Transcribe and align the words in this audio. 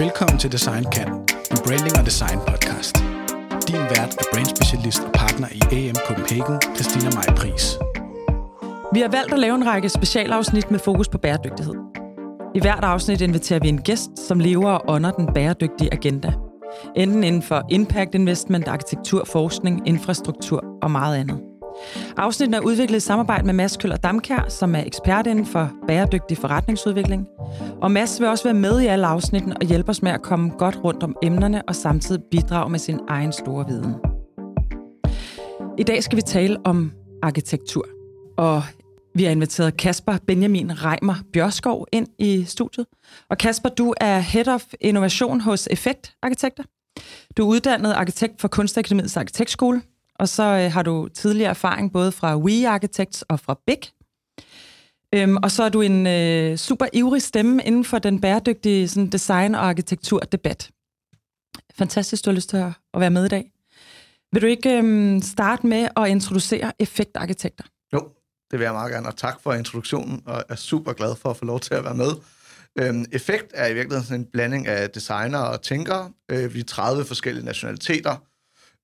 Velkommen 0.00 0.38
til 0.38 0.52
Design 0.52 0.84
Kan, 0.92 1.08
en 1.52 1.58
branding 1.66 1.98
og 1.98 2.04
design 2.06 2.38
podcast. 2.48 2.96
Din 3.68 3.82
vært 3.94 4.12
er 4.20 4.26
brandspecialist 4.32 5.00
og 5.00 5.12
partner 5.12 5.48
i 5.52 5.60
AM 5.78 5.96
Copenhagen, 6.06 6.56
Christina 6.74 7.10
Maj 7.14 7.28
Pris. 7.36 7.78
Vi 8.94 9.00
har 9.00 9.08
valgt 9.08 9.32
at 9.32 9.38
lave 9.38 9.54
en 9.54 9.66
række 9.66 9.88
specialafsnit 9.88 10.70
med 10.70 10.78
fokus 10.78 11.08
på 11.08 11.18
bæredygtighed. 11.18 11.74
I 12.54 12.60
hvert 12.60 12.84
afsnit 12.84 13.20
inviterer 13.20 13.60
vi 13.60 13.68
en 13.68 13.82
gæst, 13.82 14.10
som 14.28 14.40
lever 14.40 14.70
og 14.70 14.94
ånder 14.94 15.10
den 15.10 15.28
bæredygtige 15.34 15.92
agenda. 15.92 16.32
Enten 16.96 17.24
inden 17.24 17.42
for 17.42 17.62
impact 17.70 18.14
investment, 18.14 18.68
arkitektur, 18.68 19.24
forskning, 19.24 19.88
infrastruktur 19.88 20.64
og 20.82 20.90
meget 20.90 21.16
andet. 21.16 21.49
Afsnitten 22.16 22.54
er 22.54 22.60
udviklet 22.60 22.96
i 22.96 23.00
samarbejde 23.00 23.46
med 23.46 23.54
Mads 23.54 23.76
Køller 23.76 23.96
Damkær, 23.96 24.48
som 24.48 24.74
er 24.74 24.82
ekspert 24.86 25.26
inden 25.26 25.46
for 25.46 25.70
bæredygtig 25.88 26.38
forretningsudvikling. 26.38 27.26
Og 27.82 27.90
Mads 27.90 28.20
vil 28.20 28.28
også 28.28 28.44
være 28.44 28.54
med 28.54 28.80
i 28.80 28.86
alle 28.86 29.06
afsnitten 29.06 29.52
og 29.52 29.68
hjælpe 29.68 29.90
os 29.90 30.02
med 30.02 30.10
at 30.10 30.22
komme 30.22 30.50
godt 30.58 30.78
rundt 30.84 31.02
om 31.02 31.16
emnerne 31.22 31.62
og 31.68 31.74
samtidig 31.74 32.22
bidrage 32.30 32.70
med 32.70 32.78
sin 32.78 33.00
egen 33.08 33.32
store 33.32 33.66
viden. 33.68 33.94
I 35.78 35.82
dag 35.82 36.02
skal 36.02 36.16
vi 36.16 36.22
tale 36.22 36.56
om 36.64 36.92
arkitektur. 37.22 37.86
Og 38.38 38.62
vi 39.14 39.24
har 39.24 39.30
inviteret 39.30 39.76
Kasper 39.76 40.16
Benjamin 40.26 40.84
Reimer 40.84 41.14
Bjørskov 41.32 41.86
ind 41.92 42.06
i 42.18 42.44
studiet. 42.44 42.86
Og 43.30 43.38
Kasper, 43.38 43.68
du 43.68 43.94
er 44.00 44.18
Head 44.18 44.48
of 44.48 44.64
Innovation 44.80 45.40
hos 45.40 45.68
Effekt 45.70 46.14
Arkitekter. 46.22 46.62
Du 47.36 47.42
er 47.42 47.46
uddannet 47.46 47.92
arkitekt 47.92 48.40
for 48.40 48.48
Kunstakademiets 48.48 49.16
Arkitektskole, 49.16 49.82
og 50.20 50.28
så 50.28 50.42
øh, 50.42 50.72
har 50.72 50.82
du 50.82 51.08
tidligere 51.08 51.50
erfaring 51.50 51.92
både 51.92 52.12
fra 52.12 52.38
We 52.38 52.68
Architects 52.68 53.22
og 53.22 53.40
fra 53.40 53.60
Big. 53.66 53.80
Øhm, 55.14 55.36
og 55.36 55.50
så 55.50 55.62
er 55.62 55.68
du 55.68 55.80
en 55.80 56.06
øh, 56.06 56.56
super 56.56 56.86
ivrig 56.92 57.22
stemme 57.22 57.62
inden 57.64 57.84
for 57.84 57.98
den 57.98 58.20
bæredygtige 58.20 58.88
sådan, 58.88 59.10
design- 59.10 59.54
og 59.54 59.68
arkitekturdebat. 59.68 60.70
Fantastisk, 61.74 62.24
du 62.24 62.30
har 62.30 62.34
lyst 62.34 62.48
til 62.50 62.56
at, 62.56 62.72
at 62.94 63.00
være 63.00 63.10
med 63.10 63.24
i 63.24 63.28
dag. 63.28 63.52
Vil 64.32 64.42
du 64.42 64.46
ikke 64.46 64.78
øhm, 64.78 65.22
starte 65.22 65.66
med 65.66 65.88
at 65.96 66.08
introducere 66.08 66.72
effektarkitekter? 66.78 67.64
Jo, 67.92 68.08
det 68.50 68.58
vil 68.58 68.64
jeg 68.64 68.72
meget 68.72 68.92
gerne, 68.92 69.08
og 69.08 69.16
tak 69.16 69.40
for 69.42 69.52
introduktionen, 69.52 70.22
og 70.26 70.44
er 70.48 70.54
super 70.54 70.92
glad 70.92 71.16
for 71.16 71.30
at 71.30 71.36
få 71.36 71.44
lov 71.44 71.60
til 71.60 71.74
at 71.74 71.84
være 71.84 71.94
med. 71.94 72.12
Øhm, 72.78 73.04
effekt 73.12 73.46
er 73.54 73.66
i 73.66 73.74
virkeligheden 73.74 74.06
sådan 74.06 74.20
en 74.20 74.26
blanding 74.32 74.66
af 74.66 74.90
designer 74.90 75.38
og 75.38 75.62
tænkere. 75.62 76.12
Øh, 76.30 76.54
vi 76.54 76.60
er 76.60 76.64
30 76.64 77.04
forskellige 77.04 77.44
nationaliteter, 77.44 78.16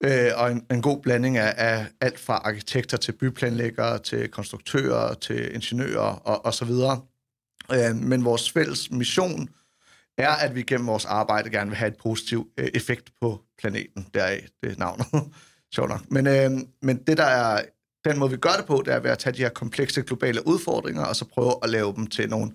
øh, 0.05 0.31
og 0.37 0.53
en, 0.53 0.67
en 0.71 0.83
god 0.83 1.03
blanding 1.03 1.37
af, 1.37 1.55
af 1.57 1.87
alt 2.01 2.19
fra 2.19 2.35
arkitekter 2.35 2.97
til 2.97 3.13
byplanlæggere, 3.13 3.99
til 3.99 4.29
konstruktører, 4.29 5.15
til 5.15 5.55
ingeniører 5.55 6.21
og, 6.25 6.45
og 6.47 6.55
så 6.55 6.65
videre. 6.65 7.01
Øh, 7.73 7.97
men 7.97 8.25
vores 8.25 8.51
fælles 8.51 8.91
mission 8.91 9.49
er, 10.19 10.31
at 10.31 10.55
vi 10.55 10.63
gennem 10.63 10.87
vores 10.87 11.05
arbejde 11.05 11.51
gerne 11.51 11.71
vil 11.71 11.77
have 11.77 11.89
et 11.89 11.97
positiv 11.97 12.49
øh, 12.59 12.69
effekt 12.75 13.11
på 13.21 13.41
planeten. 13.59 14.07
Deraf 14.15 14.47
det 14.63 14.79
navnet. 14.79 15.07
Sjovt 15.75 15.89
nok. 15.89 16.11
Men, 16.11 16.27
øh, 16.27 16.51
men 16.83 16.97
det, 17.07 17.17
der 17.17 17.25
er 17.25 17.63
den 18.05 18.19
måde, 18.19 18.31
vi 18.31 18.37
gør 18.37 18.57
det 18.57 18.67
på, 18.67 18.83
det 18.85 18.95
er 18.95 19.01
ved 19.01 19.11
at 19.11 19.19
tage 19.19 19.33
de 19.33 19.43
her 19.43 19.49
komplekse 19.49 20.03
globale 20.03 20.47
udfordringer, 20.47 21.05
og 21.05 21.17
så 21.17 21.25
prøve 21.25 21.55
at 21.63 21.71
lave 21.71 21.95
dem 21.97 22.07
til 22.07 22.31
nogle 22.31 22.53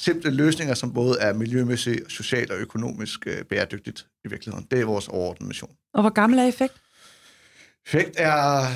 simple 0.00 0.30
løsninger, 0.30 0.74
som 0.74 0.92
både 0.92 1.16
er 1.20 1.32
miljømæssigt, 1.32 2.12
socialt 2.12 2.50
og 2.50 2.58
økonomisk 2.58 3.26
øh, 3.26 3.44
bæredygtigt 3.44 4.06
i 4.24 4.28
virkeligheden. 4.28 4.66
Det 4.70 4.80
er 4.80 4.84
vores 4.84 5.08
overordnede 5.08 5.48
mission. 5.48 5.70
Og 5.94 6.00
hvor 6.00 6.10
gammel 6.10 6.38
er 6.38 6.44
Effekt? 6.44 6.74
Effekt 7.86 8.14
er 8.18 8.66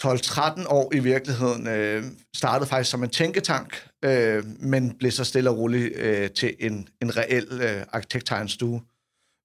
12-13 0.00 0.68
år 0.68 0.94
i 0.94 0.98
virkeligheden. 0.98 1.66
Øh, 1.66 2.04
startede 2.36 2.68
faktisk 2.68 2.90
som 2.90 3.02
en 3.02 3.10
tænketank, 3.10 3.88
øh, 4.04 4.44
men 4.60 4.98
blev 4.98 5.10
så 5.10 5.24
stille 5.24 5.50
og 5.50 5.58
roligt 5.58 5.96
øh, 5.96 6.30
til 6.30 6.56
en, 6.58 6.88
en 7.02 7.16
reel 7.16 7.60
øh, 7.62 7.82
arkitekttegnstue, 7.92 8.82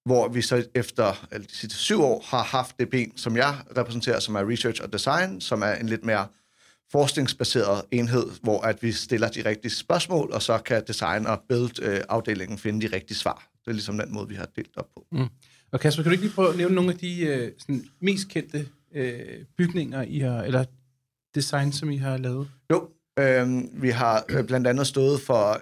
hvor 0.04 0.28
vi 0.28 0.42
så 0.42 0.64
efter 0.74 1.26
eller 1.32 1.46
de 1.46 1.56
sidste 1.56 1.78
syv 1.78 2.02
år 2.02 2.24
har 2.26 2.42
haft 2.42 2.78
det 2.78 2.90
ben, 2.90 3.16
som 3.16 3.36
jeg 3.36 3.54
repræsenterer, 3.76 4.20
som 4.20 4.34
er 4.34 4.50
research 4.50 4.82
og 4.82 4.92
design, 4.92 5.40
som 5.40 5.62
er 5.62 5.72
en 5.72 5.88
lidt 5.88 6.04
mere 6.04 6.26
forskningsbaseret 6.92 7.82
enhed, 7.90 8.26
hvor 8.42 8.60
at 8.60 8.82
vi 8.82 8.92
stiller 8.92 9.28
de 9.28 9.44
rigtige 9.44 9.72
spørgsmål, 9.72 10.30
og 10.32 10.42
så 10.42 10.58
kan 10.58 10.82
design- 10.86 11.26
og 11.26 11.40
build-afdelingen 11.48 12.58
finde 12.58 12.88
de 12.88 12.96
rigtige 12.96 13.16
svar. 13.16 13.48
Det 13.64 13.68
er 13.68 13.72
ligesom 13.72 13.98
den 13.98 14.14
måde, 14.14 14.28
vi 14.28 14.34
har 14.34 14.48
delt 14.56 14.76
op 14.76 14.86
på. 14.94 15.06
Mm. 15.12 15.28
Og 15.72 15.80
Kasper, 15.80 16.02
kan 16.02 16.10
du 16.10 16.12
ikke 16.12 16.24
lige 16.24 16.34
prøve 16.34 16.50
at 16.50 16.56
nævne 16.56 16.74
nogle 16.74 16.92
af 16.92 16.98
de 16.98 17.20
øh, 17.20 17.52
sådan, 17.58 17.84
mest 18.00 18.28
kendte 18.28 18.68
øh, 18.94 19.44
bygninger, 19.58 20.02
I 20.02 20.18
har, 20.18 20.42
eller 20.42 20.64
design, 21.34 21.72
som 21.72 21.90
I 21.90 21.96
har 21.96 22.16
lavet? 22.16 22.50
Jo, 22.70 22.88
øh, 23.18 23.62
vi 23.82 23.90
har 23.90 24.24
øh, 24.28 24.44
blandt 24.44 24.66
andet 24.66 24.86
stået 24.86 25.20
for 25.20 25.60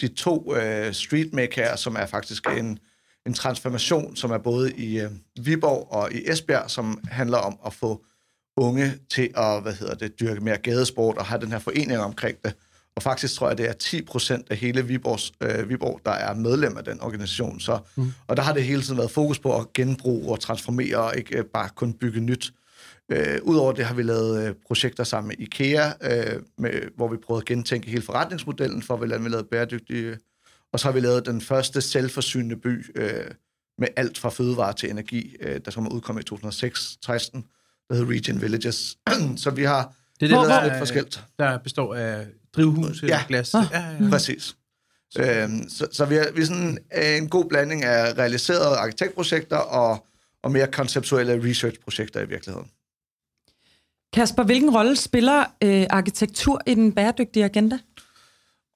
de 0.00 0.08
to 0.08 0.56
øh, 0.56 0.92
streetmaker, 0.92 1.76
som 1.76 1.96
er 1.96 2.06
faktisk 2.06 2.46
en, 2.58 2.78
en 3.26 3.34
transformation, 3.34 4.16
som 4.16 4.30
er 4.30 4.38
både 4.38 4.72
i 4.72 5.00
øh, 5.00 5.10
Viborg 5.40 5.92
og 5.92 6.12
i 6.12 6.30
Esbjerg, 6.30 6.70
som 6.70 7.00
handler 7.04 7.38
om 7.38 7.58
at 7.66 7.72
få 7.72 8.04
unge 8.56 8.92
til 9.10 9.30
at 9.36 9.62
hvad 9.62 9.72
hedder 9.72 9.94
det, 9.94 10.20
dyrke 10.20 10.40
mere 10.40 10.56
gadesport 10.56 11.18
og 11.18 11.24
have 11.24 11.40
den 11.40 11.52
her 11.52 11.58
forening 11.58 11.98
omkring 11.98 12.36
det. 12.44 12.54
Og 12.96 13.02
faktisk 13.02 13.34
tror 13.34 13.48
jeg, 13.48 13.58
det 13.58 13.68
er 13.68 13.72
10 13.72 14.02
procent 14.02 14.50
af 14.50 14.56
hele 14.56 14.86
Viborgs, 14.86 15.32
øh, 15.40 15.68
Viborg, 15.68 16.00
der 16.04 16.10
er 16.10 16.34
medlem 16.34 16.76
af 16.76 16.84
den 16.84 17.00
organisation. 17.00 17.60
Så, 17.60 17.78
mm. 17.96 18.12
Og 18.26 18.36
der 18.36 18.42
har 18.42 18.52
det 18.52 18.64
hele 18.64 18.82
tiden 18.82 18.98
været 18.98 19.10
fokus 19.10 19.38
på 19.38 19.56
at 19.56 19.72
genbruge 19.72 20.32
og 20.32 20.40
transformere, 20.40 20.96
og 20.96 21.16
ikke 21.16 21.38
øh, 21.38 21.44
bare 21.44 21.68
kun 21.68 21.92
bygge 21.92 22.20
nyt. 22.20 22.52
Øh, 23.08 23.38
Udover 23.42 23.72
det 23.72 23.84
har 23.84 23.94
vi 23.94 24.02
lavet 24.02 24.48
øh, 24.48 24.54
projekter 24.66 25.04
sammen 25.04 25.28
med 25.28 25.46
IKEA, 25.46 25.92
øh, 26.02 26.42
med, 26.58 26.70
hvor 26.96 27.08
vi 27.08 27.16
prøvede 27.16 27.42
at 27.42 27.46
gentænke 27.46 27.90
hele 27.90 28.02
forretningsmodellen 28.02 28.82
for, 28.82 28.96
hvordan 28.96 29.24
vi 29.24 29.28
lavede 29.28 29.48
bæredygtige. 29.50 30.18
Og 30.72 30.80
så 30.80 30.86
har 30.88 30.92
vi 30.92 31.00
lavet 31.00 31.26
den 31.26 31.40
første 31.40 31.80
selvforsynende 31.80 32.56
by 32.56 32.86
øh, 32.96 33.30
med 33.78 33.88
alt 33.96 34.18
fra 34.18 34.30
fødevare 34.30 34.72
til 34.72 34.90
energi, 34.90 35.36
øh, 35.40 35.60
der 35.64 35.70
som 35.70 35.86
er 35.86 35.90
udkommet 35.90 36.22
i 36.22 36.26
2016 36.26 37.44
der 37.88 37.94
hedder 37.94 38.10
Region 38.12 38.40
Villages. 38.40 38.96
så 39.42 39.50
vi 39.50 39.62
har 39.62 39.94
det 40.20 40.32
er 40.32 40.40
det, 40.40 40.48
der, 40.48 40.64
lidt 40.64 40.78
forskelligt. 40.78 41.24
Der 41.38 41.58
består 41.58 41.94
af 41.94 42.26
drivhus 42.56 43.02
ja. 43.02 43.22
glas. 43.28 43.54
Ah. 43.54 43.64
Ja, 43.72 43.80
ja, 43.80 44.04
ja. 44.04 44.10
Præcis. 44.10 44.56
Øhm, 45.18 45.68
så, 45.68 45.86
så 45.92 46.04
vi 46.04 46.16
er, 46.16 46.32
vi 46.32 46.42
er 46.42 46.46
sådan 46.46 46.78
en 47.18 47.28
god 47.28 47.44
blanding 47.44 47.84
af 47.84 48.18
realiserede 48.18 48.76
arkitektprojekter 48.76 49.56
og, 49.56 50.06
og 50.42 50.52
mere 50.52 50.66
konceptuelle 50.66 51.50
researchprojekter 51.50 52.20
i 52.20 52.28
virkeligheden. 52.28 52.70
Kasper, 54.12 54.42
hvilken 54.42 54.76
rolle 54.76 54.96
spiller 54.96 55.44
øh, 55.62 55.86
arkitektur 55.90 56.60
i 56.66 56.74
den 56.74 56.92
bæredygtige 56.92 57.44
agenda? 57.44 57.78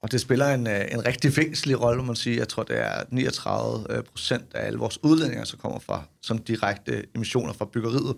Og 0.03 0.13
det 0.13 0.21
spiller 0.21 0.47
en, 0.55 0.67
øh, 0.67 0.85
en 0.93 1.07
rigtig 1.07 1.37
væsentlig 1.37 1.81
rolle, 1.81 2.01
må 2.01 2.07
man 2.07 2.17
sige. 2.17 2.37
Jeg 2.37 2.49
tror, 2.49 2.63
det 2.63 2.79
er 2.79 3.05
39 3.11 3.87
øh, 3.91 4.03
procent 4.05 4.45
af 4.55 4.67
alle 4.67 4.79
vores 4.79 5.05
udledninger, 5.05 5.45
som 5.45 5.59
kommer 5.59 5.79
fra 5.79 6.03
som 6.23 6.39
direkte 6.39 7.05
emissioner 7.15 7.53
fra 7.53 7.65
byggeriet. 7.65 8.17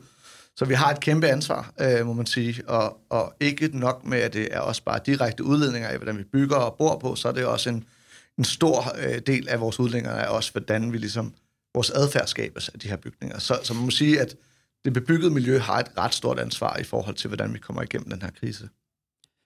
Så 0.61 0.67
vi 0.67 0.75
har 0.75 0.91
et 0.91 1.01
kæmpe 1.01 1.29
ansvar, 1.29 1.73
øh, 1.81 2.07
må 2.07 2.13
man 2.13 2.27
sige, 2.27 2.69
og, 2.69 3.01
og 3.11 3.35
ikke 3.41 3.79
nok 3.79 4.05
med, 4.05 4.19
at 4.19 4.33
det 4.33 4.49
er 4.51 4.61
også 4.61 4.83
bare 4.83 5.01
direkte 5.07 5.45
udledninger 5.45 5.89
af, 5.89 5.97
hvordan 5.97 6.19
vi 6.19 6.25
bygger 6.25 6.57
og 6.57 6.77
bor 6.79 6.99
på, 6.99 7.15
så 7.15 7.29
er 7.29 7.33
det 7.33 7.45
også 7.45 7.71
en, 7.71 7.85
en 8.39 8.45
stor 8.45 8.97
øh, 8.99 9.19
del 9.27 9.49
af 9.49 9.61
vores 9.61 9.81
udledninger 9.81 10.11
er 10.11 10.29
også, 10.29 10.53
hvordan 10.53 10.93
vi 10.93 10.99
ligesom, 10.99 11.35
vores 11.75 11.91
adfærd 11.91 12.27
skabes 12.27 12.69
af 12.69 12.81
de 12.81 12.89
her 12.89 12.97
bygninger. 12.97 13.39
Så, 13.39 13.61
så 13.63 13.75
man 13.75 13.85
må 13.85 13.91
sige, 13.91 14.21
at 14.21 14.37
det 14.85 14.93
bebyggede 14.93 15.31
miljø 15.31 15.59
har 15.59 15.79
et 15.79 15.89
ret 15.99 16.15
stort 16.15 16.39
ansvar 16.39 16.77
i 16.77 16.85
forhold 16.85 17.15
til, 17.17 17.29
hvordan 17.29 17.55
vi 17.55 17.59
kommer 17.59 17.83
igennem 17.83 18.11
den 18.11 18.23
her 18.23 18.31
krise. 18.31 18.69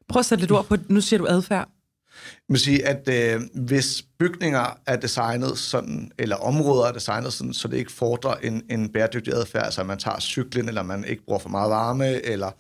Prøv 0.09 0.21
at 0.21 0.27
sætte 0.27 0.43
lidt 0.43 0.53
ord 0.53 0.67
på, 0.67 0.77
nu 0.89 1.01
siger 1.01 1.19
du 1.19 1.27
adfærd. 1.27 1.69
Man 2.49 2.59
sige, 2.59 2.87
at 2.87 3.09
øh, 3.09 3.41
hvis 3.55 4.03
bygninger 4.19 4.79
er 4.87 4.97
designet 4.97 5.59
sådan, 5.59 6.11
eller 6.19 6.37
områder 6.37 6.87
er 6.87 6.93
designet 6.93 7.33
sådan, 7.33 7.55
så 7.55 7.69
det 7.69 7.77
ikke 7.77 7.93
fordrer 7.93 8.35
en, 8.35 8.63
en 8.71 8.89
bæredygtig 8.89 9.35
adfærd, 9.35 9.65
altså 9.65 9.81
at 9.81 9.87
man 9.87 9.99
tager 9.99 10.21
cyklen, 10.21 10.69
eller 10.69 10.83
man 10.83 11.05
ikke 11.05 11.25
bruger 11.25 11.39
for 11.39 11.49
meget 11.49 11.71
varme, 11.71 12.27
eller 12.27 12.51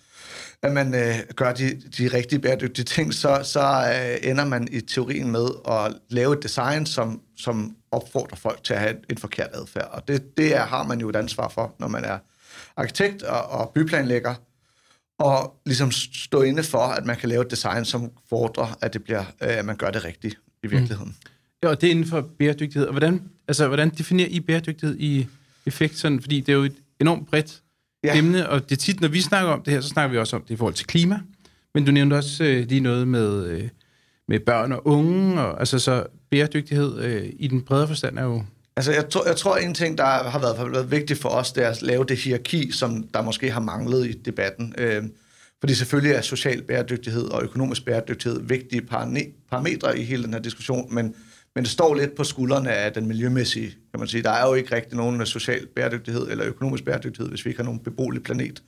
at 0.62 0.72
man 0.72 0.94
øh, 0.94 1.14
gør 1.36 1.52
de, 1.52 1.80
de 1.98 2.08
rigtige 2.08 2.38
bæredygtige 2.38 2.84
ting, 2.84 3.14
så, 3.14 3.40
så 3.42 3.60
øh, 3.60 4.30
ender 4.30 4.44
man 4.44 4.68
i 4.70 4.80
teorien 4.80 5.30
med 5.30 5.48
at 5.68 5.94
lave 6.08 6.36
et 6.36 6.42
design, 6.42 6.86
som, 6.86 7.20
som 7.36 7.76
opfordrer 7.90 8.36
folk 8.36 8.64
til 8.64 8.74
at 8.74 8.80
have 8.80 8.90
en, 8.90 9.04
en 9.10 9.18
forkert 9.18 9.50
adfærd. 9.52 9.88
Og 9.92 10.08
det, 10.08 10.36
det 10.36 10.56
er, 10.56 10.64
har 10.64 10.82
man 10.82 11.00
jo 11.00 11.08
et 11.08 11.16
ansvar 11.16 11.48
for, 11.48 11.74
når 11.78 11.88
man 11.88 12.04
er 12.04 12.18
arkitekt 12.76 13.22
og, 13.22 13.42
og 13.42 13.72
byplanlægger, 13.74 14.34
og 15.18 15.60
ligesom 15.66 15.90
stå 15.90 16.42
inde 16.42 16.62
for, 16.62 16.78
at 16.78 17.06
man 17.06 17.16
kan 17.16 17.28
lave 17.28 17.42
et 17.44 17.50
design, 17.50 17.84
som 17.84 18.10
fordrer, 18.28 18.78
at, 18.80 18.92
det 18.92 19.04
bliver, 19.04 19.20
øh, 19.20 19.58
at 19.58 19.64
man 19.64 19.76
gør 19.76 19.90
det 19.90 20.04
rigtigt 20.04 20.38
i 20.62 20.66
virkeligheden. 20.66 21.16
Mm. 21.24 21.30
Ja, 21.62 21.68
og 21.68 21.80
det 21.80 21.86
er 21.86 21.90
inden 21.90 22.06
for 22.06 22.20
bæredygtighed. 22.38 22.86
Og 22.86 22.92
hvordan, 22.92 23.22
altså, 23.48 23.66
hvordan 23.66 23.90
definerer 23.90 24.28
I 24.28 24.40
bæredygtighed 24.40 24.96
i 24.98 25.26
effekt? 25.66 25.98
Sådan, 25.98 26.20
fordi 26.20 26.40
det 26.40 26.48
er 26.48 26.56
jo 26.56 26.64
et 26.64 26.76
enormt 27.00 27.26
bredt 27.26 27.62
ja. 28.04 28.18
emne, 28.18 28.48
og 28.48 28.68
det 28.70 28.72
er 28.72 28.80
tit, 28.80 29.00
når 29.00 29.08
vi 29.08 29.20
snakker 29.20 29.52
om 29.52 29.62
det 29.62 29.72
her, 29.72 29.80
så 29.80 29.88
snakker 29.88 30.12
vi 30.12 30.18
også 30.18 30.36
om 30.36 30.42
det 30.42 30.50
i 30.50 30.56
forhold 30.56 30.74
til 30.74 30.86
klima. 30.86 31.20
Men 31.74 31.84
du 31.84 31.92
nævnte 31.92 32.14
også 32.14 32.44
øh, 32.44 32.68
lige 32.68 32.80
noget 32.80 33.08
med, 33.08 33.46
øh, 33.46 33.68
med 34.28 34.40
børn 34.40 34.72
og 34.72 34.86
unge, 34.86 35.40
og 35.40 35.60
altså 35.60 35.78
så 35.78 36.06
bæredygtighed 36.30 36.98
øh, 36.98 37.32
i 37.38 37.48
den 37.48 37.62
bredere 37.62 37.88
forstand 37.88 38.18
er 38.18 38.24
jo 38.24 38.44
Altså, 38.76 38.92
jeg, 38.92 39.08
tror, 39.08 39.26
jeg 39.26 39.36
tror, 39.36 39.56
en 39.56 39.74
ting, 39.74 39.98
der 39.98 40.04
har 40.04 40.38
været, 40.38 40.56
har 40.56 40.64
været 40.64 40.90
vigtigt 40.90 41.20
for 41.20 41.28
os, 41.28 41.52
det 41.52 41.64
er 41.64 41.68
at 41.68 41.82
lave 41.82 42.04
det 42.04 42.16
hierarki, 42.16 42.72
som 42.72 43.08
der 43.14 43.22
måske 43.22 43.50
har 43.50 43.60
manglet 43.60 44.06
i 44.06 44.12
debatten. 44.12 44.74
Øh, 44.78 45.02
fordi 45.60 45.74
selvfølgelig 45.74 46.14
er 46.14 46.20
social 46.20 46.62
bæredygtighed 46.62 47.24
og 47.24 47.42
økonomisk 47.42 47.84
bæredygtighed 47.84 48.40
vigtige 48.42 48.82
parametre 49.50 49.98
i 49.98 50.04
hele 50.04 50.22
den 50.22 50.32
her 50.34 50.40
diskussion, 50.40 50.94
men, 50.94 51.14
men 51.54 51.64
det 51.64 51.72
står 51.72 51.94
lidt 51.94 52.14
på 52.16 52.24
skuldrene 52.24 52.72
af 52.72 52.92
den 52.92 53.06
miljømæssige, 53.06 53.70
kan 53.70 54.00
man 54.00 54.08
sige. 54.08 54.22
Der 54.22 54.30
er 54.30 54.48
jo 54.48 54.54
ikke 54.54 54.76
rigtig 54.76 54.96
nogen 54.96 55.26
social 55.26 55.66
bæredygtighed 55.76 56.28
eller 56.30 56.46
økonomisk 56.46 56.84
bæredygtighed, 56.84 57.30
hvis 57.30 57.44
vi 57.44 57.50
ikke 57.50 57.58
har 57.58 57.64
nogen 57.64 57.80
beboelig 57.80 58.22
planet. 58.22 58.62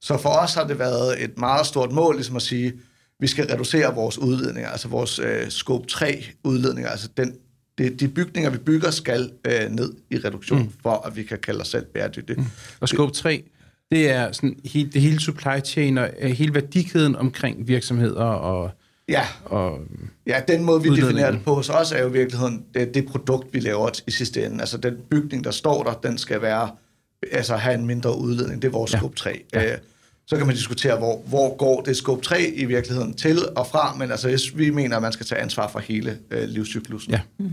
Så 0.00 0.18
for 0.18 0.28
os 0.28 0.54
har 0.54 0.66
det 0.66 0.78
været 0.78 1.24
et 1.24 1.38
meget 1.38 1.66
stort 1.66 1.92
mål, 1.92 2.14
ligesom 2.14 2.36
at 2.36 2.42
sige, 2.42 2.72
vi 3.20 3.26
skal 3.26 3.46
reducere 3.46 3.94
vores 3.94 4.18
udledninger, 4.18 4.70
altså 4.70 4.88
vores 4.88 5.18
øh, 5.18 5.48
scope 5.48 5.86
3 5.86 6.24
udledninger, 6.44 6.90
altså 6.90 7.08
den, 7.16 7.36
de, 7.78 7.90
de 7.90 8.08
bygninger, 8.08 8.50
vi 8.50 8.58
bygger, 8.58 8.90
skal 8.90 9.30
øh, 9.46 9.70
ned 9.70 9.92
i 10.10 10.18
reduktion, 10.18 10.62
mm. 10.62 10.72
for 10.82 11.06
at 11.06 11.16
vi 11.16 11.22
kan 11.22 11.38
kalde 11.38 11.60
os 11.60 11.68
selv 11.68 11.84
bæredygtige. 11.84 12.36
Mm. 12.36 12.46
Og 12.80 12.88
scope 12.88 13.12
3, 13.12 13.44
det 13.90 14.10
er 14.10 14.32
sådan 14.32 14.56
hele, 14.64 14.90
det 14.90 15.00
hele 15.00 15.20
supply 15.20 15.60
chain 15.64 15.98
og 15.98 16.10
øh, 16.20 16.30
hele 16.30 16.54
værdikæden 16.54 17.16
omkring 17.16 17.68
virksomheder 17.68 18.24
og 18.24 18.70
Ja. 19.08 19.26
Og 19.44 19.78
ja, 20.26 20.40
den 20.48 20.64
måde, 20.64 20.82
vi 20.82 20.88
definerer 20.88 21.30
det 21.30 21.44
på 21.44 21.54
hos 21.54 21.68
os, 21.68 21.92
er 21.92 22.02
jo 22.02 22.08
i 22.08 22.12
virkeligheden 22.12 22.64
det, 22.74 22.94
det 22.94 23.06
produkt, 23.06 23.54
vi 23.54 23.60
laver 23.60 23.90
i 24.06 24.10
sidste 24.10 24.46
ende. 24.46 24.60
Altså 24.60 24.78
den 24.78 24.96
bygning, 25.10 25.44
der 25.44 25.50
står 25.50 25.82
der, 25.82 25.92
den 25.92 26.18
skal 26.18 26.42
være, 26.42 26.70
altså 27.32 27.56
have 27.56 27.74
en 27.74 27.86
mindre 27.86 28.18
udledning. 28.18 28.62
Det 28.62 28.68
er 28.68 28.72
vores 28.72 28.92
ja. 28.92 28.98
scope 28.98 29.16
3. 29.16 29.44
Ja. 29.52 29.72
Øh, 29.72 29.78
så 30.32 30.38
kan 30.38 30.46
man 30.46 30.56
diskutere, 30.56 30.98
hvor, 30.98 31.22
hvor 31.26 31.56
går 31.56 31.80
det 31.80 31.96
scope 31.96 32.22
3 32.22 32.42
i 32.42 32.64
virkeligheden 32.64 33.14
til 33.14 33.38
og 33.56 33.66
fra, 33.66 33.94
men 33.94 34.10
altså, 34.10 34.50
vi 34.54 34.70
mener, 34.70 34.96
at 34.96 35.02
man 35.02 35.12
skal 35.12 35.26
tage 35.26 35.40
ansvar 35.40 35.68
for 35.68 35.78
hele 35.78 36.18
øh, 36.30 36.48
livscyklusen. 36.48 37.12
Ja. 37.12 37.20
Mm. 37.38 37.50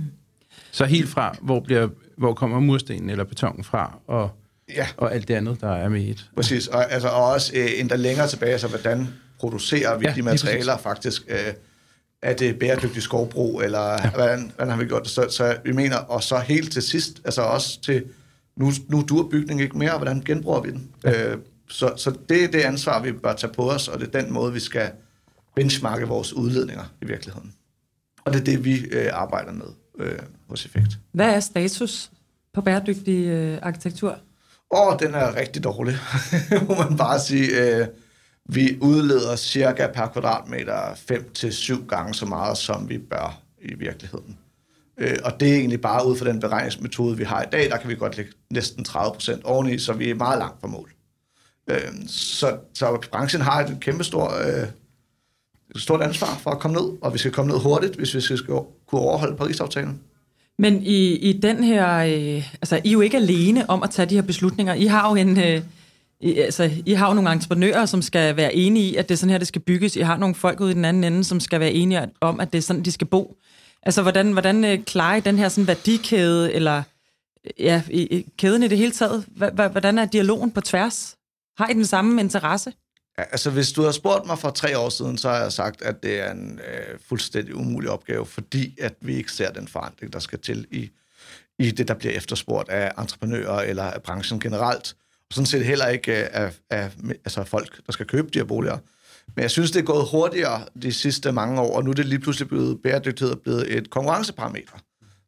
Så 0.72 0.86
helt 0.86 1.10
fra, 1.10 1.36
hvor, 1.42 1.60
bliver, 1.60 1.88
hvor 2.18 2.34
kommer 2.34 2.60
murstenen 2.60 3.10
eller 3.10 3.24
betongen 3.24 3.64
fra, 3.64 4.00
og, 4.08 4.30
ja. 4.76 4.88
og 4.98 5.14
alt 5.14 5.28
det 5.28 5.34
andet, 5.34 5.62
der 5.62 5.72
er 5.72 5.90
med 5.90 6.02
et. 6.02 6.30
Præcis, 6.36 6.68
og, 6.68 6.92
altså, 6.92 7.08
og 7.08 7.26
også 7.26 7.52
øh, 7.56 7.68
endda 7.78 7.96
længere 7.96 8.28
tilbage, 8.28 8.52
altså 8.52 8.68
hvordan 8.68 9.08
producerer 9.40 9.98
vi 9.98 10.06
ja, 10.06 10.14
de 10.16 10.22
materialer 10.22 10.78
faktisk? 10.78 11.24
Øh, 11.30 11.54
er 12.22 12.34
det 12.34 12.60
bæredygtig 12.60 13.02
skovbrug, 13.02 13.62
eller 13.62 13.92
ja. 13.92 14.10
hvordan, 14.10 14.52
hvordan 14.56 14.72
har 14.72 14.80
vi 14.80 14.86
gjort 14.86 15.04
det? 15.04 15.12
Så, 15.12 15.28
så 15.30 15.58
vi 15.66 15.72
mener, 15.72 15.98
og 15.98 16.24
så 16.24 16.38
helt 16.38 16.72
til 16.72 16.82
sidst, 16.82 17.22
altså 17.26 17.42
også 17.42 17.82
til, 17.82 18.04
nu, 18.56 18.72
nu 18.88 19.06
dur 19.10 19.30
bygningen 19.30 19.64
ikke 19.64 19.78
mere, 19.78 19.98
hvordan 19.98 20.22
genbruger 20.22 20.62
vi 20.62 20.72
den? 20.72 20.90
Ja. 21.04 21.32
Øh, 21.32 21.38
så, 21.70 21.94
så 21.98 22.14
det 22.30 22.44
er 22.44 22.48
det 22.48 22.62
ansvar, 22.62 23.02
vi 23.02 23.12
bør 23.12 23.34
tage 23.34 23.54
på 23.54 23.72
os, 23.72 23.88
og 23.88 24.00
det 24.00 24.16
er 24.16 24.22
den 24.22 24.34
måde, 24.34 24.54
vi 24.54 24.60
skal 24.60 24.92
benchmarke 25.56 26.08
vores 26.08 26.34
udledninger 26.34 26.84
i 27.02 27.06
virkeligheden. 27.06 27.54
Og 28.26 28.34
det 28.34 28.40
er 28.40 28.46
det, 28.46 28.66
vi 28.66 28.80
øh, 28.92 29.10
arbejder 29.14 29.52
med 29.52 29.66
øh, 30.00 30.20
hos 30.50 30.66
Effekt. 30.66 31.00
Hvad 31.12 31.36
er 31.36 31.40
status 31.40 32.12
på 32.54 32.62
bæredygtig 32.62 33.26
øh, 33.26 33.60
arkitektur? 33.62 34.20
Åh, 34.72 34.88
oh, 34.88 35.00
den 35.00 35.14
er 35.14 35.36
rigtig 35.36 35.64
dårlig, 35.64 35.96
må 36.68 36.76
man 36.76 36.98
bare 36.98 37.20
sige. 37.20 37.78
Øh, 37.78 37.88
vi 38.46 38.78
udleder 38.82 39.36
cirka 39.36 39.88
per 39.88 40.08
kvadratmeter 40.08 40.94
5-7 41.82 41.88
gange 41.88 42.14
så 42.14 42.26
meget, 42.26 42.58
som 42.58 42.90
vi 42.90 42.98
bør 42.98 43.42
i 43.62 43.74
virkeligheden. 43.74 44.38
Øh, 44.98 45.18
og 45.24 45.40
det 45.40 45.50
er 45.52 45.56
egentlig 45.56 45.82
bare 45.82 46.08
ud 46.08 46.18
fra 46.18 46.26
den 46.26 46.40
beregningsmetode, 46.40 47.18
vi 47.18 47.24
har 47.24 47.44
i 47.44 47.48
dag, 47.52 47.70
der 47.70 47.78
kan 47.78 47.90
vi 47.90 47.96
godt 47.96 48.18
lægge 48.18 48.32
næsten 48.50 48.84
30 48.84 49.14
procent 49.14 49.44
oveni, 49.44 49.80
så 49.80 49.94
vi 49.94 50.10
er 50.10 50.16
meget 50.16 50.40
langt 50.40 50.62
fra 50.62 50.68
mål. 50.68 50.92
Øh, 51.70 52.08
så, 52.08 52.58
så 52.74 53.08
branchen 53.12 53.42
har 53.42 53.62
et 53.62 53.78
kæmpestort 53.82 54.34
øh, 54.48 54.68
stort 55.76 56.02
ansvar 56.02 56.40
for 56.44 56.52
at 56.52 56.60
komme 56.60 56.78
ned, 56.78 56.98
og 57.02 57.14
vi 57.14 57.18
skal 57.18 57.32
komme 57.32 57.52
ned 57.52 57.60
hurtigt, 57.60 57.96
hvis 57.96 58.16
vi 58.16 58.22
skal 58.22 58.56
kunne 58.88 59.02
overholde 59.02 59.38
Paris-aftalen. 59.38 60.00
Men 60.60 60.84
i, 60.84 61.16
i 61.16 61.34
den 61.34 61.64
her, 61.64 61.98
øh, 61.98 62.54
altså 62.54 62.82
I 62.84 62.90
er 62.90 62.94
jo 62.94 63.02
ikke 63.02 63.18
alene 63.18 63.70
om 63.70 63.84
at 63.84 63.90
tage 63.90 64.10
de 64.10 64.16
her 64.16 64.22
beslutninger. 64.22 64.74
I 64.74 64.86
har 64.86 65.10
jo 65.10 65.16
en, 65.16 65.40
øh, 65.40 65.62
i, 66.20 66.34
altså, 66.40 66.72
I 66.86 66.94
har 66.94 67.08
jo 67.08 67.14
nogle 67.14 67.32
entreprenører, 67.32 67.86
som 67.86 68.02
skal 68.02 68.36
være 68.38 68.56
enige 68.56 68.86
i, 68.86 68.96
at 68.96 69.10
det 69.10 69.16
er 69.16 69.18
sådan 69.18 69.32
her, 69.32 69.38
det 69.38 69.48
skal 69.48 69.62
bygges. 69.62 69.96
I 69.96 70.02
har 70.02 70.18
nogle 70.18 70.36
folk 70.36 70.60
ude 70.60 70.72
i 70.72 70.74
den 70.74 70.86
anden 70.86 71.04
ende, 71.04 71.24
som 71.24 71.40
skal 71.40 71.60
være 71.60 71.72
enige 71.72 72.10
om, 72.22 72.40
at 72.40 72.52
det 72.54 72.58
er 72.58 72.62
sådan, 72.62 72.86
de 72.86 72.92
skal 72.92 73.08
bo. 73.08 73.38
Altså, 73.84 74.02
hvordan, 74.02 74.32
hvordan 74.32 74.66
øh, 74.66 74.84
klarer 74.84 75.16
I 75.16 75.20
den 75.20 75.38
her 75.38 75.50
sådan 75.50 75.68
værdikæde, 75.68 76.54
eller 76.54 76.84
ja, 77.60 77.82
i, 77.90 78.02
i, 78.02 78.26
kæden 78.38 78.64
i 78.64 78.68
det 78.68 78.78
hele 78.78 78.92
taget? 78.92 79.26
Hvordan 79.72 79.98
er 79.98 80.06
dialogen 80.06 80.52
på 80.52 80.62
tværs? 80.62 81.16
Har 81.60 81.68
I 81.68 81.74
den 81.74 81.86
samme 81.86 82.22
interesse? 82.22 82.74
Altså, 83.18 83.50
hvis 83.50 83.72
du 83.72 83.84
har 83.84 83.92
spurgt 83.92 84.26
mig 84.26 84.40
for 84.40 84.50
tre 84.50 84.78
år 84.78 84.90
siden, 84.90 85.18
så 85.18 85.30
har 85.30 85.38
jeg 85.38 85.52
sagt, 85.52 85.82
at 85.82 86.04
det 86.04 86.20
er 86.20 86.32
en 86.32 86.60
øh, 86.60 87.00
fuldstændig 87.10 87.56
umulig 87.56 87.90
opgave, 87.90 88.26
fordi 88.26 88.78
at 88.82 88.94
vi 89.02 89.16
ikke 89.16 89.32
ser 89.32 89.52
den 89.52 89.68
forandring, 89.68 90.14
der 90.14 90.20
skal 90.20 90.40
til 90.40 90.68
i, 90.72 90.90
i 91.60 91.72
det, 91.72 91.88
der 91.88 91.94
bliver 91.94 92.14
efterspurgt 92.14 92.70
af 92.70 92.92
entreprenører 93.02 93.62
eller 93.62 93.84
af 93.84 94.02
branchen 94.02 94.40
generelt 94.40 94.96
og 95.30 95.34
sådan 95.34 95.46
set 95.46 95.66
heller 95.66 95.88
ikke 95.88 96.14
af, 96.14 96.54
af 96.70 96.92
altså 97.10 97.44
folk, 97.44 97.86
der 97.86 97.92
skal 97.92 98.06
købe 98.06 98.30
de 98.34 98.40
her 98.40 98.46
boliger. 98.46 98.78
Men 99.36 99.42
jeg 99.42 99.52
synes, 99.52 99.72
det 99.72 99.80
er 99.80 99.84
gået 99.84 100.08
hurtigere 100.12 100.66
de 100.82 100.94
sidste 100.94 101.32
mange 101.32 101.62
år, 101.62 101.76
og 101.76 101.84
nu 101.84 101.90
er 101.90 101.96
det 101.96 102.06
lige 102.06 102.20
pludselig 102.20 102.48
blevet 102.48 102.82
bæredygtighed 102.84 103.36
blevet 103.36 103.78
et 103.78 103.90
konkurrenceparameter 103.90 104.78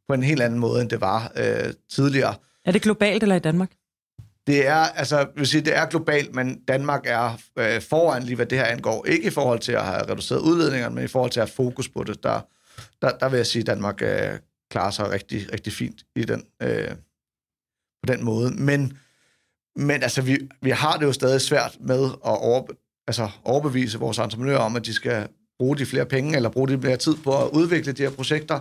på 0.07 0.13
en 0.13 0.23
helt 0.23 0.41
anden 0.41 0.59
måde, 0.59 0.81
end 0.81 0.89
det 0.89 1.01
var 1.01 1.31
øh, 1.35 1.73
tidligere. 1.89 2.35
Er 2.65 2.71
det 2.71 2.81
globalt 2.81 3.23
eller 3.23 3.35
i 3.35 3.39
Danmark? 3.39 3.71
Det 4.47 4.67
er, 4.67 4.75
altså, 4.75 5.27
vil 5.35 5.47
sige, 5.47 5.61
det 5.61 5.77
er 5.77 5.85
globalt, 5.85 6.35
men 6.35 6.61
Danmark 6.67 7.01
er 7.05 7.37
øh, 7.59 7.81
foran 7.81 8.23
lige, 8.23 8.35
hvad 8.35 8.45
det 8.45 8.57
her 8.57 8.65
angår. 8.65 9.05
Ikke 9.05 9.27
i 9.27 9.29
forhold 9.29 9.59
til 9.59 9.71
at 9.71 9.85
have 9.85 10.11
reduceret 10.11 10.39
udledningerne, 10.39 10.95
men 10.95 11.03
i 11.03 11.07
forhold 11.07 11.31
til 11.31 11.39
at 11.39 11.47
have 11.47 11.55
fokus 11.55 11.89
på 11.89 12.03
det. 12.03 12.23
Der, 12.23 12.41
der, 13.01 13.17
der 13.17 13.29
vil 13.29 13.37
jeg 13.37 13.47
sige, 13.47 13.61
at 13.61 13.67
Danmark 13.67 14.01
øh, 14.01 14.39
klarer 14.71 14.91
sig 14.91 15.11
rigtig, 15.11 15.53
rigtig 15.53 15.73
fint 15.73 16.03
i 16.15 16.23
den, 16.23 16.43
øh, 16.61 16.89
på 18.03 18.13
den 18.13 18.23
måde. 18.23 18.51
Men 18.51 18.97
men 19.75 20.03
altså, 20.03 20.21
vi, 20.21 20.37
vi 20.61 20.69
har 20.69 20.97
det 20.97 21.05
jo 21.05 21.13
stadig 21.13 21.41
svært 21.41 21.77
med 21.79 22.05
at 22.05 22.11
over, 22.23 22.63
altså, 23.07 23.29
overbevise 23.43 23.99
vores 23.99 24.17
entreprenører 24.17 24.59
om, 24.59 24.75
at 24.75 24.85
de 24.85 24.93
skal 24.93 25.27
bruge 25.59 25.77
de 25.77 25.85
flere 25.85 26.05
penge, 26.05 26.35
eller 26.35 26.49
bruge 26.49 26.67
de 26.67 26.77
mere 26.77 26.97
tid 26.97 27.15
på 27.23 27.45
at 27.45 27.49
udvikle 27.53 27.91
de 27.91 28.03
her 28.03 28.09
projekter, 28.09 28.59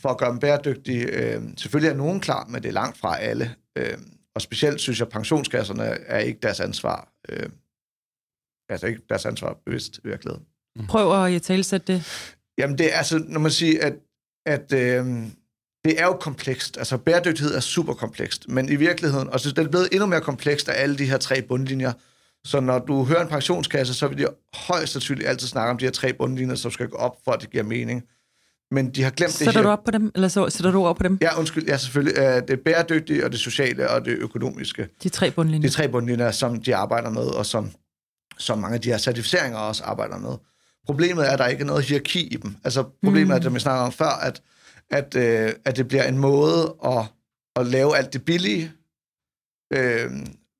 for 0.00 0.08
at 0.08 0.18
gøre 0.18 0.30
dem 0.30 0.38
bæredygtige. 0.38 1.04
Øh, 1.04 1.42
selvfølgelig 1.56 1.92
er 1.92 1.96
nogen 1.96 2.20
klar, 2.20 2.46
men 2.48 2.62
det 2.62 2.68
er 2.68 2.72
langt 2.72 2.98
fra 2.98 3.18
alle. 3.18 3.54
Øh, 3.76 3.98
og 4.34 4.42
specielt 4.42 4.80
synes 4.80 4.98
jeg, 4.98 5.06
at 5.06 5.12
pensionskasserne 5.12 5.84
er 5.84 6.18
ikke 6.18 6.38
deres 6.42 6.60
ansvar. 6.60 7.12
Øh, 7.28 7.48
altså 8.68 8.86
ikke 8.86 9.00
deres 9.08 9.26
ansvar 9.26 9.56
bevidst 9.66 9.98
i 9.98 10.08
virkeligheden. 10.08 10.46
Prøv 10.88 11.24
at 11.24 11.42
talsætte 11.42 11.92
det. 11.92 12.32
Jamen 12.58 12.78
det 12.78 12.92
er 12.92 12.96
altså, 12.96 13.18
når 13.28 13.40
man 13.40 13.50
siger, 13.50 13.86
at, 13.86 13.94
at 14.46 14.72
øh, 14.72 15.06
det 15.84 16.00
er 16.00 16.04
jo 16.04 16.12
komplekst. 16.12 16.78
Altså, 16.78 16.96
bæredygtighed 16.96 17.54
er 17.54 17.60
super 17.60 17.94
komplekst, 17.94 18.48
men 18.48 18.68
i 18.68 18.76
virkeligheden, 18.76 19.28
og 19.28 19.40
så 19.40 19.50
det 19.50 19.58
er 19.58 19.68
blevet 19.68 19.88
endnu 19.92 20.06
mere 20.06 20.20
komplekst 20.20 20.68
af 20.68 20.82
alle 20.82 20.98
de 20.98 21.04
her 21.04 21.18
tre 21.18 21.42
bundlinjer. 21.42 21.92
Så 22.44 22.60
når 22.60 22.78
du 22.78 23.04
hører 23.04 23.22
en 23.22 23.28
pensionskasse, 23.28 23.94
så 23.94 24.08
vil 24.08 24.18
de 24.18 24.26
højst 24.54 24.92
sandsynligt 24.92 25.28
altid 25.28 25.48
snakke 25.48 25.70
om 25.70 25.78
de 25.78 25.84
her 25.84 25.92
tre 25.92 26.12
bundlinjer, 26.12 26.54
som 26.54 26.70
skal 26.70 26.88
gå 26.88 26.96
op, 26.96 27.16
for 27.24 27.32
at 27.32 27.40
det 27.40 27.50
giver 27.50 27.64
mening. 27.64 28.04
Men 28.72 28.90
de 28.90 29.02
har 29.02 29.10
glemt 29.10 29.32
sætter 29.32 29.52
det 29.52 29.56
her. 29.56 29.62
du 29.62 29.68
op 29.68 29.84
på 29.84 29.90
dem? 29.90 30.10
Eller 30.14 30.28
så, 30.28 30.50
sætter 30.50 30.70
du 30.70 30.86
op 30.86 30.96
på 30.96 31.02
dem? 31.02 31.18
Ja, 31.20 31.38
undskyld. 31.38 31.66
Ja, 31.66 31.76
selvfølgelig. 31.76 32.18
Øh, 32.18 32.42
det 32.48 32.60
bæredygtige, 32.60 33.24
og 33.24 33.32
det 33.32 33.40
sociale, 33.40 33.90
og 33.90 34.04
det 34.04 34.12
økonomiske. 34.12 34.88
De 35.02 35.08
tre 35.08 35.30
bundlinjer. 35.30 35.68
De 35.68 35.74
tre 35.74 35.88
bundlinjer, 35.88 36.30
som 36.30 36.62
de 36.62 36.76
arbejder 36.76 37.10
med, 37.10 37.26
og 37.26 37.46
som, 37.46 37.70
som 38.38 38.58
mange 38.58 38.74
af 38.74 38.80
de 38.80 38.88
her 38.88 38.98
certificeringer 38.98 39.58
også 39.58 39.84
arbejder 39.84 40.18
med. 40.18 40.30
Problemet 40.86 41.26
er, 41.26 41.30
at 41.30 41.38
der 41.38 41.46
ikke 41.46 41.62
er 41.62 41.66
noget 41.66 41.84
hierarki 41.84 42.26
i 42.26 42.36
dem. 42.36 42.56
Altså, 42.64 42.82
problemet 43.04 43.28
mm. 43.28 43.34
er, 43.34 43.40
som 43.40 43.54
vi 43.54 43.60
snakkede 43.60 43.84
om 43.84 43.92
før, 43.92 44.20
at 44.22 44.42
at, 44.92 45.16
øh, 45.16 45.52
at 45.64 45.76
det 45.76 45.88
bliver 45.88 46.04
en 46.04 46.18
måde 46.18 46.76
at, 46.84 47.04
at 47.56 47.66
lave 47.66 47.96
alt 47.96 48.12
det 48.12 48.24
billige, 48.24 48.72
øh, 49.72 50.10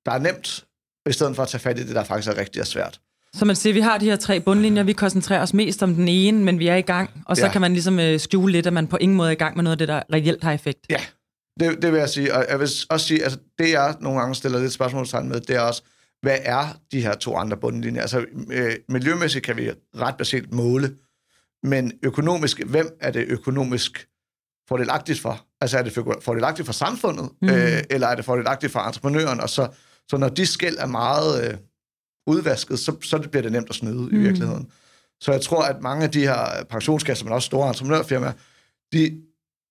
der 0.05 0.11
er 0.11 0.19
nemt, 0.19 0.65
i 1.09 1.11
stedet 1.11 1.35
for 1.35 1.43
at 1.43 1.49
tage 1.49 1.61
fat 1.61 1.79
i 1.79 1.87
det, 1.87 1.95
der 1.95 2.03
faktisk 2.03 2.29
er 2.29 2.37
rigtig 2.37 2.65
svært. 2.65 3.01
Så 3.35 3.45
man 3.45 3.55
siger, 3.55 3.73
vi 3.73 3.79
har 3.79 3.97
de 3.97 4.05
her 4.05 4.15
tre 4.15 4.39
bundlinjer, 4.39 4.83
vi 4.83 4.93
koncentrerer 4.93 5.41
os 5.41 5.53
mest 5.53 5.83
om 5.83 5.95
den 5.95 6.07
ene, 6.07 6.43
men 6.43 6.59
vi 6.59 6.67
er 6.67 6.75
i 6.75 6.81
gang, 6.81 7.09
og 7.25 7.37
så 7.37 7.45
ja. 7.45 7.51
kan 7.51 7.61
man 7.61 7.73
ligesom 7.73 7.99
øh, 7.99 8.19
skjule 8.19 8.51
lidt, 8.51 8.67
at 8.67 8.73
man 8.73 8.87
på 8.87 8.97
ingen 8.97 9.17
måde 9.17 9.29
er 9.29 9.31
i 9.31 9.35
gang 9.35 9.55
med 9.55 9.63
noget 9.63 9.71
af 9.73 9.77
det, 9.77 9.87
der 9.87 10.01
reelt 10.13 10.43
har 10.43 10.51
effekt. 10.51 10.79
Ja, 10.89 10.99
det, 11.59 11.81
det 11.81 11.91
vil 11.91 11.99
jeg 11.99 12.09
sige. 12.09 12.35
Og 12.35 12.45
jeg 12.49 12.59
vil 12.59 12.69
også 12.89 13.07
sige, 13.07 13.23
altså 13.23 13.39
det 13.59 13.71
jeg 13.71 13.95
nogle 13.99 14.19
gange 14.19 14.35
stiller 14.35 14.59
lidt 14.59 14.73
spørgsmålstegn 14.73 15.29
med, 15.29 15.41
det 15.41 15.55
er 15.55 15.59
også, 15.59 15.81
hvad 16.21 16.37
er 16.41 16.67
de 16.91 17.01
her 17.01 17.13
to 17.13 17.35
andre 17.35 17.57
bundlinjer? 17.57 18.01
Altså 18.01 18.25
øh, 18.51 18.75
miljømæssigt 18.89 19.45
kan 19.45 19.57
vi 19.57 19.71
ret 19.95 20.17
basalt 20.17 20.53
måle, 20.53 20.95
men 21.63 21.91
økonomisk, 22.03 22.63
hvem 22.63 22.97
er 23.01 23.11
det 23.11 23.25
økonomisk 23.27 24.07
fordelagtigt 24.69 25.19
for? 25.19 25.45
Altså 25.61 25.77
er 25.77 25.83
det 25.83 25.93
fordelagtigt 26.21 26.65
for 26.65 26.73
samfundet, 26.73 27.29
mm. 27.41 27.49
øh, 27.49 27.83
eller 27.89 28.07
er 28.07 28.15
det 28.15 28.25
fordelagtigt 28.25 28.71
for 28.71 28.79
entreprenøren? 28.79 29.39
Og 29.39 29.49
så, 29.49 29.67
så 30.09 30.17
når 30.17 30.29
de 30.29 30.45
skæld 30.45 30.77
er 30.79 30.85
meget 30.85 31.47
øh, 31.47 31.57
udvasket, 32.27 32.79
så, 32.79 32.95
så 33.01 33.19
bliver 33.19 33.41
det 33.41 33.51
nemt 33.51 33.69
at 33.69 33.75
snyde 33.75 34.09
mm. 34.11 34.15
i 34.15 34.17
virkeligheden. 34.17 34.71
Så 35.21 35.31
jeg 35.31 35.41
tror, 35.41 35.63
at 35.63 35.81
mange 35.81 36.03
af 36.03 36.11
de 36.11 36.19
her 36.19 36.63
pensionskasser, 36.69 37.25
men 37.25 37.33
også 37.33 37.45
store 37.45 37.67
entreprenørfirmaer, 37.67 38.31
de, 38.93 39.21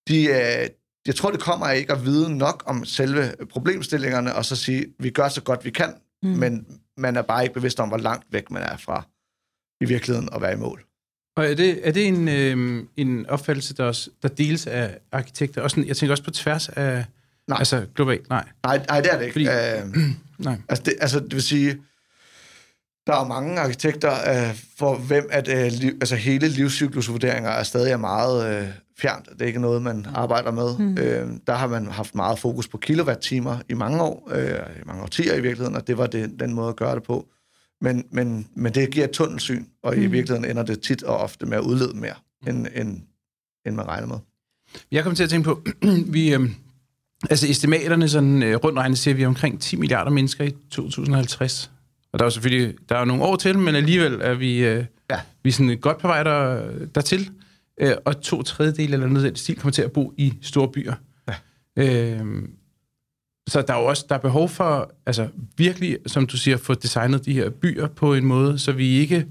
de, 0.09 0.25
øh, 0.25 0.69
jeg 1.07 1.15
tror, 1.15 1.31
det 1.31 1.41
kommer 1.41 1.67
af 1.67 1.77
ikke 1.77 1.93
at 1.93 2.05
vide 2.05 2.37
nok 2.37 2.63
om 2.67 2.85
selve 2.85 3.35
problemstillingerne, 3.51 4.35
og 4.35 4.45
så 4.45 4.57
sige, 4.57 4.87
vi 4.99 5.11
gør 5.11 5.29
så 5.29 5.43
godt 5.43 5.65
vi 5.65 5.71
kan, 5.71 5.95
mm. 6.23 6.29
men 6.29 6.67
man 6.97 7.17
er 7.17 7.23
bare 7.23 7.43
ikke 7.43 7.55
bevidst 7.55 7.81
om, 7.81 7.89
hvor 7.89 7.99
langt 7.99 8.27
væk 8.31 8.51
man 8.51 8.63
er 8.63 8.77
fra 8.77 9.07
i 9.81 9.85
virkeligheden 9.85 10.29
at 10.35 10.43
være 10.43 10.53
i 10.53 10.57
mål. 10.57 10.85
Og 11.37 11.51
er 11.51 11.55
det, 11.55 11.89
er 11.89 11.93
det 11.93 12.07
en, 12.07 12.29
øh, 12.29 12.85
en 12.97 13.27
opfattelse, 13.27 13.75
der, 13.75 13.85
også, 13.85 14.11
der 14.23 14.29
deles 14.29 14.67
af 14.67 14.99
arkitekter? 15.13 15.63
Også, 15.63 15.85
jeg 15.87 15.97
tænker 15.97 16.13
også 16.13 16.25
på 16.25 16.31
tværs 16.31 16.69
af... 16.69 17.05
Nej. 17.49 17.59
Altså 17.59 17.87
globalt, 17.95 18.29
nej. 18.29 18.45
Nej, 18.65 18.85
nej 18.89 19.01
det 19.01 19.13
er 19.13 19.19
det 19.19 19.25
ikke. 19.25 19.33
Fordi, 19.33 19.47
øh, 19.47 20.05
nej. 20.49 20.57
Altså, 20.69 20.85
det, 20.85 20.95
altså, 21.01 21.21
det 21.21 21.35
vil 21.35 21.43
sige, 21.43 21.79
der 23.07 23.13
er 23.15 23.29
mange 23.29 23.61
arkitekter, 23.61 24.13
øh, 24.13 24.57
for 24.79 24.95
hvem 24.95 25.29
at 25.31 25.49
øh, 25.49 25.73
liv, 25.73 25.93
altså 26.01 26.17
hele 26.17 26.49
livscyklusvurderinger 26.49 27.51
er 27.51 27.63
stadig 27.63 28.01
meget, 28.01 28.63
øh, 28.63 28.69
fjernt. 28.99 29.29
Det 29.33 29.43
er 29.43 29.47
ikke 29.47 29.61
noget, 29.61 29.83
man 29.83 30.07
arbejder 30.15 30.51
med. 30.51 30.79
Mm. 30.79 30.99
Øh, 30.99 31.29
der 31.47 31.55
har 31.55 31.67
man 31.67 31.87
haft 31.87 32.15
meget 32.15 32.39
fokus 32.39 32.69
på 32.69 32.79
kilowatt-timer 32.79 33.59
i 33.69 33.75
mange 33.75 34.03
år, 34.03 34.31
øh, 34.33 34.61
i 34.77 34.83
mange 34.87 35.03
årtier 35.03 35.35
i 35.35 35.41
virkeligheden, 35.41 35.77
og 35.77 35.87
det 35.87 35.99
var 35.99 36.07
det, 36.07 36.41
den 36.41 36.55
måde 36.55 36.69
at 36.69 36.77
gøre 36.77 36.95
det 36.95 37.03
på. 37.03 37.27
Men, 37.81 38.05
men, 38.11 38.47
men 38.57 38.75
det 38.75 38.91
giver 38.91 39.05
et 39.05 39.11
tunnelsyn, 39.11 39.65
og 39.83 39.95
mm. 39.97 40.03
i 40.03 40.07
virkeligheden 40.07 40.51
ender 40.51 40.63
det 40.63 40.81
tit 40.81 41.03
og 41.03 41.17
ofte 41.17 41.47
med 41.47 41.57
at 41.57 41.63
udlede 41.63 41.97
mere, 41.97 42.15
end, 42.47 42.67
end, 42.75 43.01
end 43.67 43.75
man 43.75 43.89
regner 43.89 44.07
med. 44.07 44.17
Jeg 44.93 45.03
kommer 45.03 45.17
til 45.17 45.25
at 45.25 45.31
tænke 45.31 45.45
på, 45.45 45.63
vi, 46.17 46.35
øh, 46.35 46.51
altså 47.31 47.47
estimaterne 47.49 48.09
sådan 48.09 48.43
øh, 48.43 48.57
rundt 48.57 48.79
regnet 48.79 48.99
siger, 48.99 49.15
at 49.15 49.19
vi 49.19 49.25
omkring 49.25 49.61
10 49.61 49.77
milliarder 49.77 50.11
mennesker 50.11 50.45
i 50.45 50.51
2050. 50.71 51.71
Og 52.13 52.19
der 52.19 52.25
er 52.25 52.27
jo 52.27 52.31
selvfølgelig 52.31 52.75
der 52.89 52.97
er 52.97 53.05
nogle 53.05 53.23
år 53.23 53.37
til, 53.37 53.59
men 53.59 53.75
alligevel 53.75 54.19
er 54.21 54.35
vi, 54.35 54.65
øh, 54.65 54.85
ja. 55.11 55.21
vi 55.43 55.49
er 55.49 55.53
sådan 55.53 55.79
godt 55.79 55.99
på 55.99 56.07
vej 56.07 56.23
der, 56.23 56.63
dertil. 56.95 57.31
Øh, 57.81 57.95
og 58.05 58.21
to 58.21 58.43
tredjedel 58.43 58.95
eller 58.95 59.07
noget 59.07 59.31
af 59.31 59.37
stil 59.37 59.57
kommer 59.57 59.73
til 59.73 59.83
at 59.83 59.93
bo 59.93 60.13
i 60.17 60.35
store 60.43 60.69
byer. 60.69 60.95
Ja. 61.29 61.35
Øh, 61.77 62.43
så 63.49 63.63
der 63.63 63.75
er 63.75 63.79
jo 63.79 63.85
også 63.85 64.07
der 64.09 64.15
er 64.15 64.19
behov 64.19 64.49
for, 64.49 64.93
altså 65.07 65.29
virkelig, 65.57 65.99
som 66.07 66.27
du 66.27 66.37
siger, 66.37 66.57
få 66.57 66.75
designet 66.75 67.25
de 67.25 67.33
her 67.33 67.51
byer 67.51 67.87
på 67.87 68.15
en 68.15 68.25
måde, 68.25 68.59
så 68.59 68.73
vi 68.73 68.89
ikke 68.89 69.27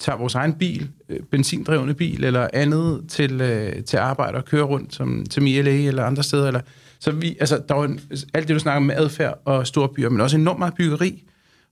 tager 0.00 0.18
vores 0.18 0.34
egen 0.34 0.54
bil, 0.54 0.90
øh, 1.08 1.20
benzindrevne 1.30 1.94
bil 1.94 2.24
eller 2.24 2.48
andet 2.52 3.04
til, 3.08 3.40
øh, 3.40 3.84
til 3.84 3.96
arbejde 3.96 4.38
og 4.38 4.44
kører 4.44 4.64
rundt, 4.64 4.94
som, 4.94 5.26
som 5.30 5.46
i 5.46 5.62
LA 5.62 5.70
eller 5.70 6.04
andre 6.04 6.22
steder. 6.22 6.46
Eller, 6.46 6.60
så 6.98 7.10
vi, 7.10 7.36
altså, 7.40 7.62
der 7.68 7.74
er 7.74 7.84
en, 7.84 8.00
alt 8.34 8.48
det, 8.48 8.54
du 8.54 8.60
snakker 8.60 8.76
om 8.76 8.82
med 8.82 8.94
adfærd 8.94 9.42
og 9.44 9.66
store 9.66 9.88
byer, 9.88 10.08
men 10.08 10.20
også 10.20 10.36
enormt 10.36 10.58
meget 10.58 10.74
byggeri. 10.74 11.24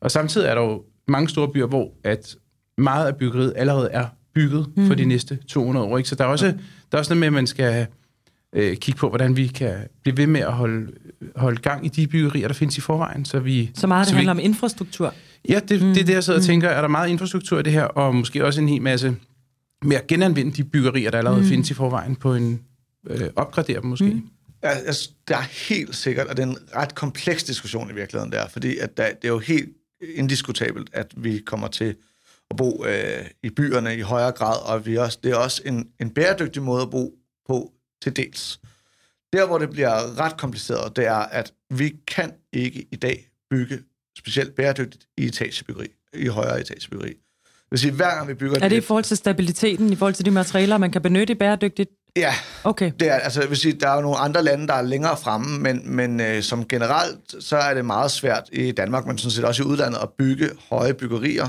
Og 0.02 0.10
samtidig 0.10 0.46
er 0.46 0.54
der 0.54 0.62
jo 0.62 0.82
mange 1.08 1.28
store 1.28 1.48
byer, 1.48 1.66
hvor 1.66 1.92
at 2.04 2.36
meget 2.78 3.06
af 3.06 3.16
byggeriet 3.16 3.52
allerede 3.56 3.88
er 3.90 4.06
bygget 4.34 4.66
mm. 4.76 4.86
for 4.86 4.94
de 4.94 5.04
næste 5.04 5.38
200 5.48 5.86
år. 5.86 5.98
Ikke? 5.98 6.08
Så 6.08 6.14
der 6.14 6.24
er 6.24 6.28
også, 6.28 6.46
der 6.46 6.52
er 6.92 6.98
også 6.98 7.14
noget 7.14 7.20
med, 7.20 7.26
at 7.26 7.32
man 7.32 7.46
skal 7.46 7.86
øh, 8.52 8.76
kigge 8.76 8.98
på, 8.98 9.08
hvordan 9.08 9.36
vi 9.36 9.46
kan 9.46 9.74
blive 10.02 10.16
ved 10.16 10.26
med 10.26 10.40
at 10.40 10.52
holde, 10.52 10.92
holde 11.36 11.60
gang 11.60 11.86
i 11.86 11.88
de 11.88 12.06
byggerier, 12.06 12.48
der 12.48 12.54
findes 12.54 12.78
i 12.78 12.80
forvejen. 12.80 13.24
Så, 13.24 13.38
vi, 13.38 13.70
så 13.74 13.86
meget 13.86 14.04
det 14.04 14.10
så 14.10 14.14
handler 14.14 14.34
vi, 14.34 14.40
om 14.40 14.44
infrastruktur? 14.44 15.14
Ja, 15.48 15.60
det, 15.68 15.82
mm. 15.82 15.88
det 15.88 16.00
er 16.00 16.04
det, 16.04 16.12
jeg 16.12 16.24
sidder 16.24 16.38
og 16.38 16.42
mm. 16.42 16.46
tænker. 16.46 16.68
Er 16.68 16.80
der 16.80 16.88
meget 16.88 17.08
infrastruktur 17.08 17.58
i 17.58 17.62
det 17.62 17.72
her, 17.72 17.84
og 17.84 18.14
måske 18.14 18.44
også 18.44 18.60
en 18.60 18.68
hel 18.68 18.82
masse 18.82 19.16
med 19.82 19.96
at 19.96 20.06
genanvende 20.06 20.52
de 20.52 20.64
byggerier, 20.64 21.10
der 21.10 21.18
allerede 21.18 21.40
mm. 21.40 21.48
findes 21.48 21.70
i 21.70 21.74
forvejen, 21.74 22.16
på 22.16 22.34
en 22.34 22.60
øh, 23.10 23.28
opgradere 23.36 23.80
dem 23.80 23.90
måske? 23.90 24.04
Mm. 24.04 24.28
Ja, 24.62 24.68
altså, 24.68 25.10
det 25.28 25.36
er 25.36 25.68
helt 25.68 25.96
sikkert, 25.96 26.26
og 26.26 26.36
det 26.36 26.42
er 26.42 26.46
en 26.46 26.58
ret 26.76 26.94
kompleks 26.94 27.44
diskussion 27.44 27.90
i 27.90 27.94
virkeligheden 27.94 28.32
der, 28.32 28.48
fordi 28.48 28.78
at 28.78 28.96
der, 28.96 29.06
det 29.06 29.24
er 29.24 29.32
jo 29.32 29.38
helt 29.38 29.68
indiskutabelt, 30.14 30.90
at 30.92 31.12
vi 31.16 31.38
kommer 31.38 31.68
til 31.68 31.96
at 32.50 32.56
bo 32.56 32.84
øh, 32.86 33.26
i 33.42 33.50
byerne 33.50 33.96
i 33.96 34.00
højere 34.00 34.32
grad, 34.32 34.72
og 34.72 34.86
vi 34.86 34.96
også, 34.96 35.18
det 35.22 35.32
er 35.32 35.36
også 35.36 35.62
en, 35.64 35.88
en 36.00 36.10
bæredygtig 36.10 36.62
måde 36.62 36.82
at 36.82 36.90
bo 36.90 37.14
på 37.48 37.72
til 38.02 38.16
dels. 38.16 38.60
Der, 39.32 39.46
hvor 39.46 39.58
det 39.58 39.70
bliver 39.70 40.20
ret 40.20 40.36
kompliceret, 40.36 40.96
det 40.96 41.06
er, 41.06 41.14
at 41.14 41.52
vi 41.70 41.96
kan 42.06 42.32
ikke 42.52 42.86
i 42.92 42.96
dag 42.96 43.28
bygge 43.50 43.78
specielt 44.18 44.54
bæredygtigt 44.54 45.06
i 45.16 45.24
etagebyggeri, 45.24 45.86
i 46.14 46.26
højere 46.26 46.60
etagebyggeri. 46.60 47.08
Det 47.08 47.70
vil 47.70 47.78
sige, 47.78 47.92
hver 47.92 48.14
gang 48.14 48.28
vi 48.28 48.34
bygger... 48.34 48.60
Er 48.60 48.68
det 48.68 48.76
i 48.76 48.80
forhold 48.80 49.04
til 49.04 49.16
stabiliteten, 49.16 49.92
i 49.92 49.96
forhold 49.96 50.14
til 50.14 50.24
de 50.24 50.30
materialer, 50.30 50.78
man 50.78 50.90
kan 50.90 51.02
benytte 51.02 51.32
i 51.32 51.34
bæredygtigt? 51.34 51.90
Ja, 52.16 52.34
okay. 52.64 52.92
det 53.00 53.08
er, 53.08 53.14
altså, 53.14 53.40
jeg 53.40 53.50
vil 53.50 53.56
sige, 53.56 53.72
der 53.72 53.88
er 53.88 53.94
jo 53.94 54.00
nogle 54.00 54.18
andre 54.18 54.42
lande, 54.42 54.66
der 54.68 54.74
er 54.74 54.82
længere 54.82 55.16
fremme, 55.16 55.58
men, 55.58 55.96
men 55.96 56.20
øh, 56.20 56.42
som 56.42 56.68
generelt, 56.68 57.44
så 57.44 57.56
er 57.56 57.74
det 57.74 57.84
meget 57.84 58.10
svært 58.10 58.48
i 58.52 58.72
Danmark, 58.72 59.06
men 59.06 59.18
sådan 59.18 59.30
set 59.30 59.44
også 59.44 59.62
i 59.62 59.66
udlandet, 59.66 59.98
at 60.02 60.08
bygge 60.18 60.50
høje 60.70 60.94
byggerier, 60.94 61.48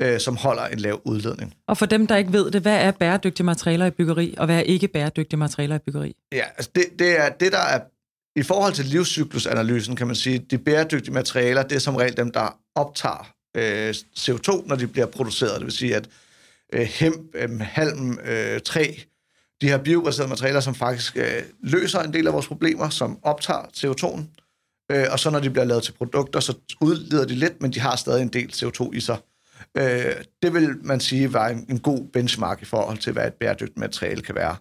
øh, 0.00 0.20
som 0.20 0.36
holder 0.36 0.66
en 0.66 0.78
lav 0.78 1.00
udledning. 1.04 1.54
Og 1.68 1.78
for 1.78 1.86
dem, 1.86 2.06
der 2.06 2.16
ikke 2.16 2.32
ved 2.32 2.50
det, 2.50 2.62
hvad 2.62 2.76
er 2.76 2.90
bæredygtige 2.90 3.46
materialer 3.46 3.86
i 3.86 3.90
byggeri, 3.90 4.34
og 4.38 4.46
hvad 4.46 4.56
er 4.56 4.60
ikke 4.60 4.88
bæredygtige 4.88 5.38
materialer 5.38 5.76
i 5.76 5.78
byggeri? 5.78 6.16
Ja, 6.32 6.44
altså 6.56 6.70
det, 6.74 6.84
det 6.98 7.20
er 7.20 7.28
det, 7.28 7.52
der 7.52 7.58
er... 7.58 7.80
I 8.36 8.42
forhold 8.42 8.72
til 8.72 8.84
livscyklusanalysen, 8.84 9.96
kan 9.96 10.06
man 10.06 10.16
sige, 10.16 10.38
de 10.38 10.58
bæredygtige 10.58 11.14
materialer, 11.14 11.62
det 11.62 11.76
er 11.76 11.80
som 11.80 11.96
regel 11.96 12.16
dem, 12.16 12.30
der 12.30 12.58
optager 12.74 13.32
øh, 13.56 13.94
CO2, 14.18 14.68
når 14.68 14.76
de 14.76 14.86
bliver 14.86 15.06
produceret. 15.06 15.54
Det 15.56 15.64
vil 15.64 15.72
sige, 15.72 15.96
at 15.96 16.08
øh, 16.72 16.80
hemp, 16.80 17.34
øh, 17.34 17.60
halm, 17.60 18.18
øh, 18.24 18.60
træ, 18.60 18.94
de 19.60 19.68
her 19.68 19.78
biobaserede 19.78 20.28
materialer, 20.28 20.60
som 20.60 20.74
faktisk 20.74 21.16
øh, 21.16 21.42
løser 21.62 22.00
en 22.00 22.12
del 22.12 22.26
af 22.26 22.32
vores 22.32 22.46
problemer, 22.46 22.88
som 22.88 23.18
optager 23.22 23.62
CO2'en. 23.62 24.22
Øh, 24.92 25.06
og 25.12 25.18
så 25.18 25.30
når 25.30 25.40
de 25.40 25.50
bliver 25.50 25.64
lavet 25.64 25.82
til 25.82 25.92
produkter, 25.92 26.40
så 26.40 26.54
udleder 26.80 27.26
de 27.26 27.34
lidt, 27.34 27.62
men 27.62 27.72
de 27.72 27.80
har 27.80 27.96
stadig 27.96 28.22
en 28.22 28.28
del 28.28 28.50
CO2 28.54 28.90
i 28.92 29.00
sig. 29.00 29.18
Øh, 29.76 30.14
det 30.42 30.54
vil 30.54 30.76
man 30.82 31.00
sige 31.00 31.32
var 31.32 31.48
en, 31.48 31.66
en 31.68 31.78
god 31.78 32.08
benchmark 32.12 32.62
i 32.62 32.64
forhold 32.64 32.98
til, 32.98 33.12
hvad 33.12 33.26
et 33.26 33.34
bæredygtigt 33.34 33.78
materiale 33.78 34.22
kan 34.22 34.34
være. 34.34 34.56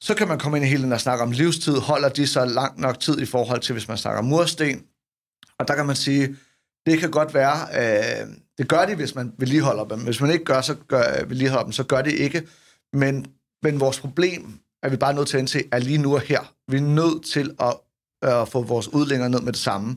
Så 0.00 0.14
kan 0.14 0.28
man 0.28 0.38
komme 0.38 0.58
ind 0.58 0.66
i 0.66 0.68
hele 0.68 0.82
den 0.82 0.90
der 0.90 0.98
snak 0.98 1.20
om 1.20 1.30
livstid. 1.30 1.76
Holder 1.76 2.08
de 2.08 2.26
så 2.26 2.44
langt 2.44 2.78
nok 2.78 3.00
tid 3.00 3.20
i 3.20 3.26
forhold 3.26 3.60
til, 3.60 3.72
hvis 3.72 3.88
man 3.88 3.96
snakker 3.96 4.22
mursten? 4.22 4.84
Og 5.58 5.68
der 5.68 5.74
kan 5.74 5.86
man 5.86 5.96
sige, 5.96 6.36
det 6.86 6.98
kan 6.98 7.10
godt 7.10 7.34
være, 7.34 7.56
øh, 7.74 8.26
det 8.58 8.68
gør 8.68 8.86
de, 8.86 8.94
hvis 8.94 9.14
man 9.14 9.32
vedligeholder 9.38 9.84
dem. 9.84 10.00
Hvis 10.00 10.20
man 10.20 10.30
ikke 10.30 10.44
gør, 10.44 10.60
så 10.60 10.74
gør, 10.88 11.02
øh, 11.20 11.30
vedligeholder 11.30 11.64
dem, 11.64 11.72
så 11.72 11.84
gør 11.84 12.02
det 12.02 12.12
ikke. 12.12 12.42
Men, 12.92 13.26
men 13.62 13.80
vores 13.80 14.00
problem 14.00 14.58
er 14.82 14.88
vi 14.88 14.96
bare 14.96 15.14
nødt 15.14 15.28
til 15.28 15.36
at 15.36 15.40
indse, 15.40 15.62
er 15.72 15.78
lige 15.78 15.98
nu 15.98 16.14
og 16.14 16.20
her. 16.20 16.54
Vi 16.68 16.76
er 16.76 16.80
nødt 16.80 17.24
til 17.24 17.54
at, 17.60 17.74
øh, 18.24 18.46
få 18.46 18.62
vores 18.62 18.88
udlænger 18.88 19.28
ned 19.28 19.40
med 19.40 19.52
det 19.52 19.60
samme. 19.60 19.96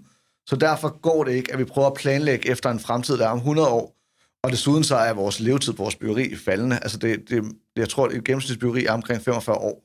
Så 0.49 0.55
derfor 0.55 0.99
går 1.01 1.23
det 1.23 1.31
ikke, 1.31 1.53
at 1.53 1.59
vi 1.59 1.63
prøver 1.63 1.87
at 1.87 1.93
planlægge 1.93 2.49
efter 2.49 2.69
en 2.69 2.79
fremtid, 2.79 3.17
der 3.17 3.25
er 3.25 3.29
om 3.29 3.37
100 3.37 3.67
år, 3.69 3.95
og 4.43 4.51
desuden 4.51 4.83
så 4.83 4.95
er 4.95 5.13
vores 5.13 5.39
levetid 5.39 5.73
på 5.73 5.83
vores 5.83 5.95
byggeri 5.95 6.35
faldende. 6.35 6.79
Altså 6.81 6.97
det, 6.97 7.29
det, 7.29 7.43
jeg 7.75 7.89
tror, 7.89 8.05
at 8.05 8.13
et 8.13 8.23
gennemsnitsbyggeri 8.23 8.85
er 8.85 8.91
omkring 8.91 9.21
45 9.21 9.57
år. 9.57 9.83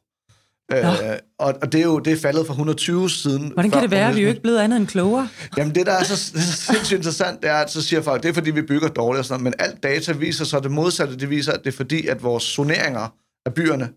Øh, 0.73 1.18
og, 1.38 1.54
og 1.62 1.73
det 1.73 1.80
er 1.80 1.85
jo 1.85 1.99
det 1.99 2.12
er 2.12 2.16
faldet 2.16 2.47
fra 2.47 2.52
120 2.52 3.11
siden. 3.11 3.50
Hvordan 3.52 3.70
kan 3.70 3.82
det 3.82 3.90
være, 3.90 4.08
at 4.08 4.14
vi 4.14 4.20
er 4.20 4.23
jo 4.23 4.28
ikke 4.28 4.42
blevet 4.42 4.58
andet 4.58 4.76
end 4.76 4.87
klogere? 4.87 5.28
Jamen 5.56 5.75
det, 5.75 5.87
der 5.87 5.92
er 5.92 6.04
så, 6.04 6.16
så 6.16 6.32
sindssygt 6.73 6.97
interessant, 6.97 7.42
det 7.42 7.50
er, 7.50 7.54
at 7.54 7.70
så 7.70 7.82
siger 7.82 8.02
folk, 8.02 8.23
det 8.23 8.28
er 8.28 8.32
fordi, 8.32 8.50
vi 8.50 8.62
bygger 8.62 8.88
dårligt 8.88 9.18
og 9.18 9.25
sådan 9.25 9.42
noget, 9.42 9.56
men 9.58 9.66
alt 9.66 9.82
data 9.82 10.12
viser 10.12 10.44
så 10.44 10.61
det 10.61 10.70
modsatte. 10.70 11.16
Det 11.16 11.30
viser, 11.30 11.52
at 11.52 11.61
det 11.64 11.73
er 11.73 11.76
fordi, 11.76 12.06
at 12.06 12.23
vores 12.23 12.44
zoneringer 12.44 13.08
af 13.47 13.54
byerne, 13.54 13.88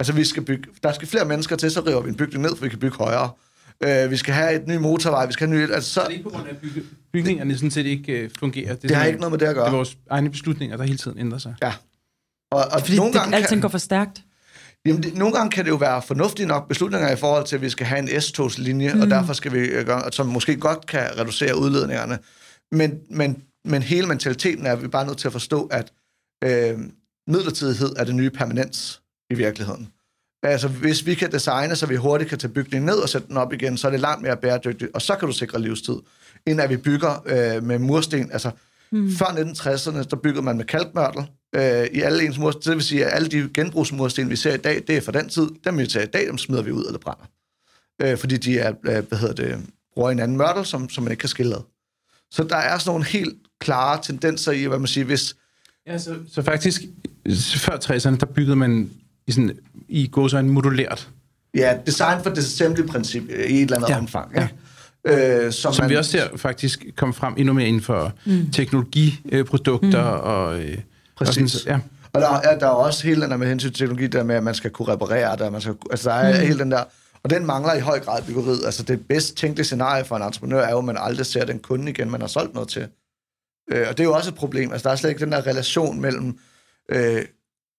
altså 0.00 0.12
vi 0.12 0.24
skal 0.24 0.44
bygge, 0.44 0.68
der 0.82 0.92
skal 0.92 1.08
flere 1.08 1.24
mennesker 1.24 1.56
til, 1.56 1.70
så 1.70 1.80
river 1.80 2.00
vi 2.00 2.08
en 2.08 2.16
bygning 2.16 2.42
ned, 2.42 2.56
for 2.56 2.64
vi 2.64 2.68
kan 2.68 2.78
bygge 2.78 2.96
højere. 2.96 3.30
Øh, 3.84 4.10
vi 4.10 4.16
skal 4.16 4.34
have 4.34 4.54
et 4.62 4.68
ny 4.68 4.76
motorvej, 4.76 5.26
vi 5.26 5.32
skal 5.32 5.48
have 5.48 5.58
ny... 5.58 5.72
Altså, 5.72 5.90
så, 5.90 6.00
er 6.00 6.04
det 6.04 6.12
ikke 6.12 6.24
på 6.24 6.30
grund 6.30 6.46
af, 6.46 6.50
at 6.50 6.58
bygge, 6.58 6.82
bygningerne 7.12 7.54
sådan 7.54 7.70
set 7.70 7.86
ikke 7.86 8.24
uh, 8.24 8.30
fungerer? 8.38 8.74
Det, 8.74 8.82
det 8.82 8.96
har 8.96 9.04
ikke 9.04 9.18
noget 9.18 9.32
med 9.32 9.38
det 9.38 9.46
at 9.46 9.54
gøre. 9.54 9.64
Det 9.64 9.72
er 9.72 9.76
vores 9.76 9.98
egne 10.10 10.30
beslutninger, 10.30 10.76
der 10.76 10.84
hele 10.84 10.98
tiden 10.98 11.18
ændrer 11.18 11.38
sig. 11.38 11.54
Ja. 11.62 11.72
Og, 12.50 12.64
og 12.72 12.80
Fordi 12.80 12.96
nogle 12.96 13.12
det, 13.12 13.20
gange 13.20 13.36
alting 13.36 13.50
kan, 13.50 13.60
går 13.60 13.68
for 13.68 13.78
stærkt. 13.78 14.22
Jamen, 14.86 15.02
det, 15.02 15.14
nogle 15.14 15.34
gange 15.34 15.50
kan 15.50 15.64
det 15.64 15.70
jo 15.70 15.76
være 15.76 16.02
fornuftige 16.02 16.46
nok 16.46 16.68
beslutninger 16.68 17.10
i 17.10 17.16
forhold 17.16 17.46
til, 17.46 17.56
at 17.56 17.62
vi 17.62 17.70
skal 17.70 17.86
have 17.86 17.98
en 17.98 18.20
S-togslinje, 18.20 18.94
mm. 18.94 19.00
og 19.00 19.10
derfor 19.10 19.32
skal 19.32 19.52
vi 19.52 19.58
øh, 19.58 19.86
gøre, 19.86 20.12
som 20.12 20.26
måske 20.26 20.56
godt 20.56 20.86
kan 20.86 21.18
reducere 21.18 21.56
udledningerne. 21.56 22.18
Men, 22.72 22.98
men, 23.10 23.42
men 23.64 23.82
hele 23.82 24.06
mentaliteten 24.06 24.66
er, 24.66 24.72
at 24.72 24.82
vi 24.82 24.88
bare 24.88 25.06
nødt 25.06 25.18
til 25.18 25.28
at 25.28 25.32
forstå, 25.32 25.64
at 25.64 25.92
øh, 26.44 26.78
midlertidighed 27.30 27.90
er 27.96 28.04
det 28.04 28.14
nye 28.14 28.30
permanens 28.30 29.00
i 29.30 29.34
virkeligheden. 29.34 29.92
Altså, 30.42 30.68
hvis 30.68 31.06
vi 31.06 31.14
kan 31.14 31.32
designe, 31.32 31.76
så 31.76 31.86
vi 31.86 31.96
hurtigt 31.96 32.30
kan 32.30 32.38
tage 32.38 32.52
bygningen 32.52 32.86
ned 32.86 32.94
og 32.94 33.08
sætte 33.08 33.28
den 33.28 33.36
op 33.36 33.52
igen, 33.52 33.76
så 33.76 33.86
er 33.86 33.90
det 33.90 34.00
langt 34.00 34.22
mere 34.22 34.36
bæredygtigt, 34.36 34.90
og 34.94 35.02
så 35.02 35.16
kan 35.16 35.28
du 35.28 35.34
sikre 35.34 35.60
livstid, 35.60 35.94
end 36.46 36.60
at 36.60 36.70
vi 36.70 36.76
bygger 36.76 37.22
øh, 37.26 37.64
med 37.64 37.78
mursten. 37.78 38.32
Altså, 38.32 38.50
mm. 38.92 39.12
før 39.12 39.26
1960'erne, 39.26 40.02
der 40.02 40.16
byggede 40.16 40.42
man 40.42 40.56
med 40.56 40.64
kalkmørtel 40.64 41.26
øh, 41.54 41.84
i 41.92 42.00
alle 42.00 42.24
ens 42.24 42.38
mursten. 42.38 42.62
Det 42.62 42.74
vil 42.74 42.84
sige, 42.84 43.06
at 43.06 43.14
alle 43.14 43.28
de 43.28 43.48
genbrugsmursten, 43.54 44.30
vi 44.30 44.36
ser 44.36 44.54
i 44.54 44.56
dag, 44.56 44.84
det 44.86 44.96
er 44.96 45.00
fra 45.00 45.12
den 45.12 45.28
tid. 45.28 45.48
Dem 45.64 45.78
vi 45.78 45.88
ser 45.88 46.02
i 46.02 46.06
dag, 46.06 46.26
dem 46.26 46.38
smider 46.38 46.62
vi 46.62 46.72
ud 46.72 46.84
eller 46.84 46.98
brænder. 46.98 47.24
Øh, 48.02 48.18
fordi 48.18 48.36
de 48.36 48.58
er, 48.58 48.72
øh, 48.84 49.04
hvad 49.08 49.18
hedder 49.18 49.34
det, 49.34 49.66
bruger 49.94 50.10
en 50.10 50.18
anden 50.18 50.36
mørtel, 50.36 50.66
som, 50.66 50.88
som 50.88 51.04
man 51.04 51.10
ikke 51.10 51.20
kan 51.20 51.28
skille 51.28 51.54
ad. 51.54 51.60
Så 52.30 52.44
der 52.44 52.56
er 52.56 52.78
sådan 52.78 52.90
nogle 52.90 53.04
helt 53.04 53.36
klare 53.60 54.02
tendenser 54.02 54.52
i, 54.52 54.64
hvad 54.64 54.78
man 54.78 54.86
siger, 54.86 55.04
hvis... 55.04 55.36
Ja, 55.86 55.98
så, 55.98 56.14
så 56.32 56.42
faktisk, 56.42 56.82
før 57.56 57.76
60'erne, 57.76 58.16
der 58.16 58.26
byggede 58.26 58.56
man 58.56 58.90
i, 59.26 59.32
sådan, 59.32 59.58
i 59.88 60.06
går 60.06 60.28
så 60.28 60.38
en 60.38 60.50
modulært. 60.50 61.08
Ja, 61.54 61.78
design 61.86 62.22
for 62.22 62.30
disassembly-princip 62.30 63.22
i 63.30 63.34
et 63.34 63.60
eller 63.60 63.76
andet 63.76 63.88
ja. 63.88 63.98
omfang. 63.98 64.34
Ja. 64.34 64.48
Øh, 65.04 65.52
som 65.52 65.72
som 65.72 65.82
man, 65.82 65.90
vi 65.90 65.96
også 65.96 66.10
ser 66.10 66.36
faktisk 66.36 66.86
komme 66.96 67.14
frem 67.14 67.34
endnu 67.36 67.52
mere 67.52 67.66
inden 67.66 67.82
for 67.82 68.12
mm. 68.24 68.50
teknologiprodukter 68.50 70.14
mm. 70.14 70.20
og... 70.20 70.60
Øh, 70.60 70.78
Præcis. 71.16 71.54
Og, 71.54 71.60
sådan, 71.60 71.72
ja. 71.72 71.80
og 72.12 72.20
der, 72.20 72.28
er, 72.28 72.58
der 72.58 72.66
er 72.66 72.70
også 72.70 73.06
hele 73.06 73.22
den 73.22 73.30
der 73.30 73.36
med 73.36 73.48
hensyn 73.48 73.70
til 73.70 73.78
teknologi, 73.78 74.06
der 74.06 74.22
med, 74.22 74.34
at 74.34 74.42
man 74.42 74.54
skal 74.54 74.70
kunne 74.70 74.88
reparere 74.88 75.36
det, 75.36 75.52
man 75.52 75.60
skal, 75.60 75.74
altså 75.90 76.10
der 76.10 76.16
er 76.16 76.40
mm. 76.40 76.46
hele 76.46 76.58
den 76.58 76.70
der, 76.70 76.84
og 77.22 77.30
den 77.30 77.46
mangler 77.46 77.74
i 77.74 77.80
høj 77.80 78.00
grad 78.00 78.22
byggeriet. 78.22 78.64
Altså 78.64 78.82
det 78.82 79.06
bedst 79.08 79.36
tænkelige 79.36 79.64
scenarie 79.64 80.04
for 80.04 80.16
en 80.16 80.22
entreprenør 80.22 80.60
er 80.60 80.70
jo, 80.70 80.78
at 80.78 80.84
man 80.84 80.96
aldrig 80.98 81.26
ser 81.26 81.44
den 81.44 81.58
kunde 81.58 81.90
igen, 81.90 82.10
man 82.10 82.20
har 82.20 82.28
solgt 82.28 82.54
noget 82.54 82.68
til. 82.68 82.86
Øh, 83.70 83.88
og 83.88 83.98
det 83.98 84.00
er 84.00 84.08
jo 84.08 84.14
også 84.14 84.30
et 84.30 84.36
problem. 84.36 84.72
Altså 84.72 84.88
der 84.88 84.92
er 84.92 84.96
slet 84.96 85.10
ikke 85.10 85.24
den 85.24 85.32
der 85.32 85.46
relation 85.46 86.00
mellem 86.00 86.38
øh, 86.88 87.24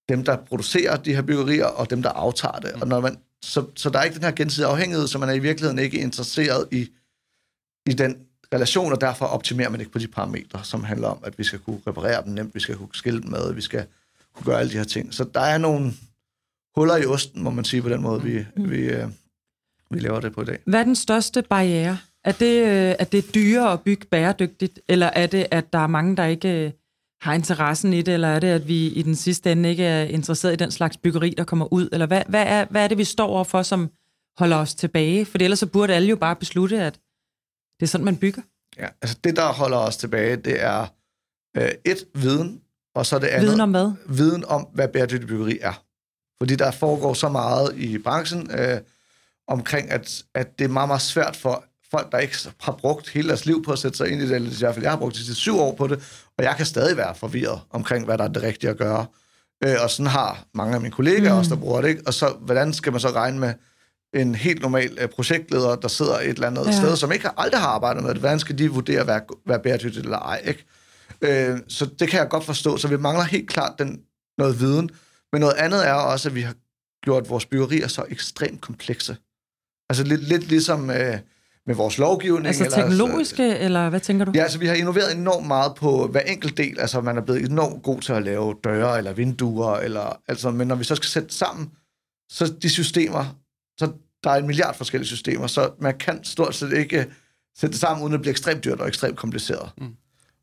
dem, 0.09 0.23
der 0.23 0.35
producerer 0.35 0.97
de 0.97 1.15
her 1.15 1.21
byggerier, 1.21 1.65
og 1.65 1.89
dem, 1.89 2.01
der 2.03 2.09
aftager 2.09 2.59
det. 2.59 2.71
Mm. 2.75 2.81
Og 2.81 2.87
når 2.87 2.99
man, 2.99 3.17
så, 3.41 3.65
så 3.75 3.89
der 3.89 3.99
er 3.99 4.03
ikke 4.03 4.15
den 4.15 4.23
her 4.23 4.31
gensidige 4.31 4.69
afhængighed, 4.69 5.07
så 5.07 5.17
man 5.17 5.29
er 5.29 5.33
i 5.33 5.39
virkeligheden 5.39 5.79
ikke 5.79 5.97
interesseret 5.97 6.67
i, 6.71 6.89
i 7.85 7.93
den 7.93 8.17
relation, 8.53 8.91
og 8.91 9.01
derfor 9.01 9.25
optimerer 9.25 9.69
man 9.69 9.79
ikke 9.79 9.91
på 9.91 9.99
de 9.99 10.07
parametre, 10.07 10.63
som 10.63 10.83
handler 10.83 11.07
om, 11.07 11.19
at 11.23 11.37
vi 11.37 11.43
skal 11.43 11.59
kunne 11.59 11.81
reparere 11.87 12.23
dem 12.25 12.33
nemt, 12.33 12.55
vi 12.55 12.59
skal 12.59 12.75
kunne 12.75 12.89
skille 12.93 13.21
dem 13.21 13.29
med, 13.29 13.53
vi 13.53 13.61
skal 13.61 13.85
kunne 14.33 14.45
gøre 14.45 14.59
alle 14.59 14.71
de 14.71 14.77
her 14.77 14.83
ting. 14.83 15.13
Så 15.13 15.23
der 15.23 15.41
er 15.41 15.57
nogle, 15.57 15.93
huller 16.75 16.97
i 16.97 17.05
osten, 17.05 17.43
må 17.43 17.49
man 17.49 17.65
sige 17.65 17.81
på 17.81 17.89
den 17.89 18.01
måde, 18.01 18.23
vi, 18.23 18.45
vi, 18.55 18.77
øh, 18.77 19.07
vi 19.89 19.99
laver 19.99 20.19
det 20.19 20.33
på 20.33 20.41
i 20.41 20.45
dag. 20.45 20.59
Hvad 20.65 20.79
er 20.79 20.83
den 20.83 20.95
største 20.95 21.41
barriere? 21.41 21.97
Er 22.23 22.31
det, 22.31 22.65
øh, 22.65 22.95
at 22.99 23.11
det 23.11 23.17
er 23.17 23.31
dyrere 23.31 23.73
at 23.73 23.81
bygge 23.81 24.05
bæredygtigt, 24.05 24.79
eller 24.87 25.07
er 25.07 25.27
det, 25.27 25.47
at 25.51 25.73
der 25.73 25.79
er 25.79 25.87
mange, 25.87 26.17
der 26.17 26.25
ikke 26.25 26.65
øh, 26.65 26.71
har 27.21 27.33
interessen 27.33 27.93
i 27.93 28.01
det, 28.01 28.13
eller 28.13 28.27
er 28.27 28.39
det, 28.39 28.47
at 28.47 28.67
vi 28.67 28.87
i 28.87 29.01
den 29.01 29.15
sidste 29.15 29.51
ende 29.51 29.69
ikke 29.69 29.83
er 29.83 30.03
interesseret 30.03 30.53
i 30.53 30.55
den 30.55 30.71
slags 30.71 30.97
byggeri, 30.97 31.29
der 31.37 31.43
kommer 31.43 31.73
ud? 31.73 31.89
Eller 31.91 32.05
hvad, 32.05 32.23
hvad, 32.27 32.43
er, 32.47 32.65
hvad 32.69 32.83
er 32.83 32.87
det, 32.87 32.97
vi 32.97 33.03
står 33.03 33.27
overfor, 33.27 33.61
som 33.61 33.89
holder 34.37 34.57
os 34.57 34.73
tilbage? 34.75 35.25
For 35.25 35.37
ellers 35.37 35.59
så 35.59 35.65
burde 35.65 35.93
alle 35.93 36.09
jo 36.09 36.15
bare 36.15 36.35
beslutte, 36.35 36.81
at 36.81 36.93
det 37.79 37.85
er 37.85 37.87
sådan, 37.87 38.05
man 38.05 38.17
bygger. 38.17 38.41
Ja, 38.77 38.87
altså 39.01 39.17
det, 39.23 39.35
der 39.35 39.53
holder 39.53 39.77
os 39.77 39.97
tilbage, 39.97 40.35
det 40.35 40.63
er 40.63 40.87
øh, 41.57 41.71
et, 41.85 42.05
viden, 42.15 42.61
og 42.95 43.05
så 43.05 43.19
det 43.19 43.27
andet... 43.27 43.47
Viden 43.47 43.61
om 43.61 43.71
hvad? 43.71 43.91
Viden 44.09 44.45
om, 44.45 44.67
hvad 44.73 44.87
bæredygtig 44.87 45.27
byggeri 45.27 45.59
er. 45.61 45.83
Fordi 46.41 46.55
der 46.55 46.71
foregår 46.71 47.13
så 47.13 47.29
meget 47.29 47.77
i 47.77 47.97
branchen 47.97 48.51
øh, 48.51 48.79
omkring, 49.47 49.91
at, 49.91 50.23
at 50.35 50.59
det 50.59 50.65
er 50.65 50.69
meget, 50.69 50.89
meget 50.89 51.01
svært 51.01 51.35
for 51.35 51.65
folk, 51.91 52.11
der 52.11 52.17
ikke 52.17 52.35
har 52.59 52.71
brugt 52.71 53.09
hele 53.09 53.27
deres 53.27 53.45
liv 53.45 53.63
på 53.63 53.71
at 53.71 53.79
sætte 53.79 53.97
sig 53.97 54.09
ind 54.11 54.21
i 54.21 54.27
det, 54.27 54.35
eller 54.35 54.51
i 54.51 54.55
hvert 54.59 54.73
fald 54.73 54.85
jeg 54.85 54.91
har 54.91 54.99
brugt 54.99 55.15
de 55.15 55.35
syv 55.35 55.59
år 55.59 55.75
på 55.75 55.87
det, 55.87 55.99
og 56.37 56.43
jeg 56.43 56.53
kan 56.57 56.65
stadig 56.65 56.97
være 56.97 57.15
forvirret 57.15 57.61
omkring, 57.69 58.05
hvad 58.05 58.17
der 58.17 58.23
er 58.23 58.27
det 58.27 58.43
rigtige 58.43 58.69
at 58.69 58.77
gøre. 58.77 59.05
Øh, 59.63 59.75
og 59.83 59.89
sådan 59.89 60.07
har 60.07 60.45
mange 60.53 60.75
af 60.75 60.81
mine 60.81 60.93
kollegaer 60.93 61.33
mm. 61.33 61.39
også, 61.39 61.55
der 61.55 61.61
bruger 61.61 61.81
det. 61.81 61.89
Ikke? 61.89 62.01
Og 62.05 62.13
så, 62.13 62.29
hvordan 62.39 62.73
skal 62.73 62.91
man 62.91 63.01
så 63.01 63.09
regne 63.09 63.39
med 63.39 63.53
en 64.13 64.35
helt 64.35 64.61
normal 64.61 64.97
øh, 65.01 65.09
projektleder, 65.09 65.75
der 65.75 65.87
sidder 65.87 66.19
et 66.19 66.29
eller 66.29 66.47
andet 66.47 66.65
ja. 66.65 66.71
sted, 66.71 66.95
som 66.95 67.11
ikke 67.11 67.25
har, 67.25 67.33
aldrig 67.37 67.61
har 67.61 67.67
arbejdet 67.67 68.03
med 68.03 68.11
det. 68.11 68.19
Hvordan 68.19 68.39
skal 68.39 68.57
de 68.57 68.71
vurdere, 68.71 69.03
hvad, 69.03 69.19
hvad 69.45 69.59
bæredygtigt 69.59 70.05
eller 70.05 70.19
ej? 70.19 70.41
Ikke? 70.45 70.65
Øh, 71.21 71.59
så 71.67 71.85
det 71.85 72.09
kan 72.09 72.19
jeg 72.19 72.29
godt 72.29 72.43
forstå. 72.43 72.77
Så 72.77 72.87
vi 72.87 72.97
mangler 72.97 73.23
helt 73.23 73.49
klart 73.49 73.73
den, 73.79 74.01
noget 74.37 74.59
viden. 74.59 74.89
Men 75.31 75.39
noget 75.39 75.53
andet 75.53 75.87
er 75.87 75.93
også, 75.93 76.29
at 76.29 76.35
vi 76.35 76.41
har 76.41 76.53
gjort 77.03 77.29
vores 77.29 77.45
byggerier 77.45 77.87
så 77.87 78.05
ekstremt 78.09 78.61
komplekse. 78.61 79.17
Altså 79.89 80.03
lidt, 80.03 80.23
lidt 80.23 80.47
ligesom 80.47 80.89
øh, 80.89 81.17
med 81.67 81.75
vores 81.75 81.97
lovgivning. 81.97 82.47
Altså 82.47 82.63
eller, 82.63 82.77
teknologiske, 82.77 83.43
altså, 83.43 83.65
eller 83.65 83.89
hvad 83.89 83.99
tænker 83.99 84.25
du? 84.25 84.31
Ja, 84.35 84.43
altså 84.43 84.59
vi 84.59 84.67
har 84.67 84.73
innoveret 84.73 85.15
enormt 85.15 85.47
meget 85.47 85.75
på 85.75 86.07
hver 86.07 86.19
enkelt 86.19 86.57
del. 86.57 86.79
Altså 86.79 87.01
man 87.01 87.17
er 87.17 87.21
blevet 87.21 87.49
enormt 87.49 87.83
god 87.83 88.01
til 88.01 88.13
at 88.13 88.23
lave 88.23 88.55
døre 88.63 88.97
eller 88.97 89.13
vinduer, 89.13 89.75
eller, 89.75 90.21
altså, 90.27 90.51
men 90.51 90.67
når 90.67 90.75
vi 90.75 90.83
så 90.83 90.95
skal 90.95 91.09
sætte 91.09 91.33
sammen, 91.33 91.71
så 92.31 92.53
de 92.61 92.69
systemer, 92.69 93.25
så 93.79 93.91
der 94.23 94.29
er 94.29 94.35
en 94.35 94.47
milliard 94.47 94.75
forskellige 94.75 95.07
systemer, 95.07 95.47
så 95.47 95.71
man 95.79 95.97
kan 95.97 96.23
stort 96.23 96.55
set 96.55 96.73
ikke 96.73 97.05
sætte 97.57 97.71
det 97.71 97.79
sammen, 97.79 98.03
uden 98.03 98.13
at 98.13 98.17
det 98.17 98.21
bliver 98.21 98.31
ekstremt 98.31 98.63
dyrt 98.63 98.81
og 98.81 98.87
ekstremt 98.87 99.17
kompliceret. 99.17 99.69
Mm. 99.77 99.95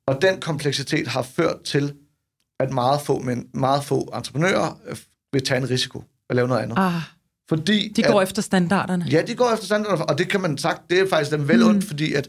Og 0.07 0.23
den 0.23 0.41
kompleksitet 0.41 1.09
har 1.09 1.23
ført 1.23 1.63
til, 1.65 1.95
at 2.61 2.71
meget 2.73 3.01
få, 3.01 3.19
men 3.19 3.49
meget 3.55 3.85
få 3.85 4.11
entreprenører 4.15 4.81
øh, 4.87 4.97
vil 5.33 5.45
tage 5.45 5.59
en 5.59 5.71
risiko 5.71 6.05
og 6.29 6.37
lave 6.37 6.49
noget 6.49 6.63
andet. 6.63 6.79
Ah, 6.79 7.03
Fordi, 7.49 7.93
de 7.97 8.03
går 8.03 8.21
at, 8.21 8.29
efter 8.29 8.43
standarderne. 8.43 9.07
Ja, 9.11 9.23
de 9.23 9.35
går 9.35 9.53
efter 9.53 9.67
standarderne, 9.67 10.05
og 10.05 10.19
det 10.19 10.29
kan 10.29 10.41
man 10.41 10.59
sagt, 10.59 10.91
det 10.91 11.01
er 11.01 11.09
faktisk 11.09 11.31
dem 11.31 11.49
vel 11.49 11.63
ondt, 11.63 11.77
mm. 11.77 11.83
fordi 11.83 12.13
at 12.15 12.29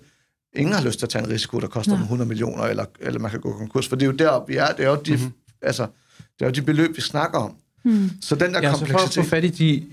ingen 0.55 0.75
har 0.75 0.83
lyst 0.83 0.99
til 0.99 1.05
at 1.05 1.09
tage 1.09 1.25
en 1.25 1.31
risiko, 1.31 1.59
der 1.59 1.67
koster 1.67 1.95
ja. 1.95 2.01
100 2.01 2.27
millioner, 2.27 2.63
eller, 2.63 2.85
eller 2.99 3.19
man 3.19 3.31
kan 3.31 3.39
gå 3.39 3.51
konkurs, 3.51 3.87
for 3.87 3.95
det 3.95 4.05
er 4.05 4.07
jo 4.11 4.17
deroppe, 4.17 4.53
vi 4.53 4.57
er. 4.57 4.67
Det 4.67 4.85
er 4.85 4.89
jo 4.89 4.95
de, 5.05 5.11
mm-hmm. 5.11 5.31
altså, 5.61 5.87
det 6.19 6.41
er 6.41 6.45
jo 6.45 6.51
de 6.51 6.61
beløb, 6.61 6.95
vi 6.95 7.01
snakker 7.01 7.39
om. 7.39 7.55
Mm. 7.83 8.09
Så 8.21 8.35
den 8.35 8.53
der 8.53 8.61
ja, 8.61 8.71
kompleksitet... 8.71 9.13
så 9.13 9.13
for 9.13 9.21
at 9.21 9.25
få 9.25 9.29
fat 9.29 9.43
i 9.43 9.49
de 9.49 9.85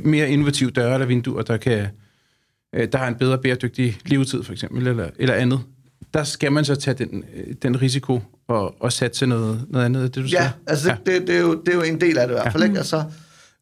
mere 0.00 0.30
innovative 0.30 0.70
døre 0.70 0.94
eller 0.94 1.06
vinduer, 1.06 1.42
der 1.42 1.56
kan 1.56 1.88
øh, 2.74 2.88
der 2.92 2.98
har 2.98 3.08
en 3.08 3.14
bedre 3.14 3.38
bæredygtig 3.38 3.98
levetid, 4.06 4.42
for 4.42 4.52
eksempel, 4.52 4.86
eller, 4.86 5.10
eller 5.18 5.34
andet, 5.34 5.60
der 6.14 6.24
skal 6.24 6.52
man 6.52 6.64
så 6.64 6.74
tage 6.74 6.94
den, 6.94 7.24
øh, 7.34 7.54
den 7.62 7.82
risiko 7.82 8.20
og, 8.48 8.82
og 8.82 8.92
satse 8.92 9.26
noget, 9.26 9.64
noget 9.68 9.84
andet, 9.84 10.14
det 10.14 10.22
du 10.22 10.28
siger? 10.28 10.42
Ja, 10.42 10.50
altså 10.66 10.88
ja. 10.90 10.96
Det, 11.12 11.26
det, 11.26 11.36
er 11.36 11.40
jo, 11.40 11.54
det 11.54 11.68
er 11.68 11.74
jo 11.74 11.82
en 11.82 12.00
del 12.00 12.18
af 12.18 12.28
det 12.28 12.34
i 12.34 12.38
hvert 12.42 12.52
fald, 12.52 12.62
ja. 12.62 12.68
ikke? 12.68 12.78
Altså, 12.78 13.04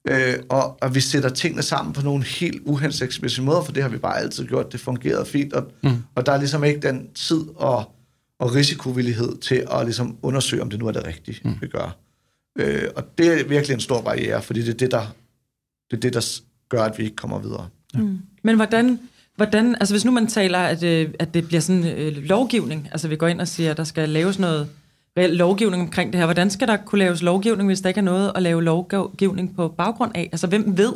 øh, 0.09 0.35
og, 0.49 0.79
og 0.83 0.95
vi 0.95 1.01
sætter 1.01 1.29
tingene 1.29 1.63
sammen 1.63 1.93
på 1.93 2.03
nogle 2.03 2.25
helt 2.25 2.63
uhensigtsmæssige 2.65 3.45
måder, 3.45 3.63
for 3.63 3.73
det 3.73 3.83
har 3.83 3.91
vi 3.91 3.99
bare 3.99 4.19
altid 4.19 4.47
gjort, 4.47 4.73
det 4.73 4.81
fungerede 4.81 5.27
fint, 5.27 5.53
og, 5.53 5.71
mm. 5.83 5.91
og 6.15 6.27
der 6.27 6.33
er 6.33 6.39
ligesom 6.39 6.65
ikke 6.65 6.81
den 6.81 7.09
tid 7.15 7.45
og, 7.57 7.93
og 8.39 8.55
risikovillighed 8.55 9.39
til 9.39 9.67
at 9.73 9.85
ligesom 9.85 10.17
undersøge, 10.23 10.63
om 10.63 10.71
det 10.71 10.79
nu 10.79 10.87
er 10.87 10.93
det 10.93 11.07
rigtige, 11.07 11.41
mm. 11.45 11.55
vi 11.61 11.67
gør. 11.67 11.97
Øh, 12.59 12.89
og 12.97 13.19
det 13.19 13.41
er 13.41 13.45
virkelig 13.45 13.75
en 13.75 13.81
stor 13.81 14.01
barriere, 14.03 14.43
fordi 14.43 14.61
det 14.61 14.69
er 14.69 14.75
det, 14.75 14.91
der, 14.91 15.15
det 15.91 15.97
er 15.97 16.01
det, 16.01 16.15
der 16.15 16.41
gør, 16.69 16.83
at 16.83 16.99
vi 16.99 17.05
ikke 17.05 17.17
kommer 17.17 17.39
videre. 17.39 17.69
Ja. 17.95 17.99
Mm. 17.99 18.19
Men 18.43 18.57
hvordan, 18.57 18.99
hvordan, 19.37 19.75
altså 19.75 19.95
hvis 19.95 20.05
nu 20.05 20.11
man 20.11 20.27
taler, 20.27 20.59
at, 20.59 20.83
øh, 20.83 21.09
at 21.19 21.35
det 21.35 21.47
bliver 21.47 21.61
sådan 21.61 21.87
øh, 21.87 22.17
lovgivning, 22.17 22.89
altså 22.93 23.09
vi 23.09 23.17
går 23.17 23.27
ind 23.27 23.41
og 23.41 23.49
siger, 23.49 23.71
at 23.71 23.77
der 23.77 23.85
skal 23.85 24.09
laves 24.09 24.39
noget 24.39 24.69
reel 25.19 25.31
lovgivning 25.31 25.83
omkring 25.83 26.13
det 26.13 26.19
her, 26.19 26.27
hvordan 26.27 26.51
skal 26.51 26.69
der 26.69 26.77
kunne 26.77 26.99
laves 26.99 27.23
lovgivning, 27.23 27.69
hvis 27.69 27.81
der 27.81 27.89
ikke 27.89 27.99
er 27.99 28.05
noget 28.05 28.33
at 28.35 28.43
lave 28.43 28.65
lovgivning 28.65 29.57
på 29.57 29.69
baggrund 29.69 30.13
af? 30.15 30.29
Altså 30.33 30.47
hvem 30.47 30.79
ved, 30.79 30.93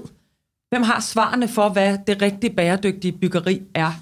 hvem 0.69 0.83
har 0.83 1.01
svarene 1.01 1.49
for, 1.49 1.69
hvad 1.69 1.99
det 2.07 2.23
rigtige 2.23 2.55
bæredygtige 2.55 3.13
byggeri 3.13 3.63
er? 3.75 3.93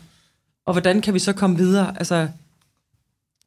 Og 0.67 0.73
hvordan 0.73 1.01
kan 1.01 1.15
vi 1.15 1.19
så 1.19 1.33
komme 1.33 1.57
videre? 1.57 1.95
Altså, 1.99 2.29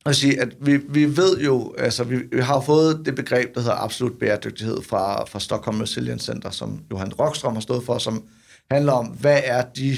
at 0.05 0.15
sige, 0.15 0.41
at 0.41 0.49
vi, 0.61 0.77
vi 0.77 1.17
ved 1.17 1.37
jo, 1.37 1.73
altså 1.77 2.03
vi, 2.03 2.15
vi 2.15 2.41
har 2.41 2.61
fået 2.61 3.01
det 3.05 3.15
begreb, 3.15 3.55
der 3.55 3.61
hedder 3.61 3.83
absolut 3.83 4.19
bæredygtighed 4.19 4.81
fra, 4.81 5.25
fra 5.25 5.39
Stockholm 5.39 5.81
Resilience 5.81 6.25
Center, 6.25 6.49
som 6.49 6.81
Johan 6.91 7.13
Rockstrøm 7.13 7.53
har 7.53 7.59
stået 7.59 7.83
for, 7.83 7.97
som 7.97 8.23
handler 8.71 8.91
om, 8.91 9.05
hvad 9.05 9.41
er 9.43 9.61
de 9.61 9.97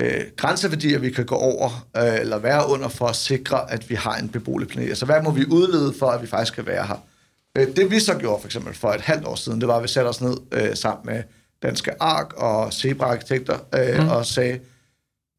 øh, 0.00 0.20
grænseværdier, 0.36 0.98
vi 0.98 1.10
kan 1.10 1.26
gå 1.26 1.34
over 1.34 1.86
øh, 1.96 2.20
eller 2.20 2.38
være 2.38 2.68
under 2.68 2.88
for 2.88 3.06
at 3.06 3.16
sikre, 3.16 3.72
at 3.72 3.90
vi 3.90 3.94
har 3.94 4.16
en 4.16 4.28
beboelig 4.28 4.68
planet. 4.68 4.88
Altså, 4.88 5.06
hvad 5.06 5.22
må 5.22 5.30
vi 5.30 5.44
udlede 5.50 5.94
for, 5.98 6.06
at 6.06 6.22
vi 6.22 6.26
faktisk 6.26 6.54
kan 6.54 6.66
være 6.66 6.86
her? 6.86 7.06
Øh, 7.58 7.76
det 7.76 7.90
vi 7.90 8.00
så 8.00 8.14
gjorde 8.14 8.40
for 8.40 8.48
eksempel 8.48 8.74
for 8.74 8.88
et 8.88 9.00
halvt 9.00 9.26
år 9.26 9.34
siden, 9.34 9.60
det 9.60 9.68
var, 9.68 9.76
at 9.76 9.82
vi 9.82 9.88
satte 9.88 10.08
os 10.08 10.20
ned 10.20 10.36
øh, 10.52 10.76
sammen 10.76 11.06
med 11.06 11.22
Danske 11.62 12.02
Ark 12.02 12.32
og 12.32 12.72
Zebra 12.72 13.06
Arkitekter 13.06 13.58
øh, 13.74 14.02
mm. 14.02 14.08
og 14.08 14.26
sagde, 14.26 14.58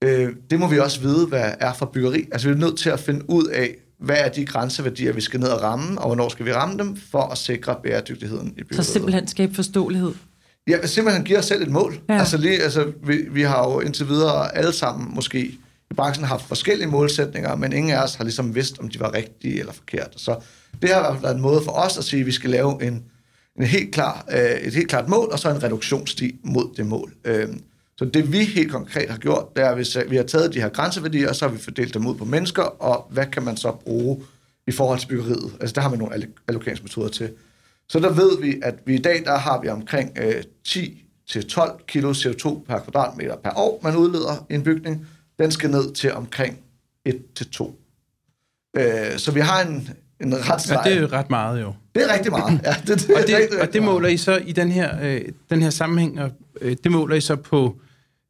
øh, 0.03 0.29
det 0.49 0.59
må 0.59 0.67
vi 0.67 0.79
også 0.79 0.99
vide, 1.01 1.27
hvad 1.27 1.51
er 1.59 1.73
for 1.73 1.85
byggeri. 1.85 2.25
Altså, 2.31 2.47
vi 2.47 2.53
er 2.53 2.57
nødt 2.57 2.77
til 2.77 2.89
at 2.89 2.99
finde 2.99 3.29
ud 3.29 3.45
af, 3.45 3.75
hvad 3.99 4.17
er 4.19 4.29
de 4.29 4.45
grænseværdier, 4.45 5.13
vi 5.13 5.21
skal 5.21 5.39
ned 5.39 5.49
og 5.49 5.61
ramme, 5.61 6.01
og 6.01 6.07
hvornår 6.07 6.29
skal 6.29 6.45
vi 6.45 6.53
ramme 6.53 6.77
dem, 6.77 6.97
for 7.11 7.21
at 7.21 7.37
sikre 7.37 7.75
bæredygtigheden 7.83 8.47
i 8.47 8.51
byggeriet. 8.51 8.85
Så 8.85 8.93
simpelthen 8.93 9.27
skabe 9.27 9.55
forståelighed. 9.55 10.11
Ja, 10.67 10.87
simpelthen 10.87 11.23
give 11.23 11.37
os 11.37 11.45
selv 11.45 11.61
et 11.61 11.71
mål. 11.71 11.99
Ja. 12.09 12.19
Altså, 12.19 12.37
lige, 12.37 12.63
altså 12.63 12.91
vi, 13.03 13.17
vi 13.31 13.41
har 13.41 13.71
jo 13.71 13.79
indtil 13.79 14.07
videre 14.07 14.57
alle 14.57 14.73
sammen 14.73 15.15
måske 15.15 15.39
i 15.91 15.93
branchen 15.95 16.25
haft 16.25 16.47
forskellige 16.47 16.87
målsætninger, 16.87 17.55
men 17.55 17.73
ingen 17.73 17.91
af 17.93 18.03
os 18.03 18.15
har 18.15 18.23
ligesom 18.23 18.55
vidst, 18.55 18.79
om 18.79 18.89
de 18.89 18.99
var 18.99 19.13
rigtige 19.13 19.59
eller 19.59 19.73
forkerte. 19.73 20.19
Så 20.19 20.35
det 20.81 20.89
har 20.89 21.19
været 21.21 21.35
en 21.35 21.41
måde 21.41 21.61
for 21.63 21.71
os 21.71 21.97
at 21.97 22.03
sige, 22.03 22.19
at 22.19 22.25
vi 22.25 22.31
skal 22.31 22.49
lave 22.49 22.83
en, 22.83 23.03
en 23.59 23.65
helt 23.65 23.93
klar, 23.93 24.25
øh, 24.31 24.39
et 24.39 24.73
helt 24.73 24.89
klart 24.89 25.09
mål, 25.09 25.29
og 25.31 25.39
så 25.39 25.49
en 25.49 25.63
reduktionsstig 25.63 26.35
mod 26.43 26.75
det 26.77 26.85
mål. 26.85 27.13
Øh, 27.25 27.47
så 27.97 28.05
det 28.05 28.31
vi 28.31 28.43
helt 28.43 28.71
konkret 28.71 29.09
har 29.09 29.17
gjort, 29.17 29.55
det 29.55 29.63
er, 29.63 29.69
at 29.69 30.11
vi 30.11 30.15
har 30.15 30.23
taget 30.23 30.53
de 30.53 30.61
her 30.61 30.69
grænseværdier, 30.69 31.29
og 31.29 31.35
så 31.35 31.47
har 31.47 31.53
vi 31.53 31.59
fordelt 31.59 31.93
dem 31.93 32.07
ud 32.07 32.15
på 32.15 32.25
mennesker, 32.25 32.63
og 32.63 33.07
hvad 33.11 33.25
kan 33.25 33.43
man 33.43 33.57
så 33.57 33.71
bruge 33.71 34.23
i 34.67 34.71
forhold 34.71 34.99
til 34.99 35.07
byggeriet? 35.07 35.51
Altså 35.61 35.73
der 35.73 35.81
har 35.81 35.89
vi 35.89 35.97
nogle 35.97 36.27
allokeringsmetoder 36.47 37.09
til. 37.09 37.29
Så 37.89 37.99
der 37.99 38.13
ved 38.13 38.41
vi, 38.41 38.59
at 38.63 38.75
vi 38.85 38.95
i 38.95 39.01
dag 39.01 39.23
der 39.25 39.37
har 39.37 39.61
vi 39.61 39.69
omkring 39.69 40.17
øh, 40.21 40.43
10-12 40.67 41.85
kilo 41.85 42.13
CO2 42.13 42.63
per 42.67 42.79
kvadratmeter 42.79 43.35
per 43.35 43.51
år, 43.55 43.79
man 43.83 43.95
udleder 43.95 44.45
i 44.49 44.53
en 44.53 44.63
bygning. 44.63 45.07
Den 45.39 45.51
skal 45.51 45.69
ned 45.69 45.93
til 45.93 46.13
omkring 46.13 46.59
1-2. 47.09 47.71
Øh, 48.77 49.17
så 49.17 49.31
vi 49.31 49.39
har 49.39 49.61
en, 49.61 49.89
en 50.21 50.49
ret 50.49 50.61
streg. 50.61 50.81
Ja, 50.85 50.89
det 50.89 50.97
er 50.97 51.01
jo 51.01 51.07
ret 51.07 51.29
meget 51.29 51.61
jo. 51.61 51.73
Det 51.95 52.03
er 52.03 52.13
rigtig 52.13 52.31
meget. 52.31 52.61
Ja, 52.63 52.75
det, 52.87 52.87
det, 52.87 53.15
og, 53.15 53.21
det, 53.27 53.37
rigtig, 53.37 53.61
og 53.61 53.73
det 53.73 53.83
måler 53.83 54.09
I 54.09 54.17
så 54.17 54.35
i 54.37 54.51
den 54.51 54.71
her, 54.71 54.97
øh, 55.01 55.21
den 55.49 55.61
her 55.61 55.69
sammenhæng, 55.69 56.21
og 56.21 56.31
øh, 56.61 56.77
det 56.83 56.91
måler 56.91 57.15
I 57.15 57.21
så 57.21 57.35
på 57.35 57.77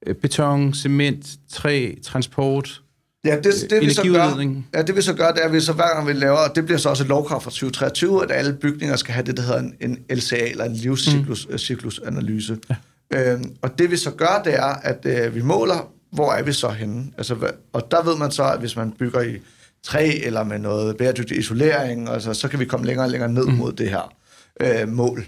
øh, 0.06 0.15
beton, 0.15 0.74
cement, 0.74 1.28
træ, 1.50 1.93
transport, 2.04 2.82
Ja, 3.28 3.36
det, 3.36 3.70
det, 3.70 3.82
vi 3.82 3.94
så 3.94 4.04
gør, 4.04 4.44
ja, 4.74 4.82
det 4.82 4.96
vi 4.96 5.02
så 5.02 5.13
gør, 5.13 5.32
det 5.32 5.42
er, 5.42 5.46
at 5.46 5.54
vi 5.54 5.60
så 5.60 5.74
hver 5.74 5.96
gang 5.96 6.08
vi 6.08 6.13
laver, 6.13 6.38
og 6.38 6.56
det 6.56 6.66
bliver 6.66 6.78
så 6.78 6.90
også 6.90 7.04
et 7.04 7.10
lovkrav 7.10 7.42
fra 7.42 7.50
2023, 7.50 8.24
at 8.24 8.32
alle 8.32 8.54
bygninger 8.54 8.96
skal 8.96 9.13
have 9.13 9.26
det, 9.26 9.38
der 9.38 9.44
hedder 9.44 9.60
en, 9.60 9.76
en 9.82 9.98
LCA, 10.10 10.50
eller 10.50 10.66
en 10.66 10.74
livscyklusanalyse. 10.74 12.54
Mm. 12.54 12.60
Ja. 12.70 13.32
Øhm, 13.34 13.56
og 13.62 13.80
det 13.80 13.92
vi 13.92 13.98
så 13.98 14.12
gør, 14.12 14.42
det 14.46 14.54
er, 14.54 14.74
at 14.84 15.06
øh, 15.06 15.36
vi 15.36 15.42
måler, 15.42 15.92
hvor 16.12 16.32
er 16.32 16.44
vi 16.44 16.54
så 16.54 16.70
henne. 16.70 17.06
Altså, 17.18 17.52
og 17.74 17.92
der 17.92 18.04
ved 18.04 18.18
man 18.18 18.32
så, 18.32 18.44
at 18.44 18.60
hvis 18.60 18.76
man 18.76 18.92
bygger 18.92 19.22
i 19.22 19.38
træ, 19.84 20.12
eller 20.24 20.44
med 20.44 20.60
noget 20.60 20.98
bæredygtig 20.98 21.38
isolering, 21.38 22.10
altså, 22.10 22.34
så 22.34 22.48
kan 22.48 22.60
vi 22.60 22.66
komme 22.66 22.86
længere 22.86 23.06
og 23.06 23.12
længere 23.12 23.32
ned 23.32 23.46
mm. 23.46 23.54
mod 23.54 23.74
det 23.74 23.90
her 23.90 24.13
øh, 24.62 24.90
mål 24.90 25.26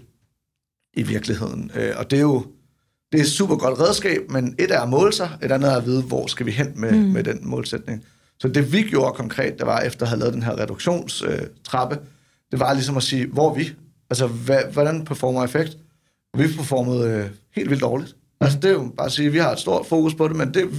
i 0.94 1.04
virkeligheden. 1.04 1.72
Øh, 1.76 1.94
og 1.98 2.12
det 2.12 2.18
er 2.18 2.22
jo 2.22 2.46
det 3.12 3.20
er 3.20 3.24
et 3.24 3.30
super 3.30 3.56
godt 3.56 3.80
redskab, 3.80 4.30
men 4.30 4.56
et 4.60 4.72
er 4.72 4.80
at 4.80 4.90
måle 4.90 5.14
sig, 5.14 5.38
et 5.44 5.52
andet 5.52 5.72
er 5.72 5.78
at 5.78 5.86
vide, 5.86 6.02
hvor 6.02 6.28
skal 6.28 6.46
vi 6.46 6.52
hen 6.52 6.74
med, 6.76 6.92
mm. 6.92 6.98
med 6.98 7.24
den 7.24 7.40
målsætning. 7.42 8.06
Så 8.40 8.48
det 8.48 8.74
vi 8.74 8.82
gjorde 8.82 9.14
konkret, 9.14 9.58
det 9.58 9.66
var 9.66 9.80
efter 9.80 10.02
at 10.06 10.10
have 10.10 10.20
lavet 10.20 10.34
den 10.34 10.44
her 10.44 10.60
reduktionstrappe, 10.60 11.96
øh, 11.96 12.02
det 12.52 12.60
var 12.60 12.74
ligesom 12.74 12.98
at 12.98 13.04
sige, 13.04 13.26
hvor 13.26 13.50
er 13.50 13.54
vi? 13.54 13.72
Altså, 14.10 14.28
hvad, 14.28 14.62
hvordan 14.72 15.06
performer 15.06 15.44
effekt? 15.44 15.78
Vi 16.38 16.48
performede 16.48 17.12
øh, 17.12 17.30
helt 17.56 17.70
vildt 17.70 17.82
dårligt. 17.82 18.16
Mm. 18.16 18.46
Altså, 18.46 18.60
det 18.60 18.70
er 18.70 18.74
jo 18.74 18.92
bare 18.98 19.06
at 19.06 19.12
sige, 19.12 19.28
at 19.28 19.34
vi 19.34 19.38
har 19.38 19.52
et 19.52 19.60
stort 19.60 19.86
fokus 19.86 20.16
på 20.16 20.28
det, 20.28 20.36
men 20.36 20.54
det, 20.54 20.70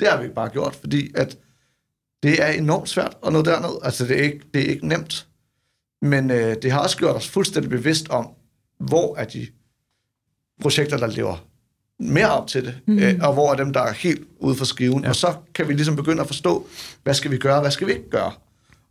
det 0.00 0.08
har 0.08 0.22
vi 0.22 0.28
bare 0.28 0.48
gjort, 0.48 0.74
fordi 0.74 1.10
at 1.14 1.38
det 2.22 2.42
er 2.42 2.46
enormt 2.46 2.88
svært 2.88 3.16
at 3.26 3.32
nå 3.32 3.42
derned. 3.42 3.78
Altså, 3.82 4.06
det 4.06 4.18
er 4.18 4.22
ikke, 4.22 4.40
det 4.54 4.62
er 4.62 4.66
ikke 4.66 4.88
nemt. 4.88 5.26
Men 6.02 6.30
øh, 6.30 6.56
det 6.62 6.72
har 6.72 6.80
også 6.80 6.96
gjort 6.96 7.16
os 7.16 7.28
fuldstændig 7.28 7.70
bevidst 7.70 8.08
om, 8.08 8.28
hvor 8.78 9.16
er 9.16 9.24
de 9.24 9.46
projekter, 10.60 10.96
der 10.96 11.06
lever 11.06 11.46
mere 12.08 12.30
op 12.30 12.46
til 12.46 12.64
det, 12.64 12.74
mm. 12.86 12.98
øh, 12.98 13.14
og 13.20 13.32
hvor 13.32 13.52
er 13.52 13.56
dem, 13.56 13.72
der 13.72 13.80
er 13.80 13.92
helt 13.92 14.20
ude 14.38 14.54
for 14.54 14.64
skiven. 14.64 15.02
Ja. 15.02 15.08
Og 15.08 15.16
så 15.16 15.34
kan 15.54 15.68
vi 15.68 15.72
ligesom 15.72 15.96
begynde 15.96 16.20
at 16.20 16.26
forstå, 16.26 16.66
hvad 17.02 17.14
skal 17.14 17.30
vi 17.30 17.36
gøre, 17.36 17.60
hvad 17.60 17.70
skal 17.70 17.86
vi 17.86 17.92
ikke 17.92 18.10
gøre. 18.10 18.32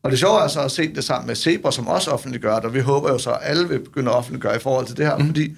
Og 0.03 0.11
det 0.11 0.19
sjove 0.19 0.43
er 0.43 0.47
så 0.47 0.61
at 0.61 0.71
se 0.71 0.95
det 0.95 1.03
sammen 1.03 1.27
med 1.27 1.35
Zebra, 1.35 1.71
som 1.71 1.87
også 1.87 2.11
offentliggør 2.11 2.55
det, 2.55 2.65
og 2.65 2.73
vi 2.73 2.79
håber 2.79 3.11
jo 3.11 3.17
så, 3.17 3.31
at 3.31 3.39
alle 3.41 3.69
vil 3.69 3.79
begynde 3.79 4.11
at 4.11 4.17
offentliggøre 4.17 4.55
i 4.55 4.59
forhold 4.59 4.85
til 4.85 4.97
det 4.97 5.05
her, 5.05 5.17
mm. 5.17 5.25
fordi... 5.25 5.55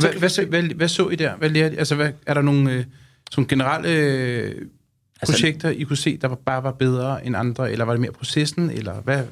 Hvad, 0.00 0.10
hvad, 0.12 0.46
hvad, 0.46 0.62
hvad 0.62 0.88
så 0.88 1.08
I 1.08 1.16
der? 1.16 1.36
Hvad 1.36 1.48
lærte, 1.48 1.78
altså, 1.78 1.94
hvad, 1.94 2.10
er 2.26 2.34
der 2.34 2.42
nogle, 2.42 2.72
øh, 2.72 2.84
nogle 3.36 3.48
generelle 3.48 3.88
øh, 3.88 4.54
altså, 5.20 5.32
projekter, 5.32 5.70
I 5.70 5.82
kunne 5.82 5.96
se, 5.96 6.16
der 6.16 6.28
var, 6.28 6.38
bare 6.46 6.62
var 6.62 6.72
bedre 6.72 7.26
end 7.26 7.36
andre, 7.36 7.72
eller 7.72 7.84
var 7.84 7.92
det 7.92 8.00
mere 8.00 8.12
processen, 8.12 8.70
eller 8.70 8.94
hvad? 8.94 9.22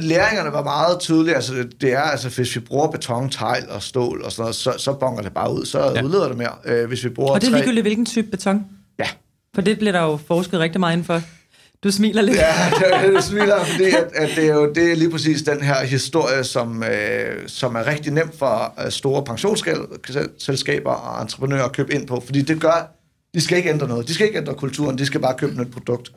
Læringerne 0.00 0.52
var 0.52 0.62
meget 0.62 1.00
tydelige. 1.00 1.34
Altså, 1.34 1.54
det 1.80 1.92
er, 1.92 2.00
altså, 2.00 2.28
hvis 2.28 2.54
vi 2.56 2.60
bruger 2.60 2.90
beton, 2.90 3.30
tegl 3.30 3.64
og 3.68 3.82
stål 3.82 4.22
og 4.22 4.32
sådan 4.32 4.42
noget, 4.42 4.54
så, 4.54 4.74
så 4.78 4.92
bonger 4.92 5.22
det 5.22 5.32
bare 5.32 5.54
ud. 5.54 5.64
Så 5.64 5.78
ja. 5.78 6.02
udleder 6.02 6.28
det 6.28 6.36
mere. 6.36 6.52
Øh, 6.64 6.88
hvis 6.88 7.04
vi 7.04 7.08
bruger 7.08 7.30
og 7.32 7.40
det 7.40 7.46
er 7.46 7.52
ligegyldigt, 7.52 7.84
hvilken 7.84 8.06
type 8.06 8.30
beton? 8.30 8.64
Ja. 8.98 9.06
For 9.54 9.62
det 9.62 9.78
bliver 9.78 9.92
der 9.92 10.02
jo 10.02 10.16
forsket 10.26 10.60
rigtig 10.60 10.80
meget 10.80 10.92
indenfor. 10.92 11.22
Du 11.84 11.90
smiler 11.90 12.22
lidt. 12.22 12.36
Ja, 12.36 12.54
jeg 13.12 13.22
smiler, 13.22 13.64
fordi 13.64 13.84
at, 13.84 14.08
at 14.14 14.30
det 14.36 14.44
er 14.44 14.54
jo 14.54 14.72
det 14.74 14.92
er 14.92 14.96
lige 14.96 15.10
præcis 15.10 15.42
den 15.42 15.62
her 15.62 15.84
historie, 15.84 16.44
som, 16.44 16.82
øh, 16.82 17.48
som 17.48 17.74
er 17.74 17.86
rigtig 17.86 18.12
nemt 18.12 18.38
for 18.38 18.74
øh, 18.84 18.90
store 18.90 19.24
pensionsselskaber 19.24 20.90
og 20.90 21.22
entreprenører 21.22 21.64
at 21.64 21.72
købe 21.72 21.94
ind 21.94 22.06
på. 22.06 22.22
Fordi 22.26 22.42
det 22.42 22.60
gør, 22.60 22.92
de 23.34 23.40
skal 23.40 23.58
ikke 23.58 23.70
ændre 23.70 23.88
noget. 23.88 24.08
De 24.08 24.14
skal 24.14 24.26
ikke 24.26 24.38
ændre 24.38 24.54
kulturen, 24.54 24.98
de 24.98 25.06
skal 25.06 25.20
bare 25.20 25.34
købe 25.38 25.62
et 25.62 25.70
produkt. 25.70 26.12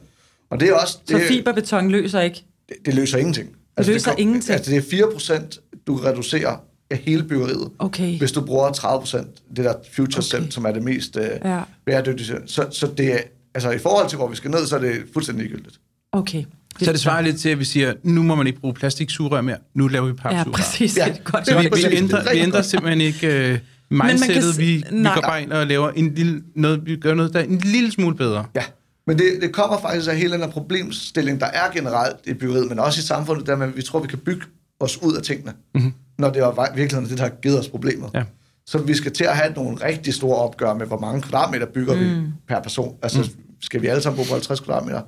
Og 0.49 0.60
det 0.60 0.69
er 0.69 0.73
også... 0.73 0.97
Det, 1.08 1.21
Så 1.21 1.28
fiberbeton 1.28 1.91
løser 1.91 2.21
ikke? 2.21 2.43
Det, 2.69 2.76
det 2.86 2.93
løser 2.93 3.17
ingenting. 3.17 3.49
Det 3.49 3.58
altså, 3.78 3.91
løser 3.91 4.12
det 4.12 4.17
kom, 4.17 4.21
ingenting? 4.21 4.54
Altså 4.54 4.71
det 4.71 4.78
er 4.78 4.89
4 4.91 5.12
procent, 5.13 5.60
du 5.88 5.95
reducerer 5.95 6.58
af 6.89 6.97
hele 6.97 7.23
byggeriet, 7.23 7.69
okay. 7.80 8.17
hvis 8.17 8.32
du 8.32 8.41
bruger 8.41 8.71
30 8.71 8.99
procent, 8.99 9.28
det 9.56 9.65
der 9.65 9.73
future 9.95 10.39
okay. 10.39 10.49
som 10.49 10.65
er 10.65 10.71
det 10.71 10.84
mest 10.84 11.17
øh, 11.17 11.30
ja. 11.45 11.62
bæredygtige. 11.86 12.38
Så, 12.45 12.67
så 12.71 12.88
det 12.97 13.13
er, 13.13 13.17
altså 13.54 13.71
i 13.71 13.78
forhold 13.78 14.10
til, 14.10 14.17
hvor 14.17 14.28
vi 14.28 14.36
skal 14.36 14.52
ned, 14.52 14.67
så 14.67 14.76
er 14.76 14.80
det 14.80 15.04
fuldstændig 15.13 15.43
ligegyldigt. 15.45 15.80
Okay. 16.12 16.43
Det 16.80 16.86
så 16.86 16.91
det 16.91 16.99
svarer 16.99 17.21
lidt 17.21 17.39
til, 17.39 17.49
at 17.49 17.60
vi 17.60 17.65
siger, 17.65 17.93
nu 18.04 18.23
må 18.23 18.36
man 18.36 18.47
ikke 18.47 18.60
bruge 18.60 18.73
plastiksugerør 18.73 19.41
mere, 19.41 19.58
nu 19.73 19.88
laver 19.88 20.06
vi 20.06 20.13
papsugerør. 20.13 20.43
Ja, 20.45 20.52
præcis. 20.52 20.97
Ja, 20.97 21.06
det 21.06 21.23
godt. 21.23 21.47
Så 21.47 21.60
vi, 21.60 21.69
vi, 21.89 21.97
ændrer, 21.97 22.34
vi 22.34 22.39
ændrer 22.39 22.62
simpelthen 22.62 23.02
ikke 23.02 23.60
uh, 23.91 23.97
mindsetet, 23.97 24.56
kan, 24.56 24.65
vi, 24.65 24.84
vi 24.91 25.04
går 25.04 25.21
bare 25.21 25.43
ind 25.43 25.52
og 25.52 25.67
laver 25.67 25.91
en 25.91 26.13
lille, 26.13 26.43
noget, 26.56 26.86
vi 26.86 26.95
gør 26.95 27.13
noget, 27.13 27.34
der 27.34 27.39
er 27.39 27.43
en 27.43 27.58
lille 27.58 27.91
smule 27.91 28.15
bedre. 28.15 28.45
Ja, 28.56 28.63
men 29.08 29.18
det, 29.18 29.42
det 29.42 29.54
kommer 29.54 29.80
faktisk 29.80 30.10
af 30.10 30.18
hele 30.18 30.34
den 30.34 30.42
her 30.42 30.50
problemstilling, 30.50 31.39
der 31.39 31.46
er 31.46 31.72
generelt 31.72 32.18
i 32.26 32.34
byggeriet, 32.34 32.70
men 32.70 32.80
også 32.80 33.00
i 33.00 33.04
samfundet, 33.04 33.48
der 33.48 33.66
vi 33.66 33.82
tror, 33.82 34.00
vi 34.00 34.08
kan 34.08 34.20
bygge 34.20 34.46
os 34.80 35.02
ud 35.02 35.16
af 35.16 35.24
tingene, 35.24 35.54
mm-hmm. 35.76 35.94
når 36.18 36.30
det 36.30 36.42
er 36.42 36.76
virkelig 36.76 37.10
det, 37.10 37.18
der 37.18 37.24
har 37.24 37.34
givet 37.42 37.60
os 37.60 37.70
problemet. 37.70 38.10
Ja. 38.13 38.24
Så 38.66 38.78
vi 38.78 38.94
skal 38.94 39.12
til 39.12 39.24
at 39.24 39.38
have 39.38 39.54
nogle 39.54 39.78
rigtig 39.86 40.13
store 40.13 40.38
opgør 40.38 40.74
med, 40.74 40.86
hvor 40.86 41.00
mange 41.00 41.22
kvadratmeter 41.22 41.66
bygger 41.66 41.96
mm. 41.96 42.00
vi 42.00 42.32
per 42.48 42.62
person. 42.62 42.98
Altså, 43.02 43.20
mm. 43.20 43.56
skal 43.62 43.82
vi 43.82 43.88
alle 43.88 44.02
sammen 44.02 44.18
bo 44.18 44.24
på 44.24 44.34
50 44.34 44.60
kvadratmeter? 44.60 45.02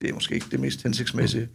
Det 0.00 0.10
er 0.10 0.14
måske 0.14 0.34
ikke 0.34 0.46
det 0.50 0.60
mest 0.60 0.82
hensigtsmæssige. 0.82 1.48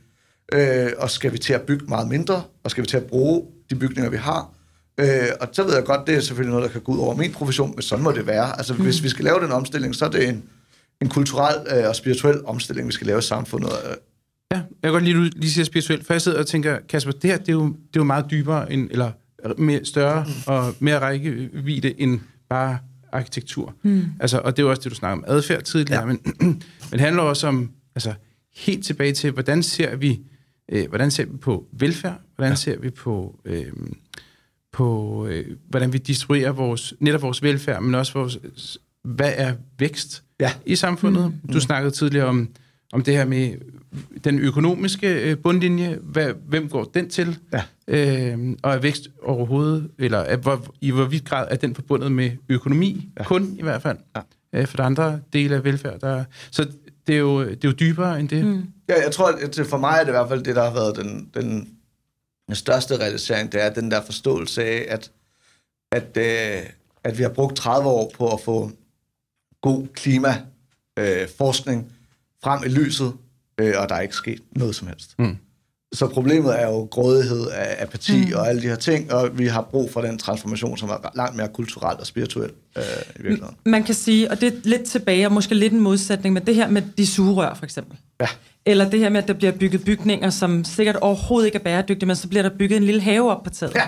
Mm. 0.51 0.57
Øh, 0.57 0.91
og 0.97 1.09
skal 1.09 1.33
vi 1.33 1.37
til 1.37 1.53
at 1.53 1.61
bygge 1.61 1.85
meget 1.85 2.07
mindre? 2.07 2.43
Og 2.63 2.71
skal 2.71 2.81
vi 2.81 2.87
til 2.87 2.97
at 2.97 3.05
bruge 3.05 3.43
de 3.69 3.75
bygninger, 3.75 4.09
vi 4.09 4.17
har? 4.17 4.53
Øh, 4.97 5.27
og 5.41 5.47
så 5.51 5.63
ved 5.63 5.75
jeg 5.75 5.83
godt, 5.83 6.07
det 6.07 6.15
er 6.15 6.19
selvfølgelig 6.19 6.51
noget, 6.51 6.67
der 6.67 6.71
kan 6.71 6.81
gå 6.81 6.91
ud 6.91 6.99
over 6.99 7.15
min 7.15 7.31
profession, 7.31 7.71
men 7.75 7.81
sådan 7.81 8.03
må 8.03 8.11
det 8.11 8.27
være. 8.27 8.57
Altså, 8.57 8.73
mm. 8.73 8.83
hvis 8.83 9.03
vi 9.03 9.09
skal 9.09 9.25
lave 9.25 9.39
den 9.39 9.51
omstilling, 9.51 9.95
så 9.95 10.05
er 10.05 10.09
det 10.09 10.29
en, 10.29 10.43
en 11.01 11.09
kulturel 11.09 11.77
øh, 11.77 11.89
og 11.89 11.95
spirituel 11.95 12.45
omstilling, 12.45 12.87
vi 12.87 12.93
skal 12.93 13.07
lave 13.07 13.19
i 13.19 13.21
samfundet. 13.21 13.69
Ja, 14.51 14.57
jeg 14.57 14.65
kan 14.83 14.91
godt 14.91 15.03
lige, 15.03 15.29
lige 15.29 15.51
sige 15.51 15.65
spirituelt, 15.65 16.05
for 16.05 16.13
jeg 16.13 16.21
sidder 16.21 16.39
og 16.39 16.47
tænker, 16.47 16.79
Kasper, 16.89 17.11
det 17.11 17.29
her, 17.29 17.37
det 17.37 17.49
er 17.49 17.53
jo, 17.53 17.65
det 17.65 17.95
er 17.95 17.99
jo 17.99 18.03
meget 18.03 18.25
dybere, 18.31 18.73
end, 18.73 18.89
eller 18.91 19.11
mere 19.57 19.85
større 19.85 20.25
og 20.47 20.75
mere 20.79 20.99
rækkevidde 20.99 22.01
end 22.01 22.19
bare 22.49 22.77
arkitektur. 23.11 23.75
Mm. 23.83 24.05
Altså, 24.19 24.39
og 24.39 24.57
det 24.57 24.63
er 24.63 24.65
jo 24.65 24.69
også 24.69 24.81
det, 24.81 24.91
du 24.91 24.95
snakker 24.95 25.17
om 25.17 25.23
adfærd 25.27 25.61
tidligere, 25.63 25.99
ja. 25.99 26.05
men, 26.05 26.19
men 26.39 26.91
det 26.91 26.99
handler 26.99 27.23
også 27.23 27.47
om, 27.47 27.71
altså, 27.95 28.13
helt 28.55 28.85
tilbage 28.85 29.13
til, 29.13 29.31
hvordan 29.31 29.63
ser 29.63 29.95
vi, 29.95 30.21
øh, 30.71 30.89
hvordan 30.89 31.11
ser 31.11 31.25
vi 31.25 31.37
på 31.37 31.67
velfærd, 31.71 32.21
hvordan 32.35 32.51
ja. 32.51 32.55
ser 32.55 32.79
vi 32.79 32.89
på, 32.89 33.39
øh, 33.45 33.71
på 34.73 35.27
øh, 35.27 35.45
hvordan 35.69 35.93
vi 35.93 35.97
distribuerer 35.97 36.51
vores, 36.51 36.93
netop 36.99 37.21
vores 37.21 37.43
velfærd, 37.43 37.81
men 37.81 37.95
også 37.95 38.13
vores, 38.13 38.77
hvad 39.03 39.33
er 39.35 39.55
vækst 39.79 40.23
ja. 40.39 40.51
i 40.65 40.75
samfundet. 40.75 41.33
Mm. 41.43 41.53
Du 41.53 41.59
snakkede 41.59 41.91
tidligere 41.91 42.25
om, 42.25 42.49
om 42.93 43.03
det 43.03 43.13
her 43.13 43.25
med 43.25 43.53
den 44.23 44.39
økonomiske 44.39 45.29
øh, 45.29 45.37
bundlinje, 45.37 45.99
hvad, 46.01 46.33
hvem 46.47 46.69
går 46.69 46.83
den 46.83 47.09
til? 47.09 47.37
Ja. 47.53 47.61
Øh, 47.87 48.55
og 48.63 48.73
er 48.73 48.79
vækst 48.79 49.07
overhovedet, 49.23 49.91
eller 49.99 50.17
er, 50.17 50.37
hvor, 50.37 50.65
i 50.81 50.91
hvor 50.91 51.05
vidt 51.05 51.25
grad 51.25 51.47
er 51.51 51.55
den 51.55 51.75
forbundet 51.75 52.11
med 52.11 52.31
økonomi, 52.49 53.09
ja. 53.19 53.23
kun 53.23 53.55
i 53.59 53.61
hvert 53.61 53.81
fald. 53.81 53.97
Ja. 54.15 54.21
Øh, 54.53 54.67
for 54.67 54.77
der 54.77 54.83
andre 54.83 55.19
dele 55.33 55.55
af 55.55 55.63
velfærd, 55.63 55.99
der 55.99 56.23
Så 56.51 56.67
det 57.07 57.15
er 57.15 57.19
jo, 57.19 57.43
det 57.43 57.65
er 57.65 57.69
jo 57.69 57.71
dybere 57.71 58.19
end 58.19 58.29
det. 58.29 58.45
Mm. 58.45 58.63
Ja, 58.89 59.03
jeg 59.03 59.11
tror, 59.11 59.31
at 59.31 59.67
for 59.69 59.77
mig 59.77 59.95
er 59.99 59.99
det 59.99 60.07
i 60.07 60.11
hvert 60.11 60.29
fald 60.29 60.43
det, 60.43 60.55
der 60.55 60.63
har 60.63 60.73
været 60.73 60.95
den, 60.95 61.29
den, 61.33 61.69
den 62.47 62.55
største 62.55 62.99
realisering, 62.99 63.51
det 63.51 63.63
er 63.63 63.73
den 63.73 63.91
der 63.91 64.01
forståelse 64.01 64.63
af, 64.63 64.85
at, 64.89 65.11
at, 65.91 66.17
øh, 66.17 66.63
at 67.03 67.17
vi 67.17 67.23
har 67.23 67.29
brugt 67.29 67.55
30 67.55 67.89
år 67.89 68.11
på 68.17 68.33
at 68.33 68.39
få 68.39 68.71
god 69.63 69.87
klimaforskning 69.93 71.83
øh, 71.85 71.91
frem 72.43 72.63
i 72.65 72.67
lyset, 72.67 73.13
øh, 73.57 73.73
og 73.77 73.89
der 73.89 73.95
er 73.95 74.01
ikke 74.01 74.15
sket 74.15 74.39
noget 74.55 74.75
som 74.75 74.87
helst. 74.87 75.15
Mm. 75.19 75.37
Så 75.93 76.07
problemet 76.07 76.61
er 76.61 76.67
jo 76.67 76.87
grådighed 76.91 77.47
af 77.47 77.83
apati 77.83 78.25
mm. 78.25 78.33
og 78.35 78.49
alle 78.49 78.61
de 78.61 78.67
her 78.67 78.75
ting, 78.75 79.13
og 79.13 79.37
vi 79.37 79.47
har 79.47 79.61
brug 79.61 79.91
for 79.91 80.01
den 80.01 80.17
transformation, 80.17 80.77
som 80.77 80.89
er 80.89 81.09
langt 81.15 81.35
mere 81.35 81.47
kulturel 81.47 81.97
og 81.99 82.07
spirituel 82.07 82.51
øh, 82.77 82.83
i 83.15 83.21
virkeligheden. 83.21 83.57
Man 83.65 83.83
kan 83.83 83.95
sige, 83.95 84.31
og 84.31 84.41
det 84.41 84.53
er 84.53 84.57
lidt 84.63 84.83
tilbage, 84.83 85.27
og 85.27 85.31
måske 85.31 85.55
lidt 85.55 85.73
en 85.73 85.79
modsætning, 85.79 86.33
men 86.33 86.45
det 86.45 86.55
her 86.55 86.69
med 86.69 86.81
de 86.97 87.07
sugerør 87.07 87.53
for 87.53 87.65
eksempel. 87.65 87.97
Ja. 88.21 88.27
Eller 88.65 88.89
det 88.89 88.99
her 88.99 89.09
med, 89.09 89.21
at 89.21 89.27
der 89.27 89.33
bliver 89.33 89.51
bygget 89.51 89.85
bygninger, 89.85 90.29
som 90.29 90.63
sikkert 90.63 90.95
overhovedet 90.95 91.47
ikke 91.47 91.57
er 91.57 91.63
bæredygtige, 91.63 92.07
men 92.07 92.15
så 92.15 92.27
bliver 92.27 92.41
der 92.43 92.49
bygget 92.49 92.77
en 92.77 92.83
lille 92.83 93.01
have 93.01 93.31
op 93.31 93.43
på 93.43 93.49
taget. 93.49 93.75
Ja. 93.75 93.81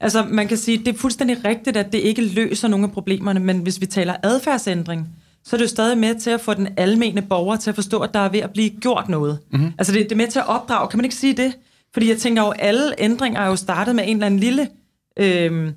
Altså, 0.00 0.24
man 0.28 0.48
kan 0.48 0.56
sige, 0.56 0.78
det 0.78 0.88
er 0.88 0.98
fuldstændig 0.98 1.44
rigtigt, 1.44 1.76
at 1.76 1.92
det 1.92 1.98
ikke 1.98 2.22
løser 2.22 2.68
nogle 2.68 2.86
af 2.86 2.92
problemerne, 2.92 3.40
men 3.40 3.58
hvis 3.58 3.80
vi 3.80 3.86
taler 3.86 4.14
adfærdsændring, 4.22 5.08
så 5.44 5.56
er 5.56 5.58
det 5.58 5.64
jo 5.64 5.68
stadig 5.68 5.98
med 5.98 6.14
til 6.14 6.30
at 6.30 6.40
få 6.40 6.54
den 6.54 6.68
almene 6.76 7.22
borger 7.22 7.56
til 7.56 7.70
at 7.70 7.74
forstå, 7.74 7.98
at 7.98 8.14
der 8.14 8.20
er 8.20 8.28
ved 8.28 8.40
at 8.40 8.50
blive 8.50 8.70
gjort 8.70 9.08
noget. 9.08 9.38
Mm-hmm. 9.52 9.72
Altså 9.78 9.92
det, 9.92 10.02
det 10.02 10.12
er 10.12 10.16
med 10.16 10.28
til 10.28 10.38
at 10.38 10.48
opdrage. 10.48 10.88
Kan 10.88 10.98
man 10.98 11.04
ikke 11.04 11.16
sige 11.16 11.36
det? 11.36 11.52
Fordi 11.92 12.08
jeg 12.08 12.18
tænker 12.18 12.42
jo, 12.42 12.50
alle 12.50 12.94
ændringer 12.98 13.40
er 13.40 13.46
jo 13.46 13.56
startet 13.56 13.96
med 13.96 14.04
en 14.06 14.16
eller 14.16 14.26
anden 14.26 14.40
lille 14.40 14.68
øh, 15.18 15.72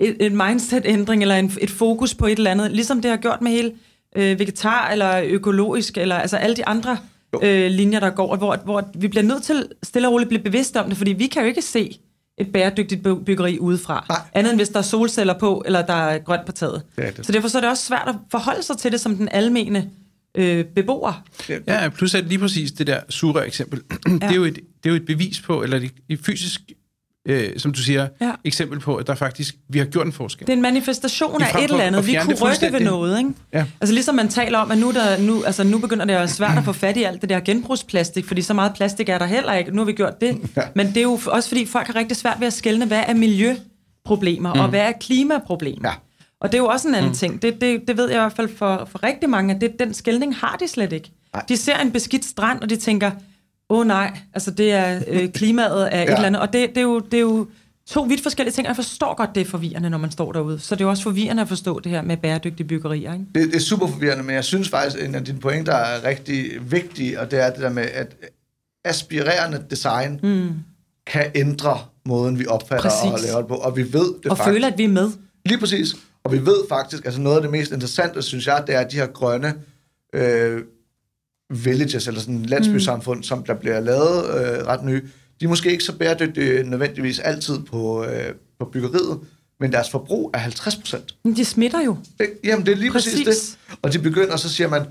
et, 0.00 0.16
et 0.20 0.32
mindset-ændring, 0.32 1.22
eller 1.22 1.34
en, 1.34 1.52
et 1.60 1.70
fokus 1.70 2.14
på 2.14 2.26
et 2.26 2.38
eller 2.38 2.50
andet. 2.50 2.72
Ligesom 2.72 3.02
det 3.02 3.10
har 3.10 3.18
gjort 3.18 3.42
med 3.42 3.50
hele 3.50 3.72
øh, 4.16 4.38
vegetar, 4.38 4.90
eller 4.90 5.22
økologisk, 5.24 5.98
eller 5.98 6.16
altså 6.16 6.36
alle 6.36 6.56
de 6.56 6.66
andre 6.66 6.98
øh, 7.42 7.70
linjer, 7.70 8.00
der 8.00 8.10
går, 8.10 8.36
hvor, 8.36 8.56
hvor 8.64 8.90
vi 8.94 9.08
bliver 9.08 9.22
nødt 9.22 9.42
til 9.42 9.68
stille 9.82 10.08
og 10.08 10.12
roligt 10.12 10.26
at 10.26 10.28
blive 10.28 10.42
bevidste 10.42 10.80
om 10.80 10.88
det, 10.88 10.96
fordi 10.96 11.12
vi 11.12 11.26
kan 11.26 11.42
jo 11.42 11.48
ikke 11.48 11.62
se 11.62 11.98
et 12.38 12.52
bæredygtigt 12.52 13.02
byggeri 13.02 13.58
udefra. 13.58 14.06
Nej. 14.08 14.18
Andet 14.34 14.50
end 14.50 14.58
hvis 14.58 14.68
der 14.68 14.78
er 14.78 14.82
solceller 14.82 15.38
på, 15.38 15.62
eller 15.66 15.86
der 15.86 15.92
er 15.92 16.18
grønt 16.18 16.46
på 16.46 16.52
taget. 16.52 16.82
Det 16.96 17.16
det. 17.16 17.26
Så 17.26 17.32
derfor 17.32 17.48
så 17.48 17.58
er 17.58 17.60
det 17.60 17.70
også 17.70 17.84
svært 17.84 18.08
at 18.08 18.14
forholde 18.30 18.62
sig 18.62 18.78
til 18.78 18.92
det 18.92 19.00
som 19.00 19.16
den 19.16 19.28
almene 19.32 19.90
øh, 20.34 20.64
beboer. 20.64 21.24
Ja, 21.66 21.88
plus 21.88 22.14
at 22.14 22.24
lige 22.24 22.38
præcis 22.38 22.72
det 22.72 22.86
der 22.86 23.00
sure 23.08 23.46
eksempel, 23.46 23.82
ja. 24.06 24.12
det, 24.12 24.30
er 24.30 24.34
jo 24.34 24.44
et, 24.44 24.54
det 24.54 24.62
er 24.84 24.90
jo 24.90 24.96
et 24.96 25.06
bevis 25.06 25.40
på, 25.40 25.62
eller 25.62 25.76
et, 25.76 25.92
et 26.08 26.20
fysisk 26.26 26.60
øh, 27.28 27.58
som 27.58 27.72
du 27.72 27.82
siger, 27.82 28.08
ja. 28.20 28.32
eksempel 28.44 28.80
på, 28.80 28.96
at 28.96 29.06
der 29.06 29.14
faktisk, 29.14 29.56
vi 29.68 29.78
har 29.78 29.86
gjort 29.86 30.06
en 30.06 30.12
forskel. 30.12 30.46
Det 30.46 30.52
er 30.52 30.56
en 30.56 30.62
manifestation 30.62 31.42
af 31.42 31.64
et 31.64 31.70
eller 31.70 31.84
andet. 31.84 32.06
Vi 32.06 32.18
kunne 32.22 32.34
rykke 32.34 32.72
ved 32.72 32.80
noget, 32.80 33.18
ikke? 33.18 33.30
Ja. 33.52 33.64
Altså 33.80 33.94
ligesom 33.94 34.14
man 34.14 34.28
taler 34.28 34.58
om, 34.58 34.70
at 34.70 34.78
nu, 34.78 34.92
der, 34.92 35.20
nu, 35.20 35.42
altså, 35.42 35.64
nu 35.64 35.78
begynder 35.78 36.04
det 36.04 36.12
at 36.12 36.18
være 36.18 36.28
svært 36.28 36.58
at 36.58 36.64
få 36.64 36.72
fat 36.72 36.96
i 36.96 37.02
alt 37.02 37.20
det 37.20 37.28
der 37.28 37.40
genbrugsplastik, 37.40 38.26
fordi 38.26 38.42
så 38.42 38.54
meget 38.54 38.72
plastik 38.74 39.08
er 39.08 39.18
der 39.18 39.26
heller 39.26 39.54
ikke. 39.54 39.70
Nu 39.70 39.78
har 39.78 39.86
vi 39.86 39.92
gjort 39.92 40.20
det. 40.20 40.38
Ja. 40.56 40.62
Men 40.74 40.86
det 40.86 40.96
er 40.96 41.02
jo 41.02 41.20
også 41.26 41.48
fordi, 41.48 41.66
folk 41.66 41.86
har 41.86 41.94
rigtig 41.94 42.16
svært 42.16 42.36
ved 42.40 42.46
at 42.46 42.52
skelne, 42.52 42.86
hvad 42.86 43.02
er 43.06 43.14
miljøproblemer, 43.14 44.54
mm. 44.54 44.60
og 44.60 44.68
hvad 44.68 44.80
er 44.80 44.92
klimaproblemer. 44.92 45.88
Ja. 45.88 45.94
Og 46.40 46.52
det 46.52 46.58
er 46.58 46.62
jo 46.62 46.68
også 46.68 46.88
en 46.88 46.94
anden 46.94 47.10
mm. 47.10 47.14
ting. 47.14 47.42
Det, 47.42 47.60
det, 47.60 47.80
det 47.88 47.96
ved 47.96 48.08
jeg 48.08 48.16
i 48.16 48.20
hvert 48.20 48.32
fald 48.32 48.56
for, 48.56 48.88
for 48.90 49.02
rigtig 49.02 49.30
mange, 49.30 49.54
at 49.54 49.60
det, 49.60 49.78
den 49.78 49.94
skældning 49.94 50.36
har 50.36 50.56
de 50.60 50.68
slet 50.68 50.92
ikke. 50.92 51.10
Nej. 51.34 51.44
De 51.48 51.56
ser 51.56 51.78
en 51.78 51.92
beskidt 51.92 52.24
strand, 52.24 52.60
og 52.60 52.70
de 52.70 52.76
tænker, 52.76 53.10
åh 53.70 53.78
oh, 53.78 53.86
nej, 53.86 54.18
altså 54.34 54.50
det 54.50 54.72
er 54.72 55.00
øh, 55.08 55.28
klimaet 55.38 55.84
af 55.84 55.98
ja. 55.98 56.02
et 56.02 56.14
eller 56.14 56.26
andet. 56.26 56.42
Og 56.42 56.52
det, 56.52 56.68
det, 56.68 56.78
er 56.78 56.82
jo, 56.82 56.98
det 56.98 57.14
er 57.14 57.20
jo 57.20 57.46
to 57.86 58.02
vidt 58.02 58.22
forskellige 58.22 58.52
ting, 58.52 58.66
og 58.66 58.68
jeg 58.68 58.76
forstår 58.76 59.14
godt, 59.14 59.30
det 59.34 59.40
er 59.40 59.44
forvirrende, 59.44 59.90
når 59.90 59.98
man 59.98 60.10
står 60.10 60.32
derude. 60.32 60.58
Så 60.58 60.74
det 60.74 60.80
er 60.80 60.84
jo 60.84 60.90
også 60.90 61.02
forvirrende 61.02 61.42
at 61.42 61.48
forstå 61.48 61.80
det 61.80 61.92
her 61.92 62.02
med 62.02 62.16
bæredygtige 62.16 62.66
byggerier. 62.66 63.12
Ikke? 63.12 63.24
Det, 63.34 63.48
det 63.48 63.54
er 63.54 63.60
super 63.60 63.86
forvirrende, 63.86 64.24
men 64.24 64.34
jeg 64.34 64.44
synes 64.44 64.68
faktisk, 64.68 65.04
en 65.04 65.14
af 65.14 65.24
dine 65.24 65.40
pointer 65.40 65.72
er 65.72 66.04
rigtig 66.04 66.70
vigtig, 66.70 67.20
og 67.20 67.30
det 67.30 67.40
er 67.40 67.50
det 67.50 67.60
der 67.60 67.70
med, 67.70 67.82
at 67.82 68.16
aspirerende 68.84 69.64
design 69.70 70.20
mm. 70.22 70.48
kan 71.06 71.30
ændre 71.34 71.78
måden, 72.06 72.38
vi 72.38 72.46
opfatter 72.46 72.90
præcis. 72.90 73.12
og 73.12 73.20
laver 73.26 73.38
det 73.38 73.48
på, 73.48 73.54
og 73.54 73.76
vi 73.76 73.92
ved 73.92 74.14
det 74.22 74.30
Og 74.30 74.36
faktisk. 74.36 74.54
føler, 74.54 74.68
at 74.68 74.78
vi 74.78 74.84
er 74.84 74.88
med. 74.88 75.10
Lige 75.44 75.58
præcis. 75.58 75.96
Og 76.24 76.32
vi 76.32 76.46
ved 76.46 76.56
faktisk, 76.68 77.04
altså 77.04 77.20
noget 77.20 77.36
af 77.36 77.42
det 77.42 77.50
mest 77.50 77.72
interessante, 77.72 78.22
synes 78.22 78.46
jeg, 78.46 78.64
det 78.66 78.74
er 78.74 78.88
de 78.88 78.96
her 78.96 79.06
grønne 79.06 79.54
øh, 80.12 80.62
villages, 81.50 82.06
eller 82.06 82.20
sådan 82.20 82.42
landsbysamfund, 82.42 83.18
mm. 83.18 83.22
som 83.22 83.42
der 83.44 83.54
bliver 83.54 83.80
lavet 83.80 84.24
øh, 84.24 84.66
ret 84.66 84.84
nye, 84.84 85.02
de 85.40 85.44
er 85.44 85.48
måske 85.48 85.70
ikke 85.70 85.84
så 85.84 85.96
bæredygtige 85.96 86.62
nødvendigvis 86.62 87.18
altid 87.18 87.58
på, 87.58 88.04
øh, 88.04 88.34
på 88.58 88.64
byggeriet, 88.64 89.18
men 89.60 89.72
deres 89.72 89.90
forbrug 89.90 90.30
er 90.34 90.38
50 90.38 90.76
procent. 90.76 91.14
Men 91.24 91.36
de 91.36 91.44
smitter 91.44 91.80
jo. 91.80 91.96
Jamen, 92.44 92.66
det 92.66 92.72
er 92.72 92.76
lige 92.76 92.92
præcis, 92.92 93.24
Præcis. 93.24 93.58
det. 93.70 93.78
Og 93.82 93.92
de 93.92 93.98
begynder, 93.98 94.32
og 94.32 94.38
så 94.38 94.48
siger 94.48 94.68
man, 94.68 94.82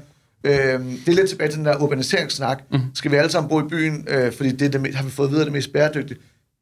øh, 0.44 0.54
det 0.54 1.08
er 1.08 1.12
lidt 1.12 1.30
tilbage 1.30 1.50
til 1.50 1.58
den 1.58 1.66
der 1.66 1.82
urbaniseringssnak. 1.82 2.64
Mm. 2.72 2.80
Skal 2.94 3.12
vi 3.12 3.16
alle 3.16 3.32
sammen 3.32 3.50
bo 3.50 3.60
i 3.60 3.70
byen, 3.70 4.08
øh, 4.10 4.34
fordi 4.34 4.52
det, 4.52 4.76
er 4.76 4.80
det 4.80 4.96
har 4.96 5.04
vi 5.04 5.12
fået 5.12 5.32
videre 5.32 5.46
det 5.46 5.54
mest 5.54 5.74
bæredygtige. 5.74 6.20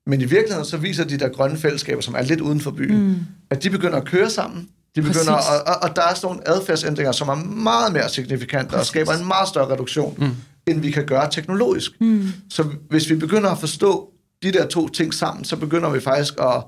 Men 0.07 0.21
i 0.21 0.25
virkeligheden, 0.25 0.65
så 0.65 0.77
viser 0.77 1.03
de 1.03 1.17
der 1.17 1.29
grønne 1.29 1.57
fællesskaber, 1.57 2.01
som 2.01 2.15
er 2.15 2.21
lidt 2.21 2.41
uden 2.41 2.61
for 2.61 2.71
byen, 2.71 3.07
mm. 3.07 3.15
at 3.49 3.63
de 3.63 3.69
begynder 3.69 3.97
at 3.97 4.05
køre 4.05 4.29
sammen. 4.29 4.69
De 4.95 5.01
begynder, 5.01 5.33
Præcis. 5.33 5.49
og, 5.49 5.67
og, 5.67 5.89
og 5.89 5.95
der 5.95 6.01
er 6.01 6.13
sådan 6.13 6.27
nogle 6.27 6.49
adfærdsændringer, 6.49 7.11
som 7.11 7.29
er 7.29 7.35
meget 7.35 7.93
mere 7.93 8.09
signifikante 8.09 8.71
og 8.71 8.77
Præcis. 8.77 8.87
skaber 8.87 9.13
en 9.13 9.27
meget 9.27 9.47
større 9.47 9.73
reduktion, 9.73 10.15
mm. 10.17 10.35
end 10.67 10.81
vi 10.81 10.91
kan 10.91 11.05
gøre 11.05 11.31
teknologisk. 11.31 11.91
Mm. 12.01 12.27
Så 12.49 12.65
hvis 12.89 13.09
vi 13.09 13.15
begynder 13.15 13.49
at 13.49 13.59
forstå 13.59 14.09
de 14.43 14.51
der 14.51 14.67
to 14.67 14.87
ting 14.87 15.13
sammen, 15.13 15.45
så 15.45 15.55
begynder 15.55 15.89
vi 15.89 15.99
faktisk 15.99 16.33
at, 16.39 16.63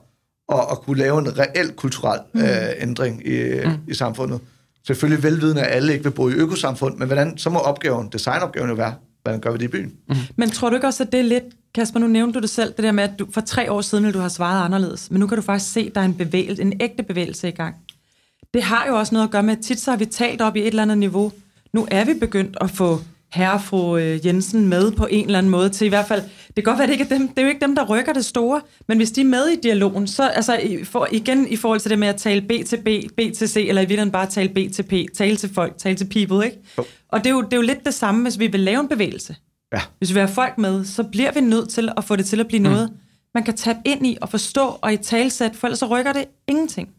at, 0.54 0.60
at 0.72 0.82
kunne 0.82 0.98
lave 0.98 1.20
en 1.20 1.40
reel 1.40 1.72
kulturel 1.76 2.20
mm. 2.34 2.42
øh, 2.42 2.48
ændring 2.78 3.28
i, 3.28 3.66
mm. 3.66 3.72
i 3.88 3.94
samfundet. 3.94 4.40
Selvfølgelig 4.88 5.24
velvidende, 5.24 5.62
at 5.62 5.76
alle 5.76 5.94
ikke 5.94 6.04
vil 6.04 6.12
bo 6.12 6.30
i 6.30 6.34
økosamfund, 6.34 6.98
men 6.98 7.08
hvordan, 7.08 7.38
så 7.38 7.50
må 7.50 7.60
opgaven, 7.60 8.10
designopgaven 8.12 8.70
jo 8.70 8.76
være, 8.76 8.94
hvordan 9.24 9.42
gør 9.42 9.52
vi 9.52 9.58
det 9.58 9.66
i 9.66 9.68
byen? 9.68 9.94
Mm. 10.10 10.16
Men 10.36 10.50
tror 10.50 10.70
du 10.70 10.76
ikke 10.76 10.88
også, 10.88 11.04
at 11.04 11.12
det 11.12 11.20
er 11.20 11.24
lidt... 11.24 11.44
Kasper, 11.76 12.00
nu 12.00 12.08
nævnte 12.08 12.40
du 12.40 12.42
det 12.42 12.50
selv, 12.50 12.74
det 12.74 12.84
der 12.84 12.92
med, 12.92 13.04
at 13.04 13.12
du, 13.20 13.28
for 13.32 13.42
tre 13.42 13.72
år 13.72 13.82
siden 13.82 14.04
ville 14.04 14.14
du 14.14 14.20
have 14.20 14.30
svaret 14.30 14.66
anderledes. 14.66 15.12
Men 15.12 15.20
nu 15.20 15.28
kan 15.28 15.38
du 15.38 15.42
faktisk 15.42 15.74
se, 15.74 15.80
at 15.80 15.96
der 15.96 16.02
er 16.02 16.06
en 16.06 16.14
bevægelse, 16.14 16.62
en 16.62 16.74
ægte 16.82 17.04
bevægelse 17.04 17.48
i 17.48 17.52
gang. 17.52 17.76
Det 18.58 18.66
har 18.66 18.88
jo 18.88 18.98
også 18.98 19.16
noget 19.16 19.28
at 19.28 19.32
gøre 19.32 19.44
med, 19.44 19.58
at 19.58 19.64
tit 19.64 19.80
så 19.80 19.92
har 19.92 19.98
vi 19.98 20.06
talt 20.06 20.42
op 20.42 20.56
i 20.56 20.60
et 20.60 20.68
eller 20.68 20.82
andet 20.82 20.98
niveau. 20.98 21.32
Nu 21.74 21.88
er 21.92 22.06
vi 22.06 22.14
begyndt 22.14 22.58
at 22.62 22.72
få 22.72 23.00
herre 23.34 23.54
og 23.54 23.62
fru 23.62 23.98
øh, 23.98 24.26
Jensen 24.26 24.68
med 24.68 24.92
på 24.92 25.08
en 25.12 25.26
eller 25.26 25.38
anden 25.38 25.50
måde 25.50 25.70
til 25.70 25.86
i 25.86 25.90
hvert 25.90 26.08
fald, 26.08 26.22
det 26.22 26.56
kan 26.56 26.64
godt 26.64 26.78
være, 26.78 26.88
det 26.88 26.94
ikke 26.94 27.04
er 27.04 27.18
dem, 27.18 27.28
det 27.28 27.38
er 27.38 27.42
jo 27.42 27.48
ikke 27.48 27.62
dem, 27.62 27.76
der 27.76 27.86
rykker 27.86 28.14
det 28.14 28.26
store, 28.26 28.62
men 28.88 28.98
hvis 28.98 29.12
de 29.12 29.22
er 29.22 29.26
med 29.26 29.48
i 29.48 29.56
dialogen, 29.64 30.08
så 30.08 30.28
altså 30.28 30.60
for, 30.84 31.08
igen 31.12 31.48
i 31.48 31.56
forhold 31.56 31.80
til 31.80 31.92
det 31.92 32.00
med 32.00 32.08
at 32.08 32.16
tale 32.16 32.42
B 32.42 32.52
til 32.66 32.78
B, 32.78 32.88
B 33.18 33.20
til 33.36 33.50
C, 33.50 33.66
eller 33.68 33.82
i 33.82 33.86
virkeligheden 33.86 34.12
bare 34.12 34.26
tale 34.26 34.50
B 34.50 34.74
til 34.74 34.84
P, 34.84 34.94
tale 35.16 35.36
til 35.36 35.54
folk, 35.54 35.78
tale 35.78 35.96
til 35.96 36.06
people, 36.06 36.46
ikke? 36.46 36.58
Jo. 36.78 36.86
Og 37.10 37.20
det 37.20 37.28
er, 37.28 37.32
jo, 37.32 37.42
det 37.42 37.54
er 37.54 37.58
jo 37.58 37.64
lidt 37.64 37.86
det 37.86 37.94
samme, 37.94 38.24
hvis 38.24 38.40
vi 38.40 38.48
vil 38.48 38.60
lave 38.60 38.80
en 38.80 38.88
bevægelse. 38.88 39.36
Ja. 39.74 39.82
Hvis 39.98 40.10
vi 40.10 40.14
vil 40.14 40.22
have 40.22 40.34
folk 40.34 40.58
med, 40.58 40.86
så 40.86 41.04
bliver 41.04 41.32
vi 41.32 41.42
nødt 41.42 41.70
til 41.70 41.90
at 41.98 42.04
få 42.04 42.16
det 42.16 42.26
til 42.26 42.40
at 42.40 42.48
blive 42.48 42.60
mm. 42.60 42.70
noget, 42.70 42.94
man 43.34 43.44
kan 43.44 43.58
tabe 43.58 43.80
ind 43.86 44.08
i 44.08 44.18
og 44.22 44.30
forstå 44.30 44.78
og 44.82 44.94
i 44.94 44.98
talsæt, 44.98 45.56
for 45.56 45.68
ellers 45.68 45.80
så 45.80 45.86
rykker 45.86 46.14
det 46.14 46.26
ingenting. 46.48 46.90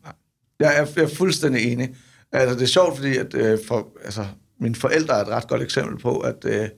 Jeg 0.61 0.79
er, 0.79 0.87
jeg 0.97 1.05
er 1.05 1.09
fuldstændig 1.09 1.73
enig. 1.73 1.94
Altså, 2.33 2.55
det 2.55 2.62
er 2.62 2.66
sjovt, 2.66 2.97
fordi 2.97 3.16
at, 3.16 3.35
øh, 3.35 3.59
for, 3.68 3.88
altså, 4.05 4.27
mine 4.61 4.75
forældre 4.75 5.14
er 5.14 5.23
et 5.23 5.29
ret 5.29 5.49
godt 5.49 5.62
eksempel 5.62 5.99
på, 5.99 6.18
at 6.18 6.44
øh, 6.44 6.68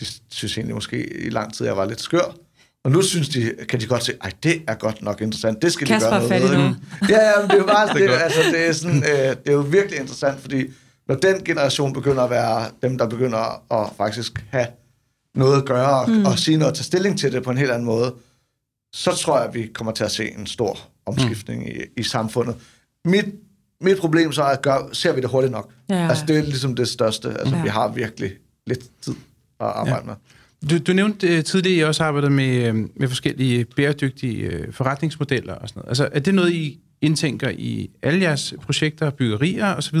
de 0.00 0.06
synes 0.30 0.56
egentlig 0.58 0.74
måske 0.74 1.24
i 1.26 1.30
lang 1.30 1.54
tid, 1.54 1.66
jeg 1.66 1.76
var 1.76 1.84
lidt 1.84 2.00
skør. 2.00 2.34
Og 2.84 2.90
nu 2.90 3.02
synes 3.02 3.28
de, 3.28 3.54
kan 3.68 3.80
de 3.80 3.86
godt 3.86 4.04
se, 4.04 4.12
at 4.20 4.36
det 4.42 4.62
er 4.68 4.74
godt 4.74 5.02
nok 5.02 5.20
interessant. 5.20 5.62
Det 5.62 5.72
skal 5.72 5.86
Kasper 5.86 6.20
de 6.20 6.28
gøre 6.28 6.40
noget 6.40 6.58
ved. 6.58 6.74
Ja, 7.08 7.30
ja, 7.30 7.40
men 7.40 7.50
det 7.50 7.54
er 7.54 7.58
jo 7.58 7.66
bare, 7.66 7.88
det, 7.94 8.04
er 8.04 8.08
godt. 8.08 8.22
altså, 8.22 8.40
det, 8.52 8.68
er 8.68 8.72
sådan, 8.72 9.02
øh, 9.02 9.28
det 9.28 9.48
er 9.48 9.52
jo 9.52 9.60
virkelig 9.60 10.00
interessant, 10.00 10.40
fordi 10.40 10.66
når 11.08 11.14
den 11.14 11.44
generation 11.44 11.92
begynder 11.92 12.22
at 12.22 12.30
være 12.30 12.70
dem, 12.82 12.98
der 12.98 13.08
begynder 13.08 13.72
at 13.72 13.90
faktisk 13.96 14.44
have 14.50 14.66
noget 15.34 15.56
at 15.56 15.66
gøre 15.66 16.00
og, 16.00 16.10
mm. 16.10 16.24
og 16.24 16.38
sige 16.38 16.56
noget 16.56 16.70
og 16.72 16.76
tage 16.76 16.84
stilling 16.84 17.18
til 17.18 17.32
det 17.32 17.42
på 17.42 17.50
en 17.50 17.58
helt 17.58 17.70
anden 17.70 17.86
måde, 17.86 18.14
så 18.92 19.16
tror 19.16 19.38
jeg, 19.38 19.48
at 19.48 19.54
vi 19.54 19.70
kommer 19.74 19.92
til 19.92 20.04
at 20.04 20.10
se 20.10 20.30
en 20.38 20.46
stor 20.46 20.78
omskiftning 21.06 21.62
mm. 21.62 21.68
i, 21.68 22.00
i 22.00 22.02
samfundet. 22.02 22.56
Mit, 23.04 23.24
mit 23.80 23.98
problem 23.98 24.32
så 24.32 24.42
er, 24.42 24.46
at 24.46 24.62
gør, 24.62 24.88
ser 24.92 25.12
vi 25.12 25.20
det 25.20 25.30
hurtigt 25.30 25.52
nok? 25.52 25.72
Ja. 25.90 26.08
Altså, 26.08 26.24
det 26.28 26.38
er 26.38 26.42
ligesom 26.42 26.74
det 26.76 26.88
største. 26.88 27.28
Altså, 27.28 27.56
Ja. 27.56 27.62
vi 27.62 27.68
har 27.68 27.88
virkelig 27.92 28.30
lidt 28.66 28.80
tid 29.02 29.14
at 29.60 29.66
arbejde 29.66 29.96
ja. 29.96 30.02
med. 30.06 30.14
Du, 30.70 30.78
du 30.78 30.92
nævnte 30.92 31.36
øh, 31.36 31.44
tidligere, 31.44 31.74
at 31.76 31.80
I 31.80 31.88
også 31.88 32.04
arbejder 32.04 32.28
med, 32.28 32.66
øh, 32.66 32.74
med 32.96 33.08
forskellige 33.08 33.64
bæredygtige 33.64 34.42
øh, 34.42 34.72
forretningsmodeller 34.72 35.54
og 35.54 35.68
sådan 35.68 35.80
noget. 35.80 35.88
Altså, 35.88 36.08
er 36.12 36.20
det 36.20 36.34
noget, 36.34 36.52
I 36.52 36.80
indtænker 37.00 37.48
i 37.50 37.90
alle 38.02 38.20
jeres 38.22 38.54
projekter, 38.62 39.10
byggerier 39.10 39.74
osv.? 39.74 39.98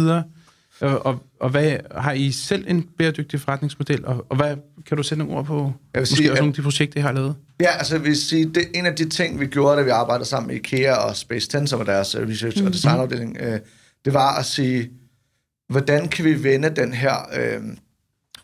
Og, 0.80 1.06
og, 1.06 1.18
og 1.40 1.50
hvad, 1.50 1.76
har 1.96 2.12
I 2.12 2.30
selv 2.32 2.64
en 2.68 2.82
bæredygtig 2.98 3.40
forretningsmodel? 3.40 4.04
Og, 4.06 4.26
og 4.28 4.36
hvad 4.36 4.56
kan 4.86 4.96
du 4.96 5.02
sætte 5.02 5.24
nogle 5.24 5.38
ord 5.38 5.44
på? 5.44 5.56
Jeg 5.56 5.72
vil 5.94 6.00
Måske 6.00 6.16
sige, 6.16 6.30
også 6.30 6.32
at- 6.32 6.38
nogle 6.42 6.50
af 6.50 6.54
de 6.54 6.62
projekter, 6.62 6.98
I 7.00 7.02
har 7.02 7.12
lavet? 7.12 7.34
Ja, 7.60 7.70
altså 7.78 7.94
jeg 7.94 8.04
vil 8.04 8.16
sige, 8.16 8.44
det, 8.44 8.62
en 8.74 8.86
af 8.86 8.96
de 8.96 9.08
ting, 9.08 9.40
vi 9.40 9.46
gjorde, 9.46 9.76
da 9.76 9.82
vi 9.82 9.90
arbejdede 9.90 10.28
sammen 10.28 10.46
med 10.46 10.56
IKEA 10.56 10.94
og 10.94 11.16
Space 11.16 11.48
10, 11.48 11.66
som 11.66 11.80
er 11.80 11.84
deres 11.84 12.14
øh, 12.14 12.28
research- 12.28 12.66
og 12.66 12.72
designafdeling, 12.72 13.36
øh, 13.40 13.60
det 14.04 14.14
var 14.14 14.38
at 14.38 14.44
sige, 14.44 14.90
hvordan 15.68 16.08
kan 16.08 16.24
vi 16.24 16.42
vende 16.44 16.70
den 16.76 16.92
her 16.92 17.14
øh, 17.40 17.60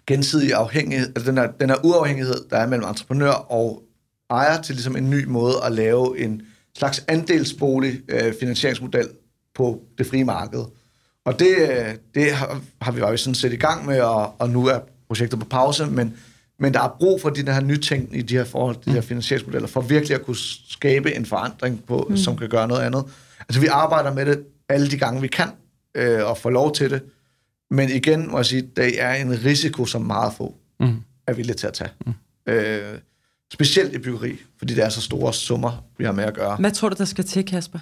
gensidige 0.06 0.54
afhængighed, 0.54 1.08
altså 1.16 1.30
den 1.30 1.38
her, 1.38 1.50
den 1.60 1.70
her 1.70 1.76
uafhængighed, 1.84 2.34
der 2.50 2.56
er 2.56 2.66
mellem 2.66 2.88
entreprenør 2.88 3.30
og 3.30 3.82
ejer, 4.30 4.62
til 4.62 4.74
ligesom 4.74 4.96
en 4.96 5.10
ny 5.10 5.24
måde 5.24 5.54
at 5.64 5.72
lave 5.72 6.18
en 6.18 6.42
slags 6.78 7.04
andelsbolig 7.08 8.00
øh, 8.08 8.34
finansieringsmodel 8.40 9.08
på 9.54 9.82
det 9.98 10.06
frie 10.06 10.24
marked. 10.24 10.64
Og 11.24 11.38
det, 11.38 11.56
øh, 11.58 11.94
det 12.14 12.32
har, 12.32 12.60
har 12.82 12.92
vi 12.92 13.00
jo 13.00 13.16
sådan 13.16 13.34
set 13.34 13.52
i 13.52 13.56
gang 13.56 13.86
med, 13.86 14.00
og, 14.00 14.34
og 14.40 14.50
nu 14.50 14.66
er 14.66 14.78
projektet 15.08 15.38
på 15.38 15.46
pause, 15.46 15.86
men, 15.86 16.16
men 16.58 16.74
der 16.74 16.80
er 16.80 16.96
brug 16.98 17.20
for 17.20 17.30
de 17.30 17.46
der 17.46 17.52
her 17.52 17.60
nytænkning 17.60 18.22
i 18.22 18.22
de 18.22 18.36
her 18.36 18.44
forhold, 18.44 18.76
de 18.84 18.90
her 18.90 19.00
finansieringsmodeller, 19.00 19.68
for 19.68 19.80
virkelig 19.80 20.14
at 20.14 20.24
kunne 20.24 20.36
skabe 20.68 21.14
en 21.14 21.26
forandring, 21.26 21.84
på, 21.86 22.06
mm. 22.10 22.16
som 22.16 22.36
kan 22.36 22.48
gøre 22.48 22.68
noget 22.68 22.82
andet. 22.82 23.04
Altså 23.40 23.60
vi 23.60 23.66
arbejder 23.66 24.14
med 24.14 24.26
det 24.26 24.44
alle 24.68 24.90
de 24.90 24.98
gange, 24.98 25.20
vi 25.20 25.28
kan, 25.28 25.48
øh, 25.94 26.26
og 26.26 26.38
får 26.38 26.50
lov 26.50 26.74
til 26.74 26.90
det. 26.90 27.02
Men 27.70 27.88
igen 27.90 28.30
må 28.30 28.38
jeg 28.38 28.46
sige, 28.46 28.62
det 28.76 29.02
er 29.02 29.12
en 29.14 29.44
risiko, 29.44 29.86
som 29.86 30.02
meget 30.02 30.32
få 30.36 30.54
Mm. 30.80 30.96
er 31.26 31.32
villige 31.32 31.56
til 31.56 31.66
at 31.66 31.72
tage. 31.72 31.90
Mm. 32.06 32.12
Øh, 32.52 32.98
specielt 33.52 33.94
i 33.94 33.98
byggeri, 33.98 34.36
fordi 34.58 34.74
det 34.74 34.84
er 34.84 34.88
så 34.88 35.00
store 35.00 35.32
summer, 35.32 35.84
vi 35.98 36.04
har 36.04 36.12
med 36.12 36.24
at 36.24 36.34
gøre. 36.34 36.56
Hvad 36.56 36.70
tror 36.70 36.88
du, 36.88 36.94
der 36.98 37.04
skal 37.04 37.24
til, 37.24 37.46
Kasper? 37.46 37.78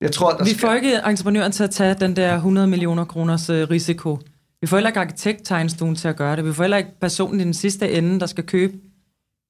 Jeg 0.00 0.12
tror, 0.12 0.32
der 0.32 0.44
Vi 0.44 0.50
skal... 0.50 0.60
får 0.60 0.74
ikke 0.74 1.00
entreprenøren 1.06 1.52
til 1.52 1.64
at 1.64 1.70
tage 1.70 1.94
den 2.00 2.16
der 2.16 2.34
100 2.34 2.66
millioner 2.66 3.04
kroners 3.04 3.50
øh, 3.50 3.70
risiko. 3.70 4.18
Vi 4.60 4.66
får 4.66 4.76
heller 4.76 4.90
ikke 4.90 5.00
arkitekttegnestuen 5.00 5.96
til 5.96 6.08
at 6.08 6.16
gøre 6.16 6.36
det. 6.36 6.44
Vi 6.44 6.52
får 6.52 6.62
heller 6.62 6.76
ikke 6.76 6.90
personen 7.00 7.40
i 7.40 7.44
den 7.44 7.54
sidste 7.54 7.92
ende, 7.92 8.20
der 8.20 8.26
skal 8.26 8.44
købe 8.44 8.72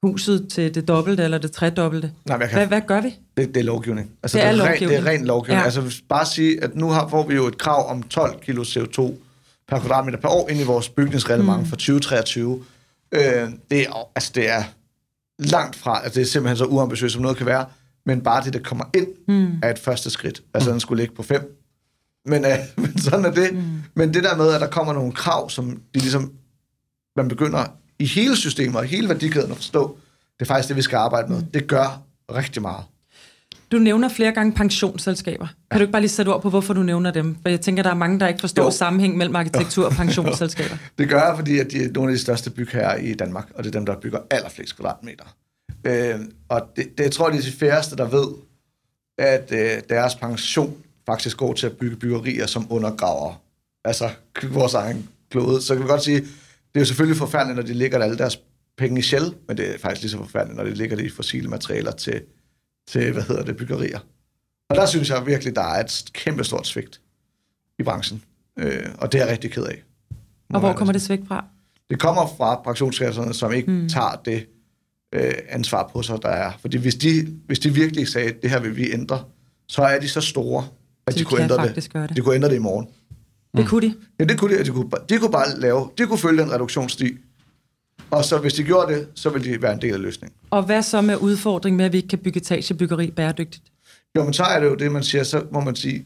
huset 0.03 0.49
til 0.49 0.75
det 0.75 0.89
dobbelte 0.89 1.25
eller 1.25 1.39
det 1.39 1.53
tredobbelte. 1.53 2.13
Nej, 2.29 2.39
jeg 2.39 2.49
kan 2.49 2.59
Hvad, 2.59 2.67
hvad 2.67 2.81
gør 2.81 3.01
vi? 3.01 3.15
Det, 3.37 3.49
det 3.49 3.57
er 3.61 3.65
lovgivning. 3.65 4.11
Altså, 4.23 4.39
Det 4.39 4.45
er 4.45 4.49
ren, 4.49 4.57
lovgivning. 4.57 4.91
det 4.91 5.09
er 5.09 5.13
ren 5.13 5.25
lovgivning. 5.25 5.59
Ja. 5.61 5.65
Altså, 5.65 6.03
bare 6.09 6.27
sige, 6.27 6.65
at 6.65 6.77
nu 6.77 6.89
har, 6.91 7.09
får 7.09 7.27
vi 7.27 7.35
jo 7.35 7.47
et 7.47 7.59
krav 7.59 7.91
om 7.91 8.03
12 8.03 8.41
kilo 8.41 8.63
CO2 8.63 9.13
per 9.69 9.79
kvadratmeter 9.79 10.19
per 10.19 10.29
år 10.29 10.49
ind 10.49 10.61
i 10.61 10.65
vores 10.65 10.89
bygningsreglement 10.89 11.61
mm. 11.61 11.67
for 11.67 11.77
2023. 11.77 12.65
Øh, 13.13 13.21
det, 13.71 13.81
er, 13.81 14.09
altså, 14.15 14.33
det 14.35 14.51
er 14.51 14.63
langt 15.39 15.77
fra, 15.77 16.01
altså 16.05 16.21
det 16.21 16.27
er 16.27 16.31
simpelthen 16.31 16.57
så 16.57 16.65
uambitiøst, 16.65 17.13
som 17.13 17.23
noget 17.23 17.37
kan 17.37 17.47
være, 17.47 17.65
men 18.07 18.21
bare 18.21 18.45
det, 18.45 18.53
der 18.53 18.59
kommer 18.59 18.85
ind, 18.95 19.07
mm. 19.29 19.59
er 19.63 19.71
et 19.71 19.79
første 19.79 20.11
skridt. 20.11 20.43
Altså, 20.55 20.71
den 20.71 20.81
skulle 20.81 21.03
ligge 21.03 21.15
på 21.15 21.23
5. 21.23 21.61
Men, 22.27 22.45
øh, 22.45 22.51
men 22.83 22.99
sådan 22.99 23.25
er 23.25 23.31
det. 23.31 23.55
Mm. 23.55 23.63
Men 23.95 24.15
det 24.15 24.25
der 24.25 24.37
med, 24.37 24.55
at 24.55 24.61
der 24.61 24.67
kommer 24.67 24.93
nogle 24.93 25.13
krav, 25.13 25.51
som 25.51 25.71
de 25.95 26.01
ligesom, 26.01 26.33
man 27.17 27.29
begynder 27.29 27.65
i 27.99 28.07
hele 28.07 28.37
systemet 28.37 28.77
og 28.77 28.85
hele 28.85 29.09
værdikæden 29.09 29.51
at 29.51 29.57
forstå, 29.57 29.99
det 30.39 30.45
er 30.45 30.47
faktisk 30.47 30.69
det, 30.69 30.77
vi 30.77 30.83
skal 30.83 30.97
arbejde 30.97 31.33
med. 31.33 31.43
Det 31.55 31.67
gør 31.67 32.03
rigtig 32.33 32.63
meget. 32.63 32.85
Du 33.73 33.79
nævner 33.79 34.09
flere 34.09 34.33
gange 34.33 34.53
pensionsselskaber. 34.53 35.47
Kan 35.71 35.81
du 35.81 35.83
ikke 35.83 35.93
bare 35.93 36.03
lige 36.03 36.11
sætte 36.11 36.31
ord 36.31 36.43
på, 36.43 36.51
hvorfor 36.51 36.75
du 36.75 36.83
nævner 36.83 37.11
dem? 37.11 37.37
For 37.43 37.49
jeg 37.49 37.61
tænker, 37.61 37.83
der 37.83 37.91
er 37.91 37.95
mange, 37.95 38.21
der 38.21 38.29
ikke 38.29 38.41
forstår 38.41 38.65
Jo. 38.65 38.71
sammenhæng 38.71 39.17
mellem 39.17 39.37
arkitektur 39.37 39.87
og 39.87 39.93
pensionsselskaber. 40.03 40.77
Det 40.99 41.09
gør 41.09 41.27
jeg, 41.27 41.35
fordi 41.37 41.59
at 41.59 41.71
de 41.71 41.85
er 41.85 41.89
nogle 41.95 42.11
af 42.11 42.17
de 42.17 42.23
største 42.23 42.51
bygherrer 42.51 42.97
i 42.97 43.15
Danmark, 43.15 43.51
og 43.55 43.65
det 43.65 43.71
er 43.71 43.79
dem, 43.79 43.87
der 43.87 44.01
bygger 44.01 44.19
allerflest 44.31 44.77
kvadratmeter. 44.77 45.25
Øh, 45.85 46.21
og 46.49 46.63
det, 46.77 46.99
det, 46.99 47.05
jeg 47.05 47.13
tror, 47.13 47.31
det 47.31 47.39
er 47.39 47.43
de 47.43 47.53
færreste, 47.53 47.97
der 47.97 48.09
ved, 48.09 48.35
at 49.19 49.53
øh, 49.53 49.83
deres 49.89 50.15
pension 50.15 50.77
faktisk 51.07 51.37
går 51.37 51.53
til 51.53 51.67
at 51.67 51.77
bygge 51.77 51.97
byggerier, 51.97 52.47
som 52.47 52.67
undergraver 52.73 53.43
altså 53.85 54.11
vores 54.43 54.75
egen 54.75 55.09
klode. 55.31 55.63
Så 55.63 55.75
kan 55.75 55.83
vi 55.83 55.89
godt 55.89 56.03
sige, 56.03 56.21
det 56.21 56.75
er 56.75 56.81
jo 56.81 56.85
selvfølgelig 56.85 57.19
forfærdeligt, 57.19 57.57
når 57.57 57.63
de 57.63 57.75
ligger 57.75 57.99
der 57.99 58.05
alle 58.05 58.19
deres 58.19 58.41
penge 58.77 58.99
i 58.99 59.03
shell, 59.03 59.35
men 59.49 59.57
det 59.57 59.75
er 59.75 59.79
faktisk 59.79 60.03
lige 60.03 60.11
så 60.11 60.19
forfærdeligt, 60.19 60.57
når 60.57 60.65
de 60.65 60.75
ligger 60.75 60.97
det 60.97 61.05
i 61.05 61.11
fossile 61.11 61.49
materialer 61.49 61.93
til, 61.93 62.23
til 62.89 63.13
hvad 63.13 63.23
hedder 63.23 63.45
det, 63.45 63.57
byggerier. 63.57 63.99
Og 64.69 64.77
der 64.77 64.87
synes 64.87 65.11
jeg 65.11 65.27
virkelig, 65.27 65.57
der 65.57 65.63
er 65.63 65.81
et 65.85 66.05
kæmpe 66.13 66.45
stort 66.45 66.67
svigt 66.67 67.01
i 67.79 67.83
branchen. 67.83 68.23
Øh, 68.59 68.87
og 68.99 69.13
det 69.13 69.21
er 69.21 69.25
jeg 69.25 69.33
rigtig 69.33 69.53
ked 69.53 69.65
af. 69.65 69.83
Og 70.55 70.61
hvor 70.61 70.73
kommer 70.73 70.93
det 70.93 71.03
svigt 71.03 71.29
fra? 71.29 71.45
Det 71.91 72.01
kommer 72.01 72.27
fra 72.39 72.63
pensionskasserne, 72.63 73.35
som 73.35 73.53
ikke 73.53 73.71
mm. 73.71 73.89
tager 73.89 74.23
det 74.25 74.47
øh, 75.15 75.33
ansvar 75.49 75.91
på 75.93 76.03
sig, 76.03 76.19
der 76.23 76.29
er. 76.29 76.53
Fordi 76.61 76.77
hvis 76.77 76.95
de, 76.95 77.27
hvis 77.47 77.59
de 77.59 77.75
virkelig 77.75 78.09
sagde, 78.09 78.29
at 78.29 78.43
det 78.43 78.51
her 78.51 78.61
vil 78.61 78.77
vi 78.77 78.93
ændre, 78.93 79.25
så 79.69 79.83
er 79.83 80.01
de 80.01 80.09
så 80.09 80.21
store, 80.21 80.65
at 81.07 81.13
Så 81.13 81.19
de 81.19 81.25
de 81.25 81.29
kunne 81.29 81.43
ændre 81.43 81.69
det. 81.75 81.91
gøre 81.93 82.07
det. 82.07 82.17
De 82.17 82.21
kunne 82.21 82.35
ændre 82.35 82.49
det 82.49 82.55
i 82.57 82.59
morgen. 82.59 82.87
Det 83.57 83.69
kunne 83.69 83.89
de. 83.89 83.95
Ja, 84.19 84.25
det 84.25 84.39
kunne 84.39 84.59
de, 84.59 84.65
de 84.65 84.71
kunne, 84.71 84.91
de 85.09 85.19
kunne 85.19 85.33
bare 85.33 85.61
lave, 85.61 85.91
de 85.99 86.07
kunne 86.07 86.19
følge 86.19 86.43
den 86.43 86.53
reduktionssti. 86.53 87.17
Og 88.11 88.25
så 88.25 88.39
hvis 88.39 88.53
de 88.55 88.63
gjorde 88.65 88.95
det, 88.95 89.09
så 89.15 89.31
ville 89.31 89.53
de 89.53 89.63
være 89.63 89.73
en 89.73 89.81
del 89.83 89.95
af 89.95 90.01
løsningen. 90.01 90.37
Og 90.51 90.63
hvad 90.63 90.83
så 90.83 91.01
med 91.01 91.17
udfordringen 91.17 91.77
med, 91.77 91.85
at 91.85 91.93
vi 91.93 91.97
ikke 91.97 92.09
kan 92.09 92.19
bygge 92.19 92.37
etagebyggeri 92.41 93.11
bæredygtigt? 93.11 93.65
Jo, 94.17 94.25
men 94.25 94.33
så 94.33 94.43
er 94.43 94.61
det 94.61 94.67
jo 94.67 94.75
det, 94.75 94.93
man 94.93 95.03
siger, 95.03 95.25
så 95.25 95.43
må 95.53 95.61
man 95.61 95.77
sige, 95.77 96.05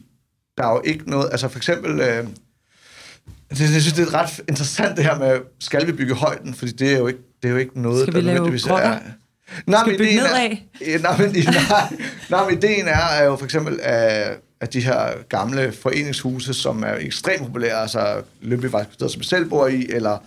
der 0.57 0.63
er 0.65 0.71
jo 0.71 0.81
ikke 0.85 1.09
noget, 1.09 1.29
altså 1.31 1.47
for 1.47 1.57
eksempel, 1.57 1.99
øh, 1.99 2.27
det, 3.49 3.59
jeg 3.73 3.81
synes, 3.81 3.93
det 3.93 4.07
er 4.07 4.13
ret 4.13 4.41
interessant 4.47 4.97
det 4.97 5.05
her 5.05 5.19
med, 5.19 5.39
skal 5.59 5.87
vi 5.87 5.91
bygge 5.91 6.13
højden, 6.15 6.53
fordi 6.53 6.71
det 6.71 6.93
er 6.93 6.97
jo 6.97 7.07
ikke, 7.07 7.19
det 7.41 7.47
er 7.47 7.51
jo 7.51 7.57
ikke 7.57 7.81
noget, 7.81 8.01
Skal 8.01 8.13
vi 8.13 8.19
lave 8.21 8.25
nødvendigvis 8.33 8.63
grotter? 8.65 8.87
er... 8.87 8.99
Nej, 9.67 9.79
Skal 9.79 9.91
men 9.91 9.91
vi 9.91 9.97
bygge 9.97 10.11
ideen 10.11 10.23
nedad? 10.23 10.95
Er, 10.95 10.99
nej, 11.01 11.17
men, 11.17 11.31
nej, 11.31 11.99
nej, 12.29 12.49
men 12.49 12.57
ideen 12.57 12.87
er, 12.87 12.95
er 12.97 13.23
jo 13.23 13.35
for 13.35 13.45
eksempel 13.45 13.79
af, 13.83 14.35
at 14.61 14.73
de 14.73 14.81
her 14.81 15.23
gamle 15.29 15.71
foreningshuse, 15.71 16.53
som 16.53 16.83
er 16.83 16.95
ekstremt 16.99 17.45
populære, 17.47 17.81
altså 17.81 18.21
Løbevej, 18.41 18.85
som 18.99 19.19
vi 19.19 19.25
selv 19.25 19.49
bor 19.49 19.67
i, 19.67 19.85
eller 19.89 20.17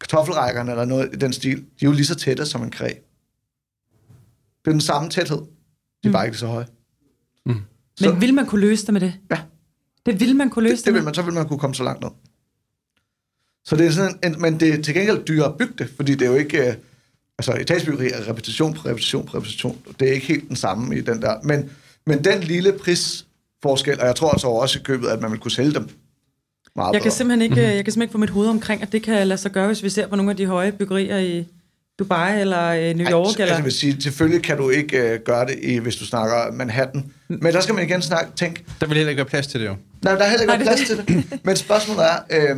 kartoffelrækkerne, 0.00 0.70
eller 0.70 0.84
noget 0.84 1.10
i 1.14 1.16
den 1.16 1.32
stil, 1.32 1.56
de 1.58 1.62
er 1.82 1.86
jo 1.86 1.92
lige 1.92 2.06
så 2.06 2.14
tætte 2.14 2.46
som 2.46 2.62
en 2.62 2.70
kræ. 2.70 2.88
Det 4.64 4.66
er 4.66 4.70
den 4.70 4.80
samme 4.80 5.10
tæthed. 5.10 5.36
De 5.38 5.42
er 6.04 6.08
Mm. 6.08 6.12
bare 6.12 6.26
ikke 6.26 6.38
så 6.38 6.46
høje. 6.46 6.66
Men 8.00 8.20
vil 8.20 8.34
man 8.34 8.46
kunne 8.46 8.60
løse 8.60 8.86
det 8.86 8.92
med 8.92 9.00
det? 9.00 9.14
Ja. 9.30 9.38
Det 10.06 10.20
vil 10.20 10.36
man 10.36 10.50
kunne 10.50 10.62
løse 10.68 10.76
Det, 10.76 10.78
det, 10.78 10.86
det 10.86 10.94
vil 10.94 11.00
med? 11.00 11.04
man, 11.04 11.14
så 11.14 11.22
vil 11.22 11.34
man 11.34 11.48
kunne 11.48 11.58
komme 11.58 11.74
så 11.74 11.82
langt 11.84 12.02
ned. 12.02 12.10
Så 13.64 13.76
det 13.76 13.86
er 13.86 13.90
sådan 13.90 14.18
en, 14.24 14.40
men 14.40 14.60
det 14.60 14.68
er 14.74 14.82
til 14.82 14.94
gengæld 14.94 15.24
dyrere 15.24 15.46
at 15.48 15.54
bygge 15.58 15.74
det, 15.78 15.88
fordi 15.96 16.12
det 16.14 16.22
er 16.26 16.30
jo 16.30 16.36
ikke... 16.36 16.68
øh, 16.68 16.74
Altså, 17.38 17.52
etagebyggeri 17.60 18.10
er 18.10 18.28
repetition 18.28 18.74
på 18.74 18.88
repetition 18.88 19.26
på 19.26 19.36
repetition. 19.36 19.78
Det 20.00 20.08
er 20.08 20.12
ikke 20.12 20.26
helt 20.26 20.48
den 20.48 20.56
samme 20.56 20.96
i 20.96 21.00
den 21.00 21.22
der. 21.22 21.34
Men, 21.42 21.70
men 22.06 22.24
den 22.24 22.40
lille 22.42 22.72
prisforskel, 22.72 24.00
og 24.00 24.06
jeg 24.06 24.16
tror 24.16 24.30
altså 24.30 24.46
også 24.46 24.78
i 24.78 24.82
købet, 24.82 25.08
at 25.08 25.20
man 25.20 25.30
vil 25.30 25.38
kunne 25.40 25.50
sælge 25.50 25.72
dem 25.74 25.88
meget 26.76 26.94
Jeg 26.94 27.02
kan 27.02 27.10
simpelthen 27.10 27.50
ikke, 27.50 27.62
jeg 27.62 27.84
kan 27.84 27.92
simpelthen 27.92 28.02
ikke 28.02 28.12
få 28.12 28.18
mit 28.18 28.30
hoved 28.30 28.48
omkring, 28.48 28.82
at 28.82 28.92
det 28.92 29.02
kan 29.02 29.26
lade 29.26 29.38
sig 29.40 29.50
gøre, 29.52 29.66
hvis 29.66 29.82
vi 29.82 29.88
ser 29.88 30.06
på 30.06 30.16
nogle 30.16 30.30
af 30.30 30.36
de 30.36 30.46
høje 30.46 30.72
byggerier 30.72 31.18
i 31.18 31.46
Dubai 31.98 32.40
eller 32.40 32.68
øh, 32.68 32.94
New 32.96 33.06
Ej, 33.06 33.12
York. 33.12 33.26
altså, 33.26 33.42
eller... 33.42 33.54
jeg 33.54 33.64
vil 33.64 33.72
sige, 33.72 34.02
selvfølgelig 34.02 34.42
kan 34.44 34.56
du 34.56 34.70
ikke 34.70 34.98
øh, 35.14 35.20
gøre 35.20 35.46
det, 35.46 35.58
i, 35.62 35.76
hvis 35.78 35.96
du 35.96 36.04
snakker 36.06 36.52
Manhattan. 36.52 37.12
Men 37.28 37.42
der 37.52 37.60
skal 37.60 37.74
man 37.74 37.84
igen 37.84 38.02
snakke, 38.02 38.32
tænke, 38.36 38.64
Der 38.80 38.86
vil 38.86 38.96
heller 38.96 39.10
ikke 39.10 39.18
være 39.20 39.26
plads 39.30 39.46
til 39.46 39.60
det 39.60 39.66
jo. 39.66 39.76
Nej, 40.04 40.14
der 40.14 40.24
er 40.24 40.28
heller 40.30 40.54
ikke 40.54 40.64
Nej, 40.64 40.74
plads 40.74 40.88
det- 40.88 41.06
til 41.06 41.24
det. 41.30 41.44
Men 41.44 41.56
spørgsmålet 41.56 42.04
er, 42.04 42.16
øh, 42.54 42.56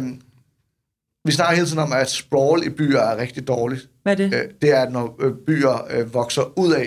vi 1.25 1.33
snakker 1.33 1.55
hele 1.55 1.67
tiden 1.67 1.79
om, 1.79 1.93
at 1.93 2.11
sprawl 2.11 2.67
i 2.67 2.69
byer 2.69 3.01
er 3.01 3.17
rigtig 3.17 3.49
dårligt. 3.49 3.89
Hvad 4.03 4.13
er 4.13 4.17
det? 4.17 4.35
Øh, 4.35 4.51
det 4.63 4.71
er, 4.71 4.89
når 4.89 5.17
øh, 5.21 5.33
byer 5.47 5.87
øh, 5.91 6.15
vokser 6.15 6.59
ud 6.59 6.73
af 6.73 6.87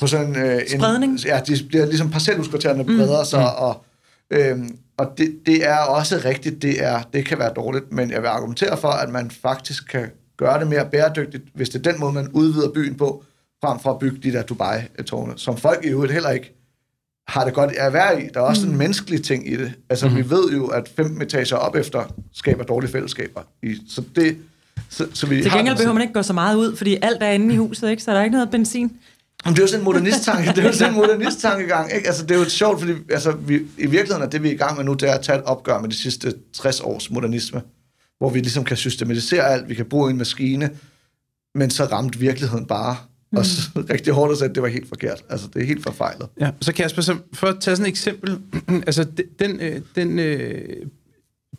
på 0.00 0.06
sådan 0.06 0.36
øh, 0.36 0.60
Spredning? 0.68 1.12
En, 1.12 1.18
ja, 1.18 1.40
de 1.46 1.56
bliver 1.68 1.86
ligesom 1.86 2.10
parcelhuskvartererne 2.10 2.84
breder 2.84 3.24
sig, 3.24 3.56
og, 3.56 3.84
øh, 4.30 4.58
og 4.98 5.06
det, 5.18 5.40
det 5.46 5.68
er 5.68 5.78
også 5.78 6.20
rigtigt, 6.24 6.62
det, 6.62 6.84
er, 6.84 7.02
det 7.12 7.24
kan 7.24 7.38
være 7.38 7.52
dårligt, 7.56 7.92
men 7.92 8.10
jeg 8.10 8.22
vil 8.22 8.28
argumentere 8.28 8.76
for, 8.76 8.88
at 8.88 9.10
man 9.10 9.30
faktisk 9.30 9.88
kan 9.88 10.10
gøre 10.36 10.60
det 10.60 10.66
mere 10.66 10.88
bæredygtigt, 10.90 11.44
hvis 11.54 11.68
det 11.68 11.86
er 11.86 11.92
den 11.92 12.00
måde, 12.00 12.12
man 12.12 12.28
udvider 12.32 12.72
byen 12.72 12.94
på, 12.94 13.24
frem 13.64 13.80
for 13.80 13.90
at 13.90 13.98
bygge 13.98 14.18
de 14.22 14.32
der 14.32 14.42
Dubai-tårne, 14.42 15.32
som 15.36 15.56
folk 15.56 15.84
i 15.84 15.88
øvrigt 15.88 16.12
heller 16.12 16.30
ikke 16.30 16.59
har 17.30 17.44
det 17.44 17.54
godt 17.54 17.72
at 17.72 17.92
være 17.92 18.22
i. 18.22 18.28
Der 18.34 18.40
er 18.40 18.44
også 18.44 18.66
mm. 18.66 18.72
en 18.72 18.78
menneskelig 18.78 19.24
ting 19.24 19.52
i 19.52 19.56
det. 19.56 19.72
Altså, 19.90 20.08
mm. 20.08 20.16
vi 20.16 20.30
ved 20.30 20.52
jo, 20.52 20.66
at 20.66 20.90
15 20.96 21.22
etager 21.22 21.56
op 21.56 21.76
efter 21.76 22.14
skaber 22.34 22.64
dårlige 22.64 22.90
fællesskaber. 22.90 23.40
I, 23.62 23.76
så 23.88 24.02
det... 24.16 24.36
Så, 24.88 25.06
så 25.14 25.26
vi 25.26 25.42
Til 25.42 25.52
gengæld 25.52 25.76
behøver 25.76 25.92
man 25.92 26.02
ikke 26.02 26.14
gå 26.14 26.22
så 26.22 26.32
meget 26.32 26.56
ud, 26.56 26.76
fordi 26.76 26.98
alt 27.02 27.22
er 27.22 27.30
inde 27.30 27.54
i 27.54 27.56
huset, 27.56 27.90
ikke? 27.90 28.02
så 28.02 28.10
der 28.10 28.18
er 28.18 28.24
ikke 28.24 28.36
noget 28.36 28.50
benzin. 28.50 28.92
Jamen, 29.44 29.56
det 29.56 29.58
er 29.58 29.62
jo 29.62 29.66
sådan 29.66 29.80
en 29.80 29.84
modernist-tanke. 29.84 30.50
Det 30.50 30.58
er 30.58 30.62
jo 30.62 30.72
sådan 30.72 30.92
en 30.92 30.98
modernist-tankegang, 31.00 31.94
ikke? 31.94 32.06
Altså, 32.06 32.26
det 32.26 32.34
er 32.34 32.38
jo 32.38 32.44
sjovt, 32.44 32.80
fordi 32.80 32.92
altså, 33.10 33.32
vi, 33.32 33.54
i 33.54 33.86
virkeligheden 33.86 34.22
er 34.22 34.26
det, 34.26 34.42
vi 34.42 34.48
er 34.48 34.52
i 34.52 34.56
gang 34.56 34.76
med 34.76 34.84
nu, 34.84 34.94
det 34.94 35.08
er 35.08 35.14
at 35.14 35.22
tage 35.22 35.38
et 35.38 35.44
opgør 35.44 35.80
med 35.80 35.88
de 35.88 35.94
sidste 35.94 36.34
60 36.52 36.80
års 36.80 37.10
modernisme, 37.10 37.62
hvor 38.18 38.30
vi 38.30 38.38
ligesom 38.38 38.64
kan 38.64 38.76
systematisere 38.76 39.44
alt, 39.44 39.68
vi 39.68 39.74
kan 39.74 39.86
bruge 39.86 40.10
en 40.10 40.18
maskine, 40.18 40.70
men 41.54 41.70
så 41.70 41.84
ramte 41.84 42.18
virkeligheden 42.18 42.66
bare 42.66 42.96
mm. 43.32 43.38
og 43.38 43.46
så 43.46 43.62
rigtig 43.94 44.12
hårdt 44.12 44.32
at 44.32 44.38
sige, 44.38 44.48
at 44.48 44.54
det 44.54 44.62
var 44.62 44.68
helt 44.68 44.88
forkert. 44.88 45.24
Altså, 45.28 45.46
det 45.54 45.62
er 45.62 45.66
helt 45.66 45.82
forfejlet. 45.82 46.28
Ja, 46.40 46.50
så 46.60 46.72
Kasper, 46.72 47.02
så 47.02 47.16
for 47.34 47.46
at 47.46 47.56
tage 47.60 47.76
sådan 47.76 47.86
et 47.86 47.90
eksempel, 47.90 48.38
altså 48.86 49.04
de- 49.04 49.24
den, 49.38 49.60
øh, 49.60 49.80
den 49.94 50.18
øh, 50.18 50.62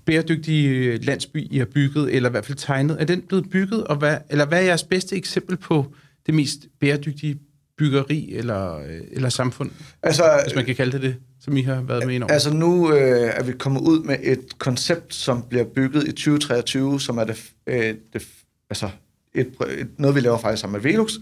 bæredygtige 0.06 0.70
øh, 0.70 1.00
landsby, 1.04 1.48
I 1.52 1.58
har 1.58 1.66
bygget, 1.66 2.16
eller 2.16 2.30
i 2.30 2.32
hvert 2.32 2.46
fald 2.46 2.58
tegnet, 2.58 2.98
er 3.00 3.06
den 3.06 3.22
blevet 3.22 3.50
bygget, 3.50 3.84
og 3.84 3.96
hvad, 3.96 4.18
eller 4.30 4.46
hvad 4.46 4.60
er 4.60 4.64
jeres 4.66 4.84
bedste 4.84 5.16
eksempel 5.16 5.58
på 5.58 5.86
det 6.26 6.34
mest 6.34 6.60
bæredygtige 6.80 7.40
byggeri 7.78 8.34
eller, 8.36 8.78
øh, 8.78 9.02
eller 9.12 9.30
samfund, 9.30 9.72
Altså, 10.04 10.24
hvis 10.44 10.56
man 10.56 10.66
kan 10.66 10.76
kalde 10.76 10.92
det 10.92 11.02
det, 11.02 11.16
som 11.40 11.58
I 11.58 11.62
har 11.62 11.82
været 11.82 12.06
med 12.06 12.16
ind 12.16 12.24
over? 12.24 12.34
Altså 12.34 12.54
nu 12.54 12.94
øh, 12.94 13.32
er 13.36 13.44
vi 13.44 13.52
kommet 13.52 13.82
ud 13.82 14.04
med 14.04 14.18
et 14.24 14.58
koncept, 14.58 15.14
som 15.14 15.44
bliver 15.50 15.66
bygget 15.66 16.08
i 16.08 16.12
2023, 16.12 17.02
som 17.02 17.18
er 17.18 17.24
det, 17.24 17.44
øh, 17.68 17.96
det 18.14 18.28
altså 18.70 18.90
et, 19.36 19.48
et, 19.78 19.88
noget, 19.98 20.16
vi 20.16 20.20
laver 20.20 20.38
faktisk 20.38 20.62
sammen 20.62 20.82
med 20.82 20.92
Velux. 20.92 21.14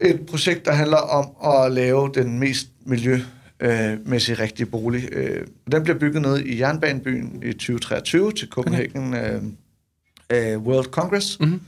Et 0.00 0.26
projekt, 0.26 0.64
der 0.64 0.72
handler 0.72 0.96
om 0.96 1.54
at 1.54 1.72
lave 1.72 2.10
den 2.14 2.38
mest 2.38 2.68
miljømæssigt 3.60 4.40
rigtige 4.40 4.66
bolig. 4.66 5.08
Øh, 5.12 5.46
den 5.72 5.82
bliver 5.82 5.98
bygget 5.98 6.22
nede 6.22 6.46
i 6.48 6.60
Jernbanebyen 6.60 7.42
i 7.46 7.52
2023 7.52 8.32
til 8.32 8.48
Copenhagen 8.48 9.14
øh, 9.14 9.42
øh, 10.32 10.58
World 10.58 10.84
Congress. 10.86 11.40
Mhm. 11.40 11.60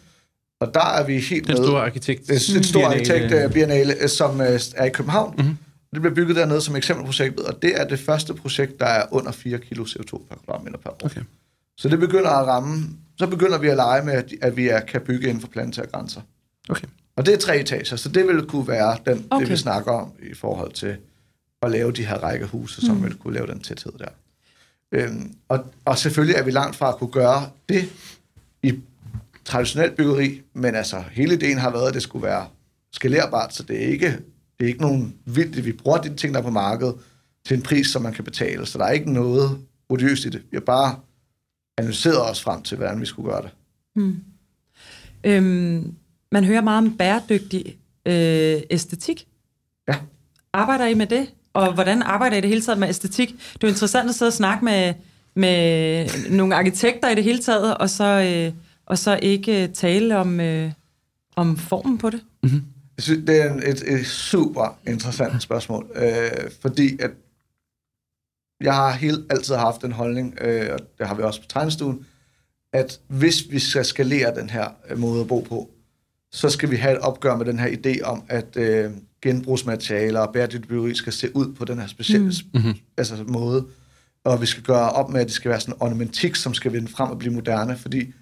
Og 0.61 0.75
der 0.75 0.85
er 0.85 1.07
vi 1.07 1.19
helt 1.19 1.47
Den 1.47 1.55
med. 1.57 1.65
store 1.67 1.83
arkitekt. 1.85 2.27
Det 2.29 2.31
er 2.53 2.57
en 2.57 2.65
stor 2.65 2.87
arkitekt 2.87 3.53
biennale, 3.53 4.09
som 4.09 4.41
er 4.77 4.85
i 4.85 4.91
København. 4.91 5.35
Mhm. 5.37 5.45
Mm-hmm. 5.47 5.57
Det 5.93 6.01
bliver 6.01 6.15
bygget 6.15 6.37
dernede 6.37 6.61
som 6.61 6.77
eksempelprojektet, 6.77 7.45
og 7.47 7.63
det 7.63 7.81
er 7.81 7.85
det 7.89 7.99
første 7.99 8.35
projekt, 8.35 8.81
der 8.81 8.87
er 8.87 9.05
under 9.11 9.33
4 9.33 9.59
kg 9.59 9.79
CO2 9.81 10.11
per 10.29 10.37
kvadratmeter 10.45 10.79
per 10.79 10.91
år. 10.91 10.99
Okay. 11.05 11.21
Så 11.79 11.89
det 11.89 11.99
begynder 11.99 12.31
at 12.31 12.47
ramme, 12.47 12.89
så 13.19 13.27
begynder 13.27 13.59
vi 13.59 13.69
at 13.69 13.77
lege 13.77 14.05
med, 14.05 14.13
at- 14.13 14.33
at 14.43 14.57
vi 14.57 14.69
er, 14.69 14.81
kan 14.81 15.01
bygge 15.01 15.29
inden 15.29 15.41
for 15.41 15.49
planetære 15.49 15.87
grænser. 15.87 16.21
Okay. 16.69 16.87
Og 17.19 17.27
det 17.27 17.35
er 17.35 17.39
tre 17.39 17.61
etager, 17.61 17.97
så 17.97 18.09
det 18.09 18.27
vil 18.27 18.47
kunne 18.47 18.69
være 18.69 18.99
den, 19.07 19.27
okay. 19.31 19.45
Det, 19.45 19.53
vi 19.53 19.57
snakker 19.57 19.93
om 19.93 20.13
i 20.31 20.35
forhold 20.35 20.73
til 20.73 20.97
at 21.63 21.71
lave 21.71 21.93
de 21.93 22.05
her 22.07 22.19
rækkehuse, 22.19 22.87
som 22.87 22.97
Mm. 22.97 23.05
vil 23.05 23.15
kunne 23.15 23.35
lave 23.35 23.47
den 23.47 23.61
tæthed 23.61 23.93
der. 23.99 24.09
Øhm, 24.93 25.35
og, 25.49 25.65
og 25.85 25.99
selvfølgelig 25.99 26.37
er 26.37 26.43
vi 26.45 26.51
langt 26.51 26.77
fra 26.77 26.89
at 26.89 26.97
kunne 26.97 27.11
gøre 27.11 27.51
det 27.69 27.89
i 28.63 28.75
traditionelt 29.45 29.97
byggeri, 29.97 30.43
men 30.55 30.75
altså 30.75 31.05
hele 31.13 31.35
ideen 31.35 31.59
har 31.59 31.71
været, 31.71 31.89
at 31.89 31.95
det 31.95 32.03
skulle 32.03 32.27
være 32.27 32.47
skalerbart, 32.93 33.55
så 33.55 33.63
det 33.63 33.85
er 33.85 33.89
ikke, 33.89 34.07
det 34.59 34.65
er 34.65 34.67
ikke 34.67 34.81
nogen 34.81 35.15
vildt, 35.25 35.65
vi 35.65 35.73
bruger 35.73 35.99
de 35.99 36.17
ting, 36.17 36.35
der 36.35 36.41
er 36.41 36.45
på 36.45 36.51
markedet, 36.51 36.95
til 37.47 37.57
en 37.57 37.63
pris, 37.63 37.87
som 37.87 38.03
man 38.03 38.13
kan 38.13 38.25
betale, 38.25 38.67
så 38.67 38.79
der 38.79 38.85
er 38.85 38.91
ikke 38.93 39.13
noget 39.13 39.59
odiøst 39.89 40.25
i 40.25 40.29
det. 40.29 40.43
Vi 40.51 40.57
har 40.57 40.61
bare 40.61 40.97
analyseret 41.79 42.31
os 42.31 42.43
frem 42.43 42.63
til, 42.63 42.77
hvordan 42.77 43.01
vi 43.01 43.07
skulle 43.07 43.31
gøre 43.31 43.43
det. 43.43 43.51
Øhm, 45.25 45.95
man 46.33 46.45
hører 46.45 46.61
meget 46.61 46.79
om 46.79 46.97
bæredygtig 46.97 47.79
øh, 48.07 48.63
æstetik. 48.71 49.27
Ja. 49.89 49.95
Arbejder 50.53 50.87
I 50.87 50.95
med 50.95 51.07
det? 51.07 51.33
Og 51.53 51.75
hvordan 51.75 52.03
arbejder 52.03 52.37
I 52.37 52.41
det 52.41 52.49
hele 52.49 52.63
taget 52.63 52.79
med 52.79 52.89
æstetik? 52.89 53.29
Det 53.29 53.55
er 53.55 53.59
jo 53.63 53.69
interessant 53.69 54.09
at 54.09 54.15
sidde 54.15 54.29
og 54.29 54.33
snakke 54.33 54.65
med, 54.65 54.95
med 55.35 56.31
nogle 56.31 56.55
arkitekter 56.55 57.09
i 57.09 57.15
det 57.15 57.25
hele 57.25 57.39
taget, 57.39 57.77
og 57.77 57.91
så, 57.91 58.05
øh, 58.05 58.53
og 58.87 58.99
så 58.99 59.19
ikke 59.23 59.63
øh, 59.63 59.69
tale 59.69 60.17
om, 60.17 60.41
øh, 60.41 60.73
om 61.37 61.57
formen 61.57 61.99
på 61.99 62.11
det. 62.11 62.21
Jeg 62.43 63.03
synes, 63.03 63.27
det 63.27 63.43
er 63.43 63.55
et, 63.55 63.93
et 63.93 64.07
super 64.07 64.79
interessant 64.87 65.43
spørgsmål, 65.43 65.91
øh, 65.95 66.51
fordi 66.61 66.99
at 67.03 67.11
jeg 68.61 68.75
har 68.75 68.93
helt 68.93 69.27
altid 69.31 69.55
haft 69.55 69.85
en 69.85 69.93
holdning, 69.93 70.39
øh, 70.41 70.73
og 70.73 70.79
det 70.99 71.07
har 71.07 71.15
vi 71.15 71.23
også 71.23 71.41
på 71.41 71.47
tegnestuen, 71.49 72.07
at 72.73 73.01
hvis 73.07 73.51
vi 73.51 73.59
skal 73.59 73.85
skalere 73.85 74.35
den 74.35 74.51
her 74.51 74.69
øh, 74.91 74.99
måde 74.99 75.21
at 75.21 75.29
bo 75.29 75.41
på, 75.41 75.71
så 76.33 76.51
skal 76.51 76.71
vi 76.71 76.77
have 76.77 76.93
et 76.95 76.99
opgør 76.99 77.37
med 77.37 77.47
den 77.47 77.59
her 77.59 77.69
idé 77.69 78.03
om, 78.03 78.23
at 78.29 78.57
øh, 78.57 78.91
genbrugsmaterialer 79.23 80.21
og 80.21 80.33
bæredygtig 80.33 80.69
byggeri 80.69 80.95
skal 80.95 81.13
se 81.13 81.37
ud 81.37 81.55
på 81.55 81.65
den 81.65 81.79
her 81.79 81.87
specielle 81.87 82.33
mm. 82.55 82.75
altså, 82.97 83.25
måde. 83.29 83.67
Og 84.25 84.41
vi 84.41 84.47
skal 84.47 84.63
gøre 84.63 84.91
op 84.91 85.11
med, 85.11 85.21
at 85.21 85.27
det 85.27 85.35
skal 85.35 85.51
være 85.51 85.61
sådan 85.61 85.75
en 85.75 85.83
ornamentik, 85.83 86.37
som 86.37 86.55
skal 86.55 86.73
vinde 86.73 86.89
frem 86.89 87.11
og 87.11 87.19
blive 87.19 87.35
moderne, 87.35 87.77
fordi 87.77 88.13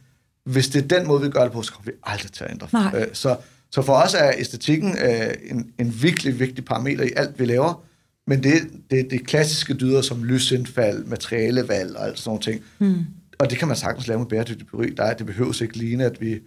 hvis 0.44 0.68
det 0.68 0.84
er 0.84 0.98
den 0.98 1.06
måde, 1.06 1.22
vi 1.22 1.30
gør 1.30 1.42
det 1.42 1.52
på, 1.52 1.62
så 1.62 1.72
kommer 1.72 1.90
vi 1.90 1.96
aldrig 2.02 2.32
til 2.32 2.44
at 2.44 2.50
ændre. 2.50 2.68
Nej. 2.72 3.00
Øh, 3.00 3.06
så, 3.12 3.36
så 3.70 3.82
for 3.82 3.92
os 3.92 4.14
er 4.14 4.32
æstetikken 4.38 4.98
øh, 4.98 5.34
en, 5.50 5.70
en 5.78 6.02
virkelig 6.02 6.40
vigtig 6.40 6.64
parameter 6.64 7.04
i 7.04 7.10
alt, 7.16 7.38
vi 7.38 7.44
laver, 7.44 7.84
men 8.26 8.42
det, 8.42 8.52
det 8.90 9.00
er 9.00 9.08
det 9.08 9.26
klassiske 9.26 9.74
dyder 9.74 10.02
som 10.02 10.24
lysindfald, 10.24 11.04
materialevalg 11.04 11.96
og 11.96 12.06
alt 12.06 12.18
sådan 12.18 12.28
nogle 12.28 12.42
ting. 12.42 12.62
Mm. 12.78 13.04
Og 13.38 13.50
det 13.50 13.58
kan 13.58 13.68
man 13.68 13.76
sagtens 13.76 14.06
lave 14.06 14.18
med 14.18 14.26
bæredygtig 14.26 14.66
byggeri. 14.66 14.94
Der 14.94 15.02
er, 15.02 15.14
det 15.14 15.26
behøves 15.26 15.60
ikke 15.60 15.76
ligne, 15.76 16.04
at 16.04 16.20
vi, 16.20 16.38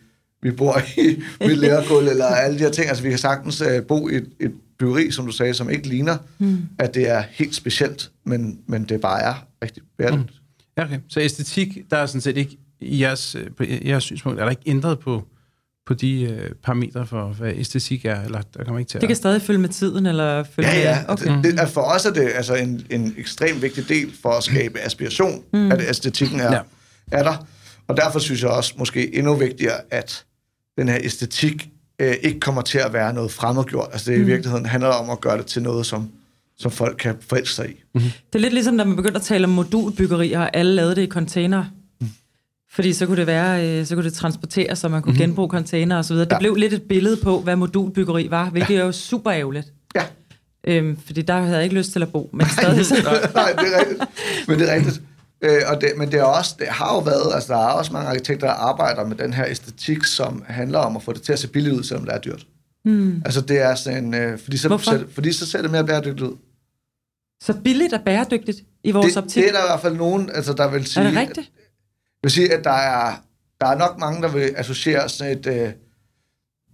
vi 0.42 0.52
bor 0.52 0.82
i 0.98 1.24
med 1.48 1.56
lærgulv 1.56 2.08
eller 2.08 2.26
alle 2.26 2.58
de 2.60 2.64
her 2.64 2.72
ting. 2.72 2.88
Altså, 2.88 3.04
vi 3.04 3.10
kan 3.10 3.20
sagtens 3.20 3.62
uh, 3.62 3.84
bo 3.88 4.10
i 4.10 4.16
et, 4.16 4.30
et 4.40 4.52
byggeri, 4.80 5.12
som 5.12 5.26
du 5.26 5.32
sagde, 5.32 5.54
som 5.54 5.70
ikke 5.70 5.88
ligner, 5.88 6.18
mm. 6.38 6.62
at 6.78 6.94
det 6.94 7.10
er 7.10 7.24
helt 7.32 7.56
specielt, 7.56 8.12
men, 8.26 8.60
men 8.68 8.84
det 8.84 9.02
bare 9.02 9.22
er 9.22 9.34
rigtig 9.64 9.84
bæredygtigt. 9.98 10.30
Mm. 10.30 10.74
Ja, 10.78 10.84
okay. 10.84 11.00
Så 11.10 11.20
æstetik, 11.20 11.78
der 11.92 11.98
er 11.98 12.06
sådan 12.06 12.22
set 12.22 12.38
ikke, 12.38 12.58
i 12.82 13.02
jeres, 13.02 13.36
øh, 13.36 13.48
på 13.58 13.64
jeres 13.86 14.04
synspunkt, 14.04 14.40
er 14.40 14.44
der 14.44 14.50
ikke 14.50 14.62
ændret 14.66 15.00
på, 15.00 15.24
på 15.86 15.94
de 15.94 16.22
øh, 16.22 16.52
parametre 16.64 17.08
for, 17.08 17.28
hvad 17.28 17.54
æstetik 17.56 18.06
er, 18.06 18.22
eller 18.22 18.42
der 18.42 18.64
kommer 18.64 18.80
ikke 18.80 18.90
til 18.90 19.02
Det 19.02 19.08
kan 19.08 19.12
at... 19.12 19.18
stadig 19.18 19.42
følge 19.42 19.60
med 19.60 19.70
tiden, 19.70 20.06
eller 20.06 20.44
følge 20.44 20.70
Ja, 20.70 20.80
ja. 20.80 20.96
med... 20.96 21.10
Okay. 21.10 21.36
Det, 21.36 21.44
det, 21.44 21.60
er 21.60 21.68
for 21.68 21.82
os 21.82 22.06
er 22.06 22.14
det 22.14 22.32
altså 22.36 22.56
en, 22.56 22.86
en 22.90 23.16
ekstremt 23.18 23.62
vigtig 23.62 23.90
del 23.90 24.14
for 24.22 24.30
at 24.30 24.44
skabe 24.44 24.80
aspiration, 24.80 25.44
mm. 25.54 25.72
at 25.72 25.90
æstetikken 25.90 26.40
er, 26.40 26.54
ja. 26.54 26.62
er 27.12 27.24
der. 27.24 27.48
Og 27.88 27.98
derfor 27.98 28.20
synes 28.20 28.42
jeg 28.42 28.50
også 28.50 28.74
måske 28.78 29.16
endnu 29.16 29.36
vigtigere, 29.36 29.82
at 29.92 30.26
den 30.80 30.90
her 30.90 30.98
æstetik 31.02 31.70
øh, 32.00 32.16
ikke 32.24 32.40
kommer 32.40 32.62
til 32.62 32.78
at 32.78 32.94
være 32.94 33.14
noget 33.14 33.32
fremmedgjort. 33.32 33.90
Altså 33.92 34.12
det 34.12 34.18
mm. 34.20 34.24
i 34.24 34.28
virkeligheden 34.28 34.66
handler 34.66 34.90
om 34.90 35.10
at 35.10 35.22
gøre 35.22 35.38
det 35.38 35.46
til 35.46 35.62
noget, 35.62 35.86
som, 35.86 36.10
som 36.60 36.72
folk 36.72 36.98
kan 37.00 37.16
forelske 37.30 37.56
sig 37.56 37.70
i. 37.70 37.74
Det 37.94 38.04
er 38.36 38.40
lidt 38.40 38.54
ligesom, 38.54 38.78
da 38.78 38.84
man 38.84 38.96
begyndte 38.96 39.16
at 39.18 39.22
tale 39.22 39.44
om 39.44 39.50
modulbyggeri, 39.50 40.32
og 40.32 40.56
alle 40.58 40.76
lavede 40.76 40.96
det 40.96 41.02
i 41.02 41.08
container. 41.08 41.66
Fordi 42.72 42.94
så 42.94 43.06
kunne 43.06 43.18
det 43.18 43.28
være, 43.28 43.68
øh, 43.80 43.86
så 43.86 43.96
kunne 43.96 44.06
det 44.06 44.14
transporteres, 44.14 44.80
så 44.80 44.90
man 44.90 45.02
kunne 45.02 45.10
Mhm. 45.12 45.16
mm-hmm. 45.18 45.28
genbruge 45.30 45.50
container 45.50 45.98
og 45.98 46.06
så 46.06 46.14
videre. 46.14 46.26
Det 46.30 46.34
Ja. 46.34 46.40
blev 46.40 46.56
lidt 46.56 46.74
et 46.74 46.82
billede 46.82 47.18
på, 47.24 47.40
hvad 47.42 47.56
modulbyggeri 47.56 48.28
var, 48.30 48.50
hvilket 48.50 48.78
er 48.78 48.86
jo 48.86 48.92
super 48.92 49.32
ærgerligt. 49.34 49.68
Ja. 49.96 50.04
Øhm, 50.68 50.98
fordi 51.06 51.22
der 51.22 51.42
havde 51.42 51.56
jeg 51.56 51.64
ikke 51.64 51.76
lyst 51.76 51.92
til 51.92 52.02
at 52.02 52.12
bo, 52.12 52.30
men 52.34 52.48
stadig 52.50 52.86
så... 52.86 52.96
Nej, 53.36 53.52
det 53.52 53.74
er 53.76 53.80
rigtigt. 53.80 54.02
Men 54.48 54.60
det 54.60 54.70
er 54.72 54.76
rigtigt. 54.76 55.02
Øh, 55.42 55.62
og 55.68 55.82
det, 55.82 55.92
men 55.98 56.12
det, 56.12 56.20
er 56.20 56.24
også, 56.24 56.56
det 56.60 56.68
har 56.68 56.94
jo 56.94 57.00
været, 57.00 57.34
altså 57.34 57.54
der 57.54 57.60
er 57.60 57.72
også 57.72 57.94
mange 57.94 58.10
arkitekter, 58.10 58.48
der 58.48 58.54
arbejder 58.54 59.06
med 59.06 59.16
den 59.16 59.34
her 59.34 59.46
æstetik, 59.48 60.04
som 60.04 60.44
handler 60.48 60.80
om 60.80 60.96
at 60.96 61.04
få 61.04 61.14
det 61.14 61.22
til 61.22 61.34
at 61.34 61.40
se 61.40 61.48
billigt 61.48 61.76
ud, 61.76 61.84
selvom 61.84 62.06
det 62.06 62.14
er 62.16 62.20
dyrt. 62.20 62.48
Mm. 62.86 63.22
Altså 63.26 63.42
det 63.42 63.60
er 63.62 63.76
sådan, 63.76 64.14
øh, 64.14 64.40
fordi, 64.40 64.58
så, 64.58 64.68
Hvorfor? 64.68 64.92
så, 64.92 65.06
fordi 65.14 65.32
så 65.34 65.46
ser 65.46 65.62
det 65.62 65.72
mere 65.72 65.86
bæredygtigt 65.86 66.22
ud. 66.22 66.38
Så 67.44 67.54
billigt 67.64 67.94
og 67.94 68.02
bæredygtigt 68.06 68.58
i 68.84 68.92
vores 68.92 69.14
Det, 69.14 69.24
optik. 69.24 69.44
det 69.44 69.50
er 69.50 69.54
der 69.54 69.64
i 69.64 69.68
hvert 69.68 69.82
fald 69.82 69.96
nogen, 69.96 70.30
altså 70.34 70.54
der 70.54 70.68
vil 70.72 70.86
sige... 70.86 71.04
er 71.04 71.10
det 71.10 71.20
rigtigt? 71.20 71.52
Jeg 71.98 72.24
vil 72.24 72.32
sige, 72.32 72.54
at 72.54 72.64
der 72.64 72.72
er, 72.72 73.14
der 73.62 73.68
er 73.68 73.78
nok 73.78 74.00
mange, 74.00 74.22
der 74.22 74.28
vil 74.28 74.54
associere 74.58 75.10
sådan 75.10 75.38
et 75.38 75.48
øh, 75.48 75.70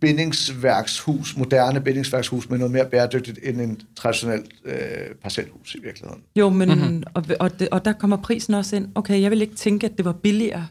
bindingsværkshus, 0.01 1.37
moderne 1.37 1.81
bindingsværkshus, 1.81 2.49
med 2.49 2.57
noget 2.57 2.71
mere 2.71 2.85
bæredygtigt 2.85 3.39
end 3.43 3.61
en 3.61 3.81
traditionelt 3.95 4.51
øh, 4.65 4.75
parcelhus 5.23 5.75
i 5.75 5.79
virkeligheden. 5.83 6.23
Jo, 6.35 6.49
men, 6.49 6.69
mm-hmm. 6.69 7.03
og, 7.13 7.23
og, 7.39 7.59
det, 7.59 7.69
og 7.69 7.85
der 7.85 7.93
kommer 7.93 8.17
prisen 8.17 8.53
også 8.53 8.75
ind. 8.75 8.87
Okay, 8.95 9.21
jeg 9.21 9.31
vil 9.31 9.41
ikke 9.41 9.55
tænke, 9.55 9.85
at 9.85 9.97
det 9.97 10.05
var 10.05 10.11
billigere, 10.11 10.67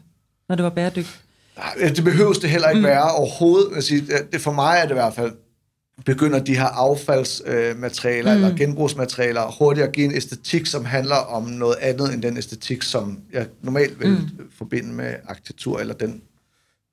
når 0.49 0.55
det 0.55 0.63
var 0.63 0.69
bæredygtigt. 0.69 1.21
Nej, 1.57 1.89
Det 1.95 2.03
behøves 2.03 2.37
det 2.39 2.49
heller 2.49 2.69
ikke 2.69 2.79
mm. 2.79 2.85
være 2.85 3.11
overhovedet. 3.11 3.83
Sige, 3.83 4.03
det- 4.31 4.41
for 4.41 4.51
mig 4.51 4.77
er 4.77 4.83
det 4.83 4.91
i 4.91 4.93
hvert 4.93 5.13
fald, 5.13 5.31
begynder 6.05 6.39
de 6.39 6.55
her 6.55 6.65
affaldsmaterialer 6.65 8.31
øh, 8.33 8.39
mm. 8.39 8.43
eller 8.45 8.57
genbrugsmaterialer 8.57 9.55
hurtigt 9.59 9.87
at 9.87 9.93
give 9.93 10.05
en 10.05 10.11
æstetik, 10.15 10.65
som 10.65 10.85
handler 10.85 11.15
om 11.15 11.43
noget 11.43 11.75
andet 11.81 12.13
end 12.13 12.21
den 12.21 12.37
æstetik, 12.37 12.81
som 12.83 13.19
jeg 13.33 13.47
normalt 13.61 13.99
vil 13.99 14.09
mm. 14.09 14.49
forbinde 14.57 14.93
med 14.93 15.15
arkitektur, 15.27 15.79
eller 15.79 15.93
den, 15.93 16.21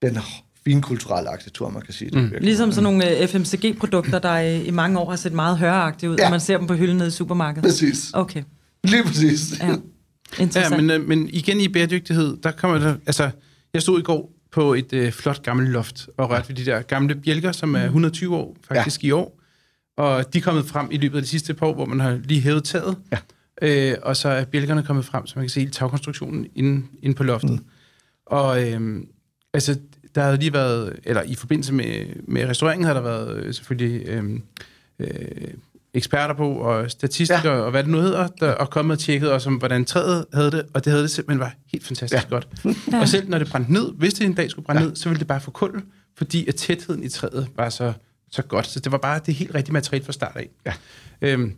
den 0.02 0.18
finkulturelle 0.64 1.30
arkitektur, 1.30 1.70
man 1.70 1.82
kan 1.82 1.94
sige 1.94 2.10
det. 2.10 2.22
Mm. 2.22 2.32
Ligesom 2.40 2.72
sådan 2.72 2.82
nogle 2.82 3.18
øh, 3.20 3.28
FMCG-produkter, 3.28 4.18
der 4.18 4.38
i, 4.38 4.64
i 4.64 4.70
mange 4.70 4.98
år 4.98 5.10
har 5.10 5.16
set 5.16 5.32
meget 5.32 5.58
høragtige 5.58 6.10
ud, 6.10 6.16
Ja. 6.16 6.22
ja. 6.22 6.26
når 6.28 6.30
man 6.30 6.40
ser 6.40 6.58
dem 6.58 6.66
på 6.66 6.74
hylden 6.74 6.96
nede 6.96 7.08
i 7.08 7.10
supermarkedet. 7.10 7.62
Præcis. 7.68 8.10
Okay, 8.14 8.42
Lige 8.84 9.04
præcis. 9.04 9.60
ja. 9.60 9.66
Ja, 9.68 9.74
Interessant. 10.42 10.84
men, 10.86 11.00
øh, 11.00 11.08
men 11.08 11.28
igen 11.28 11.60
i 11.60 11.68
bæredygtighed, 11.68 12.36
der 12.42 12.50
kommer 12.50 12.78
der... 12.78 12.94
Altså, 13.06 13.30
jeg 13.74 13.82
stod 13.82 14.00
i 14.00 14.02
går 14.02 14.32
på 14.52 14.74
et 14.74 14.92
øh, 14.92 15.12
flot 15.12 15.42
gammelt 15.42 15.70
loft 15.70 16.08
og 16.16 16.30
rørte 16.30 16.48
ved 16.48 16.56
de 16.56 16.64
der 16.64 16.82
gamle 16.82 17.14
bjælker, 17.14 17.52
som 17.52 17.74
er 17.74 17.84
120 17.84 18.36
år 18.36 18.56
faktisk 18.68 19.02
ja. 19.02 19.08
i 19.08 19.10
år. 19.10 19.38
Og 19.96 20.32
de 20.32 20.38
er 20.38 20.42
kommet 20.42 20.64
frem 20.66 20.88
i 20.90 20.96
løbet 20.96 21.16
af 21.16 21.22
de 21.22 21.28
sidste 21.28 21.54
par 21.54 21.66
år, 21.66 21.74
hvor 21.74 21.84
man 21.86 22.00
har 22.00 22.20
lige 22.24 22.40
hævet 22.40 22.64
taget. 22.64 22.96
Ja. 23.12 23.18
Øh, 23.62 23.96
og 24.02 24.16
så 24.16 24.28
er 24.28 24.44
bjælkerne 24.44 24.82
kommet 24.82 25.04
frem, 25.04 25.26
så 25.26 25.32
man 25.36 25.44
kan 25.44 25.50
se 25.50 25.60
hele 25.60 25.72
tagkonstruktionen 25.72 26.46
inde, 26.54 26.86
inde 27.02 27.14
på 27.14 27.22
loftet. 27.22 27.50
Mm. 27.50 27.58
Og 28.26 28.68
øh, 28.72 29.00
altså, 29.54 29.76
der 30.14 30.22
havde 30.22 30.36
lige 30.36 30.52
været, 30.52 31.00
eller 31.04 31.22
i 31.22 31.34
forbindelse 31.34 31.74
med, 31.74 32.06
med 32.28 32.48
restaureringen, 32.48 32.86
har 32.86 32.94
der 32.94 33.00
været 33.00 33.36
øh, 33.36 33.54
selvfølgelig 33.54 34.08
øh, 34.08 34.40
øh, 34.98 35.08
eksperter 35.94 36.34
på, 36.34 36.52
og 36.52 36.90
statistikere, 36.90 37.54
ja. 37.54 37.60
og 37.60 37.70
hvad 37.70 37.82
det 37.82 37.92
nu 37.92 37.98
hedder, 37.98 38.26
der 38.26 38.52
og 38.52 38.70
kommet 38.70 38.92
og 38.92 38.98
tjekket 38.98 39.32
også 39.32 39.50
om, 39.50 39.56
hvordan 39.56 39.84
træet 39.84 40.26
havde 40.32 40.50
det, 40.50 40.66
og 40.74 40.84
det 40.84 40.90
havde 40.90 41.02
det 41.02 41.10
simpelthen 41.10 41.40
var 41.40 41.54
helt 41.72 41.86
fantastisk 41.86 42.24
ja. 42.24 42.28
godt. 42.28 42.48
Ja. 42.64 43.00
Og 43.00 43.08
selv 43.08 43.28
når 43.28 43.38
det 43.38 43.50
brændte 43.50 43.72
ned, 43.72 43.92
hvis 43.92 44.14
det 44.14 44.24
en 44.24 44.34
dag 44.34 44.50
skulle 44.50 44.66
brænde 44.66 44.82
ja. 44.82 44.88
ned, 44.88 44.96
så 44.96 45.08
ville 45.08 45.18
det 45.18 45.26
bare 45.26 45.40
få 45.40 45.50
kul, 45.50 45.82
fordi 46.16 46.48
at 46.48 46.54
tætheden 46.54 47.02
i 47.02 47.08
træet 47.08 47.48
var 47.56 47.68
så, 47.68 47.92
så 48.30 48.42
godt. 48.42 48.66
Så 48.66 48.80
det 48.80 48.92
var 48.92 48.98
bare 48.98 49.20
det 49.26 49.34
helt 49.34 49.54
rigtige 49.54 49.72
materiale 49.72 50.04
fra 50.04 50.12
start 50.12 50.36
af. 50.36 50.48
Ja. 50.66 50.72
Øhm, 51.22 51.54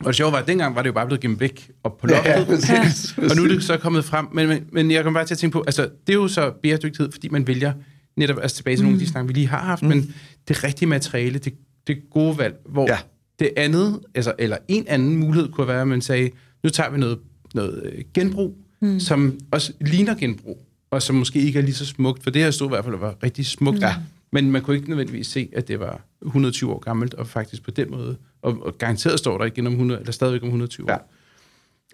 og 0.00 0.06
det 0.06 0.16
sjove 0.16 0.32
var, 0.32 0.38
at 0.38 0.46
dengang 0.46 0.74
var 0.74 0.82
det 0.82 0.88
jo 0.88 0.92
bare 0.92 1.06
blevet 1.06 1.20
gemt 1.20 1.40
væk 1.40 1.70
op 1.84 1.98
på 1.98 2.06
Ja, 2.10 2.14
loftet. 2.38 2.68
ja, 2.68 2.82
præcis. 2.82 3.18
Og 3.30 3.36
nu 3.36 3.42
er 3.44 3.48
det 3.48 3.62
så 3.64 3.76
kommet 3.76 4.04
frem. 4.04 4.26
Men, 4.32 4.48
men, 4.48 4.66
men 4.72 4.90
jeg 4.90 5.02
kommer 5.04 5.20
bare 5.20 5.26
til 5.26 5.34
at 5.34 5.38
tænke 5.38 5.52
på, 5.52 5.64
altså 5.66 5.82
det 6.06 6.12
er 6.12 6.16
jo 6.16 6.28
så 6.28 6.52
bæredygtighed, 6.62 7.12
fordi 7.12 7.28
man 7.28 7.46
vælger 7.46 7.72
netop, 8.16 8.38
altså 8.42 8.56
tilbage 8.56 8.76
til 8.76 8.82
mm. 8.82 8.86
nogle 8.90 9.00
af 9.00 9.06
de 9.06 9.10
snakke, 9.12 9.26
vi 9.28 9.32
lige 9.32 9.48
har 9.48 9.58
haft, 9.58 9.82
mm. 9.82 9.88
men 9.88 10.14
det 10.48 10.64
rigtige 10.64 10.88
materiale, 10.88 11.38
det, 11.38 11.54
det 11.86 11.98
gode 12.10 12.38
valg, 12.38 12.54
hvor 12.68 12.86
Ja. 12.88 12.92
ja. 12.94 12.98
det 13.38 13.50
andet, 13.56 14.00
altså, 14.14 14.32
eller 14.38 14.56
en 14.68 14.84
anden 14.88 15.16
mulighed 15.16 15.52
kunne 15.52 15.68
være, 15.68 15.80
at 15.80 15.88
man 15.88 16.00
sagde, 16.00 16.30
nu 16.64 16.70
tager 16.70 16.90
vi 16.90 16.98
noget, 16.98 17.18
noget 17.54 17.82
øh, 17.84 18.04
genbrug, 18.14 18.56
mm. 18.82 19.00
som 19.00 19.38
også 19.50 19.72
ligner 19.80 20.14
genbrug, 20.14 20.66
og 20.90 21.02
som 21.02 21.16
måske 21.16 21.38
ikke 21.38 21.58
er 21.58 21.62
lige 21.62 21.74
så 21.74 21.86
smukt, 21.86 22.22
for 22.22 22.30
det 22.30 22.42
her 22.42 22.50
stod 22.50 22.66
i 22.66 22.68
hvert 22.68 22.84
fald 22.84 22.96
var 22.96 23.14
rigtig 23.22 23.46
smukt. 23.46 23.80
Ja. 23.80 23.94
Men 24.32 24.50
man 24.50 24.62
kunne 24.62 24.76
ikke 24.76 24.88
nødvendigvis 24.88 25.26
se, 25.26 25.48
at 25.56 25.68
det 25.68 25.80
var 25.80 26.00
120 26.26 26.72
år 26.72 26.78
gammelt, 26.78 27.14
og 27.14 27.26
faktisk 27.26 27.62
på 27.62 27.70
den 27.70 27.90
måde, 27.90 28.16
og, 28.46 28.66
og 28.66 28.78
garanteret 28.78 29.18
står 29.18 29.38
der 29.38 29.44
igen 29.44 29.66
om 29.66 29.72
100, 29.72 30.00
eller 30.00 30.12
stadigvæk 30.12 30.42
om 30.42 30.46
120 30.48 30.86
år. 30.86 30.92
Ja. 30.92 30.98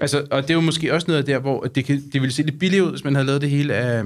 Altså, 0.01 0.27
og 0.31 0.43
det 0.43 0.51
er 0.51 0.55
jo 0.55 0.61
måske 0.61 0.95
også 0.95 1.07
noget 1.09 1.19
af 1.19 1.25
der, 1.25 1.39
hvor 1.39 1.61
det, 1.61 1.85
kan, 1.85 2.03
det 2.13 2.21
ville 2.21 2.33
se 2.33 2.43
lidt 2.43 2.59
billigt 2.59 2.83
ud, 2.83 2.91
hvis 2.91 3.05
man 3.05 3.15
havde 3.15 3.27
lavet 3.27 3.41
det 3.41 3.51
hele 3.51 3.75
af, 3.75 4.03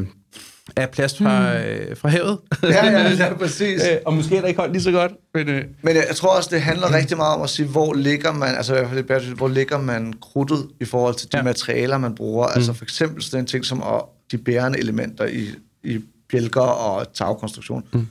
af 0.76 0.90
plast 0.90 1.18
fra, 1.18 1.52
mm. 1.52 1.58
øh, 1.58 1.96
fra 1.96 2.08
havet. 2.08 2.38
Ja, 2.62 2.86
ja, 2.86 3.10
ja, 3.10 3.34
præcis. 3.42 3.82
Øh, 3.82 3.96
og 4.06 4.14
måske 4.14 4.36
er 4.36 4.40
der 4.40 4.48
ikke 4.48 4.60
holdt 4.60 4.72
lige 4.72 4.82
så 4.82 4.90
godt. 4.90 5.12
Men, 5.34 5.48
øh, 5.48 5.64
Men 5.82 5.96
jeg 5.96 6.16
tror 6.16 6.36
også, 6.36 6.48
det 6.52 6.62
handler 6.62 6.94
rigtig 6.94 7.16
meget 7.16 7.36
om 7.36 7.42
at 7.42 7.50
sige, 7.50 7.68
hvor 7.68 7.94
ligger 7.94 8.32
man, 8.32 8.54
altså 8.54 8.74
i 8.74 8.78
hvert 8.78 8.90
fald 8.90 9.04
bæredygtighed, 9.04 9.36
hvor 9.36 9.48
ligger 9.48 9.78
man 9.78 10.12
krudtet 10.12 10.68
i 10.80 10.84
forhold 10.84 11.14
til 11.14 11.32
de 11.32 11.36
ja. 11.36 11.42
Materialer, 11.42 11.98
man 11.98 12.14
bruger. 12.14 12.46
Altså 12.46 12.72
for 12.72 12.84
eksempel 12.84 13.22
sådan 13.22 13.40
en 13.40 13.46
ting 13.46 13.64
som 13.64 13.82
at 13.82 14.02
de 14.30 14.38
bærende 14.38 14.78
elementer 14.78 15.26
i, 15.26 15.48
i 15.82 16.00
bjælker 16.28 16.60
og 16.60 17.12
tagkonstruktion. 17.14 17.84
Mm. 17.92 18.06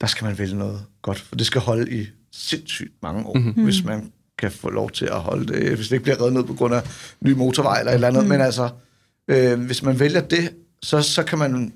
Der 0.00 0.06
skal 0.06 0.24
man 0.24 0.38
vælge 0.38 0.56
noget 0.56 0.80
godt, 1.02 1.20
for 1.20 1.36
det 1.36 1.46
skal 1.46 1.60
holde 1.60 2.00
i 2.00 2.06
sindssygt 2.32 2.92
mange 3.02 3.26
år, 3.26 3.34
mm-hmm. 3.34 3.64
hvis 3.64 3.84
man 3.84 4.12
kan 4.38 4.50
få 4.50 4.70
lov 4.70 4.90
til 4.90 5.04
at 5.04 5.20
holde 5.20 5.52
det, 5.52 5.74
hvis 5.76 5.88
det 5.88 5.92
ikke 5.92 6.02
bliver 6.02 6.20
reddet 6.20 6.32
ned 6.32 6.44
på 6.44 6.54
grund 6.54 6.74
af 6.74 6.82
ny 7.20 7.32
motorvej 7.32 7.78
eller 7.78 7.92
et 7.92 7.94
eller 7.94 8.08
andet. 8.08 8.22
Mm. 8.22 8.28
Men 8.28 8.40
altså, 8.40 8.70
øh, 9.28 9.60
hvis 9.60 9.82
man 9.82 10.00
vælger 10.00 10.20
det, 10.20 10.50
så, 10.82 11.02
så 11.02 11.22
kan 11.22 11.38
man 11.38 11.72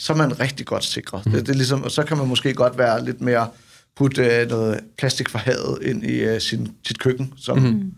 så 0.00 0.12
er 0.12 0.16
man 0.16 0.40
rigtig 0.40 0.66
godt 0.66 0.84
sikret. 0.84 1.26
Mm. 1.26 1.32
Det, 1.32 1.46
det 1.46 1.52
er 1.52 1.56
ligesom, 1.56 1.82
og 1.82 1.90
så 1.90 2.02
kan 2.02 2.16
man 2.16 2.28
måske 2.28 2.54
godt 2.54 2.78
være 2.78 3.04
lidt 3.04 3.20
mere 3.20 3.48
putte 3.96 4.24
øh, 4.24 4.48
noget 4.48 4.80
plastik 4.98 5.28
fra 5.28 5.38
havet 5.38 5.78
ind 5.82 6.04
i 6.04 6.20
øh, 6.20 6.40
sin, 6.40 6.72
sit 6.86 6.98
køkken. 6.98 7.32
Som, 7.36 7.58
mm. 7.58 7.92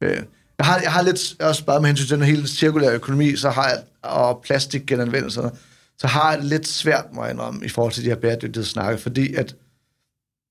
øh, 0.00 0.22
jeg, 0.58 0.66
har, 0.66 0.80
jeg 0.80 0.92
har 0.92 1.02
lidt 1.02 1.42
også 1.42 1.64
bare 1.64 1.80
med 1.80 1.88
hensyn 1.88 2.06
til 2.06 2.16
den 2.16 2.26
hele 2.26 2.48
cirkulære 2.48 2.92
økonomi, 2.92 3.36
så 3.36 3.50
har 3.50 3.68
jeg, 3.68 3.82
og 4.02 4.42
plastikgenanvendelserne, 4.44 5.50
så 5.98 6.06
har 6.06 6.30
jeg 6.30 6.38
det 6.38 6.48
lidt 6.48 6.68
svært, 6.68 7.04
må 7.12 7.22
jeg 7.22 7.32
indrømme, 7.32 7.66
i 7.66 7.68
forhold 7.68 7.92
til 7.92 8.04
de 8.04 8.08
her 8.08 8.16
bæredygtighedssnakke, 8.16 9.02
fordi 9.02 9.34
at 9.34 9.54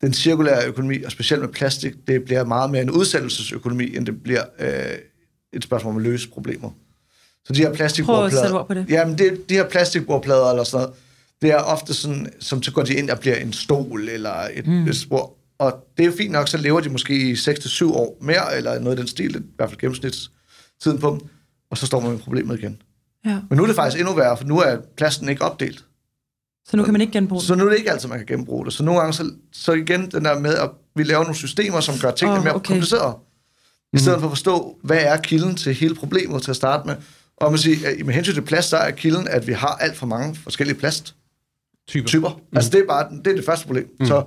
den 0.01 0.13
cirkulære 0.13 0.67
økonomi, 0.67 1.03
og 1.03 1.11
specielt 1.11 1.41
med 1.41 1.49
plastik, 1.49 1.93
det 2.07 2.23
bliver 2.23 2.43
meget 2.43 2.71
mere 2.71 2.81
en 2.81 2.89
udsættelsesøkonomi, 2.89 3.95
end 3.97 4.05
det 4.05 4.23
bliver 4.23 4.43
øh, 4.59 4.97
et 5.53 5.63
spørgsmål 5.63 5.91
om 5.93 5.97
at 5.97 6.03
løse 6.03 6.29
problemer. 6.29 6.69
Så 7.45 7.53
de 7.53 7.59
her 7.59 7.65
Prøv 7.65 7.71
at 7.71 7.77
plastikbordplader... 7.77 8.43
sætte 8.43 8.55
ord 8.55 8.67
på 8.67 8.73
det. 8.73 8.85
Jamen, 8.89 9.17
det, 9.17 9.49
de 9.49 9.53
her 9.53 9.69
plastikbordplader 9.69 10.49
eller 10.49 10.63
sådan 10.63 10.83
noget, 10.83 10.99
det 11.41 11.51
er 11.51 11.57
ofte 11.57 11.93
sådan, 11.93 12.27
som 12.39 12.63
så 12.63 12.71
går 12.71 12.83
de 12.83 12.93
ind 12.93 13.09
og 13.09 13.19
bliver 13.19 13.35
en 13.35 13.53
stol 13.53 14.09
eller 14.09 14.47
et, 14.53 14.67
mm. 14.67 14.87
et 14.87 14.95
spor. 14.95 15.37
Og 15.59 15.87
det 15.97 16.03
er 16.03 16.07
jo 16.07 16.13
fint 16.17 16.31
nok, 16.31 16.47
så 16.47 16.57
lever 16.57 16.79
de 16.79 16.89
måske 16.89 17.29
i 17.29 17.33
6-7 17.33 17.85
år 17.85 18.17
mere, 18.21 18.57
eller 18.57 18.79
noget 18.79 18.97
i 18.97 18.99
den 18.99 19.07
stil, 19.07 19.35
i 19.35 19.39
hvert 19.55 19.69
fald 19.69 19.79
gennemsnitstiden 19.79 20.99
på 20.99 21.09
dem, 21.09 21.19
og 21.71 21.77
så 21.77 21.85
står 21.85 21.99
man 21.99 22.11
med 22.11 22.19
problemet 22.19 22.59
igen. 22.59 22.81
Ja. 23.25 23.39
Men 23.49 23.57
nu 23.57 23.63
er 23.63 23.67
det 23.67 23.75
faktisk 23.75 23.99
endnu 23.99 24.15
værre, 24.15 24.37
for 24.37 24.45
nu 24.45 24.59
er 24.59 24.77
plasten 24.97 25.29
ikke 25.29 25.41
opdelt. 25.41 25.85
Så 26.65 26.77
nu 26.77 26.83
kan 26.83 26.93
man 26.93 27.01
ikke 27.01 27.13
genbruge 27.13 27.41
Så 27.41 27.55
nu 27.55 27.65
er 27.65 27.69
det 27.69 27.77
ikke 27.77 27.91
altid, 27.91 28.09
man 28.09 28.17
kan 28.17 28.27
genbruge 28.27 28.65
det. 28.65 28.73
Så 28.73 28.83
nogle 28.83 28.99
gange, 28.99 29.13
så, 29.13 29.31
så 29.51 29.71
igen 29.73 30.11
den 30.11 30.25
der 30.25 30.39
med, 30.39 30.55
at 30.55 30.69
vi 30.95 31.03
laver 31.03 31.21
nogle 31.21 31.35
systemer, 31.35 31.79
som 31.79 31.95
gør 32.01 32.11
tingene 32.11 32.37
Åh, 32.37 32.43
mere 32.43 32.55
okay. 32.55 32.67
komplicerede. 32.67 33.17
I 33.93 33.99
stedet 33.99 34.19
for 34.19 34.27
at 34.27 34.31
forstå, 34.31 34.77
hvad 34.83 34.99
er 35.01 35.17
kilden 35.17 35.55
til 35.55 35.73
hele 35.73 35.95
problemet 35.95 36.41
til 36.43 36.51
at 36.51 36.55
starte 36.55 36.87
med. 36.87 36.95
Og 37.37 37.51
man 37.51 37.59
siger, 37.59 37.89
at 37.89 38.05
med 38.05 38.13
hensyn 38.13 38.33
til 38.33 38.41
plast, 38.41 38.69
så 38.69 38.77
er 38.77 38.91
kilden, 38.91 39.27
at 39.27 39.47
vi 39.47 39.53
har 39.53 39.75
alt 39.75 39.97
for 39.97 40.05
mange 40.05 40.35
forskellige 40.35 40.77
plasttyper. 40.77 42.07
typer. 42.07 42.29
Mm. 42.29 42.57
Altså 42.57 42.71
det 42.71 42.79
er 42.79 42.87
bare 42.87 43.09
det, 43.25 43.27
er 43.31 43.35
det 43.35 43.45
første 43.45 43.65
problem. 43.65 43.89
Mm. 43.99 44.05
Så 44.05 44.23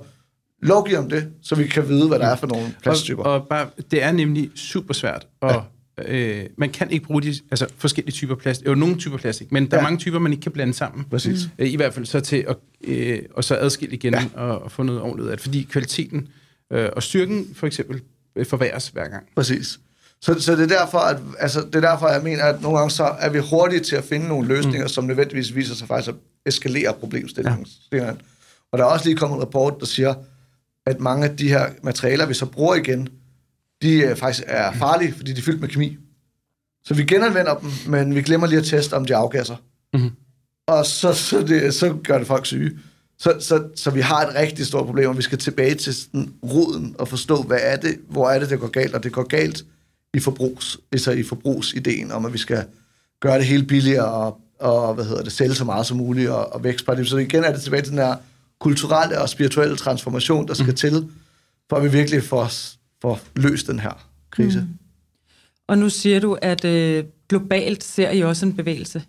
lovgiv 0.61 0.97
om 0.97 1.09
det, 1.09 1.27
så 1.41 1.55
vi 1.55 1.67
kan 1.67 1.89
vide, 1.89 2.07
hvad 2.07 2.19
der 2.19 2.27
er 2.27 2.35
for 2.35 2.47
nogle 2.47 2.75
plasttyper. 2.83 3.23
Og, 3.23 3.33
og 3.33 3.47
bare, 3.47 3.69
det 3.91 4.03
er 4.03 4.11
nemlig 4.11 4.51
super 4.55 4.93
svært. 4.93 5.27
Og, 5.41 5.51
ja. 5.51 5.59
Øh, 5.97 6.45
man 6.57 6.69
kan 6.69 6.91
ikke 6.91 7.05
bruge 7.05 7.21
de 7.21 7.35
altså, 7.51 7.67
forskellige 7.77 8.13
typer 8.13 8.35
plastik. 8.35 8.67
Jo, 8.67 8.75
nogle 8.75 8.97
typer 8.97 9.17
plastik, 9.17 9.51
men 9.51 9.71
der 9.71 9.77
Ja. 9.77 9.79
er 9.79 9.83
mange 9.83 9.97
typer, 9.97 10.19
man 10.19 10.31
ikke 10.31 10.41
kan 10.41 10.51
blande 10.51 10.73
sammen. 10.73 11.05
Præcis. 11.09 11.39
Øh, 11.59 11.69
I 11.71 11.75
hvert 11.75 11.93
fald 11.93 12.05
så 12.05 12.19
til 12.19 12.45
at 12.47 12.55
øh, 12.83 13.19
og 13.33 13.43
så 13.43 13.55
adskille 13.59 13.95
igen 13.95 14.13
ja. 14.13 14.25
og, 14.33 14.61
og 14.61 14.71
få 14.71 14.83
noget 14.83 15.01
ordentligt 15.01 15.29
af 15.29 15.37
det. 15.37 15.41
Fordi 15.43 15.67
kvaliteten 15.71 16.27
øh, 16.71 16.89
og 16.95 17.03
styrken 17.03 17.47
for 17.55 17.67
eksempel 17.67 18.01
øh, 18.35 18.45
forværres 18.45 18.87
hver 18.87 19.07
gang. 19.07 19.23
Præcis. 19.35 19.79
Så, 20.21 20.39
så 20.41 20.55
det, 20.55 20.71
er 20.71 20.79
derfor, 20.79 20.97
at, 20.97 21.17
altså, 21.39 21.61
det 21.61 21.75
er 21.75 21.89
derfor, 21.91 22.09
jeg 22.09 22.21
mener, 22.23 22.43
at 22.43 22.61
nogle 22.61 22.77
gange 22.77 22.91
så 22.91 23.03
er 23.03 23.29
vi 23.29 23.39
hurtige 23.49 23.79
til 23.79 23.95
at 23.95 24.03
finde 24.03 24.27
nogle 24.27 24.47
løsninger, 24.47 24.81
mm. 24.83 24.87
som 24.89 25.03
nødvendigvis 25.03 25.55
viser 25.55 25.75
sig 25.75 25.87
faktisk 25.87 26.09
at 26.09 26.15
eskalere 26.45 26.93
problemstillingen. 26.93 27.65
Ja. 27.91 28.11
Og 28.71 28.77
der 28.77 28.85
er 28.85 28.89
også 28.89 29.05
lige 29.05 29.17
kommet 29.17 29.35
en 29.35 29.41
rapport, 29.41 29.73
der 29.79 29.85
siger, 29.85 30.13
at 30.85 30.99
mange 30.99 31.29
af 31.29 31.37
de 31.37 31.47
her 31.47 31.65
materialer, 31.83 32.25
vi 32.25 32.33
så 32.33 32.45
bruger 32.45 32.75
igen, 32.75 33.07
de 33.81 33.97
øh, 33.97 34.15
faktisk 34.15 34.43
er 34.47 34.71
farlige, 34.71 35.13
fordi 35.13 35.33
de 35.33 35.37
er 35.37 35.43
fyldt 35.43 35.61
med 35.61 35.69
kemi. 35.69 35.97
Så 36.85 36.93
vi 36.93 37.03
genanvender 37.03 37.55
dem, 37.55 37.69
men 37.87 38.15
vi 38.15 38.21
glemmer 38.21 38.47
lige 38.47 38.59
at 38.59 38.65
teste, 38.65 38.93
om 38.93 39.05
de 39.05 39.15
afgasser. 39.15 39.55
Mhm. 39.93 40.11
Og 40.67 40.85
så, 40.85 41.13
så, 41.13 41.41
det, 41.41 41.73
så 41.73 41.97
gør 42.03 42.17
det 42.17 42.27
folk 42.27 42.45
syge. 42.45 42.71
Så, 43.19 43.37
så, 43.39 43.67
så 43.75 43.91
vi 43.91 44.01
har 44.01 44.27
et 44.27 44.35
rigtig 44.35 44.65
stort 44.65 44.85
problem, 44.85 45.09
og 45.09 45.17
vi 45.17 45.21
skal 45.21 45.37
tilbage 45.37 45.75
til 45.75 45.95
sådan 45.95 46.33
roden 46.43 46.95
og 46.99 47.07
forstå, 47.07 47.41
hvad 47.43 47.59
er 47.61 47.75
det, 47.75 47.99
hvor 48.09 48.29
er 48.29 48.39
det, 48.39 48.49
det 48.49 48.59
går 48.59 48.67
galt. 48.67 48.95
Og 48.95 49.03
det 49.03 49.11
går 49.11 49.23
galt 49.23 49.65
i 50.13 50.19
forbrugs, 50.19 50.77
altså 50.91 51.11
i 51.11 51.23
forbrugsideen 51.23 52.11
om, 52.11 52.25
at 52.25 52.33
vi 52.33 52.37
skal 52.37 52.65
gøre 53.19 53.37
det 53.37 53.45
hele 53.45 53.63
billigere 53.63 54.11
og 54.11 54.41
og 54.59 54.93
hvad 54.93 55.05
hedder 55.05 55.23
det, 55.23 55.31
sælge 55.31 55.55
så 55.55 55.63
meget 55.63 55.85
som 55.85 55.97
muligt 55.97 56.29
og, 56.29 56.53
og 56.53 56.63
det. 56.63 57.07
Så 57.07 57.17
igen 57.17 57.43
er 57.43 57.51
det 57.51 57.61
tilbage 57.61 57.81
til 57.81 57.91
den 57.91 57.99
her 57.99 58.15
kulturelle 58.59 59.21
og 59.21 59.29
spirituelle 59.29 59.77
transformation, 59.77 60.47
der 60.47 60.53
skal 60.53 60.67
mm. 60.67 60.75
til, 60.75 61.09
for 61.69 61.75
at 61.75 61.83
vi 61.83 61.89
virkelig 61.89 62.23
får, 62.23 62.49
får 63.05 63.19
løst 63.35 63.67
den 63.67 63.79
her 63.79 64.07
krise. 64.31 64.59
Mm. 64.59 64.67
Og 65.67 65.77
nu 65.77 65.89
siger 65.89 66.19
du, 66.19 66.37
at 66.41 66.65
øh, 66.65 67.03
globalt 67.29 67.83
ser 67.83 68.11
I 68.11 68.21
også 68.21 68.45
en 68.45 68.55
bevægelse. 68.55 69.03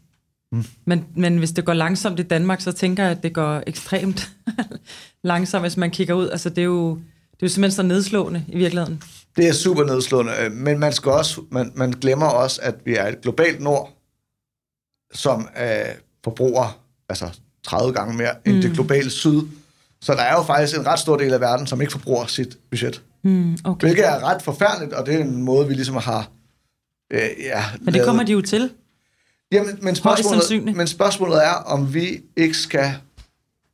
Mm. 0.52 0.64
Men, 0.84 1.06
men 1.16 1.38
hvis 1.38 1.50
det 1.50 1.64
går 1.64 1.74
langsomt 1.74 2.20
i 2.20 2.22
Danmark, 2.22 2.60
så 2.60 2.72
tænker 2.72 3.02
jeg, 3.02 3.12
at 3.12 3.22
det 3.22 3.34
går 3.34 3.62
ekstremt 3.66 4.30
langsomt, 5.24 5.62
hvis 5.62 5.76
man 5.76 5.90
kigger 5.90 6.14
ud. 6.14 6.28
Altså, 6.28 6.48
det 6.48 6.58
er 6.58 6.62
jo, 6.62 6.94
det 6.94 7.42
er 7.42 7.46
jo 7.46 7.48
simpelthen 7.48 7.76
så 7.76 7.82
nedslående 7.82 8.44
i 8.48 8.58
virkeligheden. 8.58 9.02
Det 9.36 9.48
er 9.48 9.52
super 9.52 9.84
nedslående, 9.84 10.32
øh, 10.40 10.52
men 10.52 10.78
man, 10.78 10.92
skal 10.92 11.12
også, 11.12 11.42
man, 11.50 11.72
man 11.74 11.90
glemmer 11.90 12.26
også, 12.26 12.60
at 12.62 12.74
vi 12.84 12.94
er 12.94 13.06
et 13.06 13.20
globalt 13.20 13.60
nord, 13.60 13.96
som 15.14 15.48
øh, 15.60 15.94
forbruger 16.24 16.80
altså 17.08 17.38
30 17.64 17.92
gange 17.92 18.16
mere 18.16 18.34
end 18.46 18.56
mm. 18.56 18.62
det 18.62 18.72
globale 18.72 19.10
syd. 19.10 19.42
Så 20.00 20.12
der 20.12 20.22
er 20.22 20.36
jo 20.36 20.42
faktisk 20.42 20.78
en 20.78 20.86
ret 20.86 20.98
stor 20.98 21.16
del 21.16 21.32
af 21.32 21.40
verden, 21.40 21.66
som 21.66 21.80
ikke 21.80 21.92
forbruger 21.92 22.26
sit 22.26 22.58
budget. 22.70 23.02
Mm, 23.26 23.58
okay. 23.64 23.86
Hvilket 23.86 24.06
er 24.06 24.24
ret 24.24 24.42
forfærdeligt, 24.42 24.92
og 24.92 25.06
det 25.06 25.14
er 25.14 25.18
en 25.18 25.42
måde, 25.42 25.68
vi 25.68 25.74
ligesom 25.74 25.96
har... 25.96 26.30
Øh, 27.12 27.20
ja, 27.38 27.64
men 27.80 27.94
det 27.94 28.04
kommer 28.04 28.22
de 28.22 28.32
jo 28.32 28.40
til. 28.40 28.70
Jamen, 29.52 29.78
men 29.82 29.94
spørgsmålet, 29.94 30.76
men 30.76 30.86
spørgsmålet 30.86 31.44
er, 31.44 31.52
om 31.52 31.94
vi 31.94 32.20
ikke 32.36 32.54
skal 32.54 32.94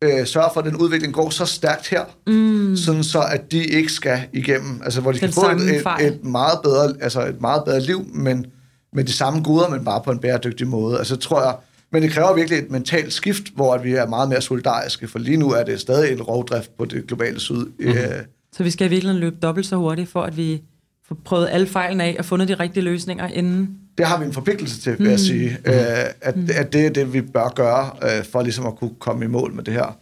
øh, 0.02 0.26
sørge 0.26 0.50
for, 0.52 0.60
at 0.60 0.66
den 0.66 0.76
udvikling 0.76 1.14
går 1.14 1.30
så 1.30 1.44
stærkt 1.44 1.88
her, 1.88 2.04
mm. 2.26 2.76
sådan 2.76 3.04
så 3.04 3.22
at 3.22 3.52
de 3.52 3.64
ikke 3.64 3.92
skal 3.92 4.20
igennem, 4.32 4.80
altså 4.84 5.00
hvor 5.00 5.12
de 5.12 5.20
den 5.20 5.28
kan 5.28 5.34
få 5.34 5.50
et, 5.50 6.00
et, 6.00 6.06
et, 6.06 6.24
meget 6.24 6.58
bedre, 6.62 6.94
altså 7.00 7.26
et 7.26 7.40
meget 7.40 7.64
bedre 7.64 7.80
liv, 7.80 8.06
men 8.14 8.46
med 8.92 9.04
de 9.04 9.12
samme 9.12 9.42
goder, 9.42 9.68
men 9.68 9.84
bare 9.84 10.02
på 10.04 10.10
en 10.10 10.18
bæredygtig 10.18 10.66
måde. 10.66 10.98
Altså 10.98 11.16
tror 11.16 11.42
jeg, 11.42 11.54
men 11.92 12.02
det 12.02 12.10
kræver 12.10 12.34
virkelig 12.34 12.58
et 12.58 12.70
mentalt 12.70 13.12
skift, 13.12 13.42
hvor 13.54 13.74
at 13.74 13.84
vi 13.84 13.92
er 13.94 14.06
meget 14.06 14.28
mere 14.28 14.40
solidariske, 14.40 15.08
for 15.08 15.18
lige 15.18 15.36
nu 15.36 15.50
er 15.50 15.62
det 15.62 15.80
stadig 15.80 16.12
en 16.12 16.22
rovdrift 16.22 16.76
på 16.78 16.84
det 16.84 17.06
globale 17.06 17.40
syd. 17.40 17.66
Mm. 17.78 17.88
Øh, 17.88 18.22
så 18.52 18.62
vi 18.62 18.70
skal 18.70 18.90
virkelig 18.90 19.14
løbe 19.14 19.36
dobbelt 19.42 19.66
så 19.66 19.76
hurtigt, 19.76 20.08
for 20.08 20.22
at 20.22 20.36
vi 20.36 20.62
får 21.08 21.18
prøvet 21.24 21.48
alle 21.50 21.66
fejlene 21.66 22.04
af 22.04 22.16
og 22.18 22.24
fundet 22.24 22.48
de 22.48 22.54
rigtige 22.54 22.84
løsninger 22.84 23.28
inden? 23.28 23.78
Det 23.98 24.06
har 24.06 24.18
vi 24.18 24.24
en 24.24 24.32
forpligtelse 24.32 24.80
til, 24.80 24.98
vil 24.98 25.04
jeg 25.04 25.14
mm. 25.14 25.18
sige. 25.18 25.58
Mm. 25.64 25.72
Øh, 25.72 26.04
at, 26.20 26.36
mm. 26.36 26.48
at 26.54 26.72
det 26.72 26.86
er 26.86 26.90
det, 26.90 27.12
vi 27.12 27.20
bør 27.20 27.48
gøre, 27.48 27.90
øh, 28.02 28.24
for 28.24 28.42
ligesom 28.42 28.66
at 28.66 28.76
kunne 28.76 28.94
komme 28.98 29.24
i 29.24 29.28
mål 29.28 29.52
med 29.54 29.64
det 29.64 29.74
her. 29.74 29.98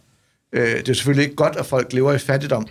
Øh, 0.53 0.77
det 0.77 0.89
er 0.89 0.93
selvfølgelig 0.93 1.23
ikke 1.23 1.35
godt, 1.35 1.55
at 1.55 1.65
folk 1.65 1.93
lever 1.93 2.13
i 2.13 2.17
fattigdom. 2.17 2.67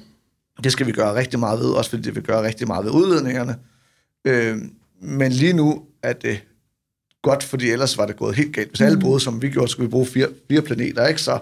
Det 0.65 0.73
skal 0.73 0.87
vi 0.87 0.93
gøre 0.93 1.15
rigtig 1.15 1.39
meget 1.39 1.61
ved, 1.61 1.71
også 1.71 1.91
fordi 1.91 2.03
det 2.03 2.15
vil 2.15 2.23
gøre 2.23 2.43
rigtig 2.43 2.67
meget 2.67 2.85
ved 2.85 2.93
udledningerne. 2.93 3.57
Øh, 4.25 4.59
men 5.03 5.33
lige 5.33 5.53
nu 5.53 5.83
er 6.03 6.13
det 6.13 6.41
godt, 7.23 7.43
fordi 7.43 7.71
ellers 7.71 7.99
var 7.99 8.07
det 8.07 8.17
gået 8.17 8.37
helt 8.37 8.55
galt. 8.55 8.69
Hvis 8.69 8.81
alle 8.81 8.97
mm. 8.97 9.01
boede, 9.01 9.21
som 9.21 9.43
vi 9.43 9.49
gjorde, 9.49 9.69
skulle 9.69 9.87
vi 9.87 9.91
bruge 9.91 10.07
fire, 10.07 10.29
fire 10.49 10.63
planeter, 10.63 11.07
ikke? 11.07 11.23
Så, 11.23 11.39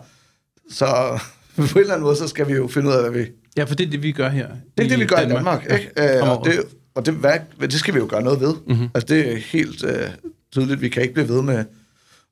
så 0.70 0.86
på 1.56 1.62
en 1.62 1.68
eller 1.78 1.94
anden 1.94 2.04
måde, 2.04 2.16
så 2.16 2.28
skal 2.28 2.48
vi 2.48 2.52
jo 2.52 2.68
finde 2.68 2.88
ud 2.88 2.94
af, 2.94 3.10
hvad 3.10 3.20
vi... 3.20 3.30
Ja, 3.56 3.64
for 3.64 3.74
det 3.74 3.86
er 3.86 3.90
det, 3.90 4.02
vi 4.02 4.12
gør 4.12 4.28
her. 4.28 4.48
Det 4.78 4.84
er 4.84 4.88
det, 4.88 4.98
vi 4.98 5.06
gør 5.06 5.16
Danmark, 5.16 5.30
i 5.30 5.34
Danmark, 5.34 5.66
ja. 5.68 5.76
ikke? 5.76 6.18
Øh, 6.18 6.30
og 6.30 6.46
det, 6.46 6.60
og 6.94 7.06
det, 7.06 7.14
hvad, 7.14 7.38
det 7.60 7.72
skal 7.72 7.94
vi 7.94 7.98
jo 7.98 8.06
gøre 8.10 8.22
noget 8.22 8.40
ved. 8.40 8.54
Mm-hmm. 8.66 8.88
Altså, 8.94 9.14
det 9.14 9.32
er 9.32 9.36
helt 9.36 9.84
øh, 9.84 10.08
tydeligt. 10.52 10.80
Vi 10.80 10.88
kan 10.88 11.02
ikke 11.02 11.14
blive 11.14 11.28
ved 11.28 11.42
med, 11.42 11.64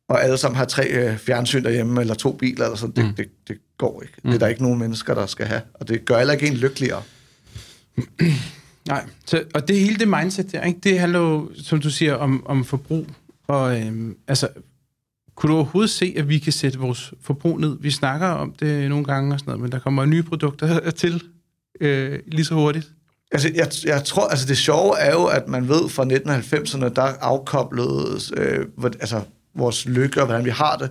og 0.08 0.24
alle 0.24 0.38
sammen 0.38 0.56
har 0.56 0.64
tre 0.64 0.88
øh, 0.88 1.18
fjernsyn 1.18 1.64
derhjemme, 1.64 2.00
eller 2.00 2.14
to 2.14 2.32
biler, 2.32 2.64
eller 2.64 2.76
sådan. 2.76 2.96
Det, 2.96 3.04
mm. 3.04 3.14
det, 3.14 3.28
det 3.48 3.58
går 3.78 4.02
ikke. 4.02 4.14
Mm. 4.24 4.30
Det 4.30 4.34
er 4.34 4.38
der 4.38 4.46
ikke 4.46 4.62
nogen 4.62 4.78
mennesker, 4.78 5.14
der 5.14 5.26
skal 5.26 5.46
have. 5.46 5.60
Og 5.74 5.88
det 5.88 6.04
gør 6.04 6.18
heller 6.18 6.34
ikke 6.34 6.46
en 6.46 6.54
lykkeligere. 6.54 7.02
Nej, 8.88 9.04
så, 9.26 9.44
og 9.54 9.68
det 9.68 9.80
hele 9.80 9.96
det 9.96 10.08
mindset 10.08 10.52
der, 10.52 10.62
ikke? 10.62 10.80
det 10.82 11.00
handler 11.00 11.18
jo, 11.18 11.50
som 11.54 11.80
du 11.80 11.90
siger, 11.90 12.14
om, 12.14 12.46
om 12.46 12.64
forbrug. 12.64 13.06
Og 13.48 13.80
øhm, 13.80 14.16
altså, 14.28 14.48
kunne 15.36 15.52
du 15.52 15.56
overhovedet 15.56 15.90
se, 15.90 16.14
at 16.16 16.28
vi 16.28 16.38
kan 16.38 16.52
sætte 16.52 16.78
vores 16.78 17.12
forbrug 17.22 17.60
ned? 17.60 17.76
Vi 17.80 17.90
snakker 17.90 18.26
om 18.26 18.52
det 18.60 18.88
nogle 18.88 19.04
gange 19.04 19.34
og 19.34 19.38
sådan 19.38 19.50
noget, 19.50 19.62
men 19.62 19.72
der 19.72 19.78
kommer 19.78 20.04
nye 20.04 20.22
produkter 20.22 20.90
til 21.02 21.22
øh, 21.80 22.18
lige 22.26 22.44
så 22.44 22.54
hurtigt. 22.54 22.92
Altså, 23.32 23.50
jeg, 23.54 23.68
jeg 23.84 24.04
tror, 24.04 24.28
altså 24.28 24.46
det 24.46 24.58
sjove 24.58 24.98
er 24.98 25.12
jo, 25.12 25.24
at 25.24 25.48
man 25.48 25.68
ved 25.68 25.88
fra 25.88 26.04
1990'erne, 26.04 26.94
der 26.94 27.02
afkoblede 27.02 28.20
øh, 28.36 28.66
altså, 28.84 29.20
vores 29.54 29.86
lykke 29.86 30.20
og 30.20 30.26
hvordan 30.26 30.44
vi 30.44 30.50
har 30.50 30.76
det 30.76 30.90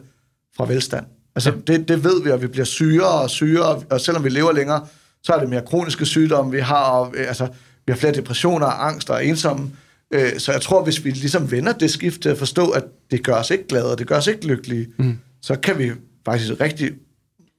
fra 0.58 0.66
velstand. 0.66 1.06
Altså, 1.36 1.52
ja. 1.52 1.74
det, 1.74 1.88
det 1.88 2.04
ved 2.04 2.24
vi, 2.24 2.30
at 2.30 2.42
vi 2.42 2.48
bliver 2.48 2.66
sygere 2.66 3.22
og 3.22 3.30
sygere, 3.30 3.84
og 3.90 4.02
selvom 4.02 4.24
vi 4.24 4.30
lever 4.30 4.52
længere, 4.52 4.88
så 5.24 5.34
er 5.34 5.40
det 5.40 5.50
mere 5.50 5.62
kroniske 5.66 6.06
sygdomme, 6.06 6.52
vi 6.52 6.60
har, 6.60 6.84
og, 6.84 7.14
øh, 7.18 7.28
altså, 7.28 7.46
vi 7.86 7.92
har 7.92 7.96
flere 7.96 8.14
depressioner, 8.14 8.68
angst 8.68 9.10
og 9.10 9.26
ensomme. 9.26 9.72
Øh, 10.12 10.40
så 10.40 10.52
jeg 10.52 10.62
tror, 10.62 10.84
hvis 10.84 11.06
vi 11.06 11.10
ligesom 11.10 11.52
vender 11.52 11.74
det 11.74 11.92
skift 11.92 12.22
til 12.22 12.30
at 12.30 12.38
forstå, 12.38 12.70
at 12.70 12.84
det 13.12 13.24
gør 13.24 13.34
os 13.34 13.50
ikke 13.50 13.68
glade, 13.68 13.96
det 13.98 14.08
gør 14.08 14.18
os 14.18 14.28
ikke 14.28 14.48
lykkelige, 14.48 14.88
mm. 15.00 15.20
så 15.42 15.56
kan 15.56 15.78
vi 15.78 15.92
faktisk 16.26 16.52
rigtig 16.62 16.92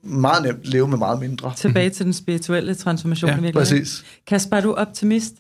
meget 0.03 0.43
nemt 0.43 0.65
leve 0.65 0.89
med 0.89 0.99
meget 0.99 1.21
mindre. 1.21 1.55
Tilbage 1.57 1.91
til 1.91 2.05
den 2.05 2.13
spirituelle 2.13 2.75
transformation. 2.75 3.45
Ja, 3.45 3.51
præcis. 3.53 4.05
Kasper, 4.27 4.57
er 4.57 4.61
du 4.61 4.75
optimist? 4.75 5.35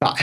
Nej, 0.00 0.16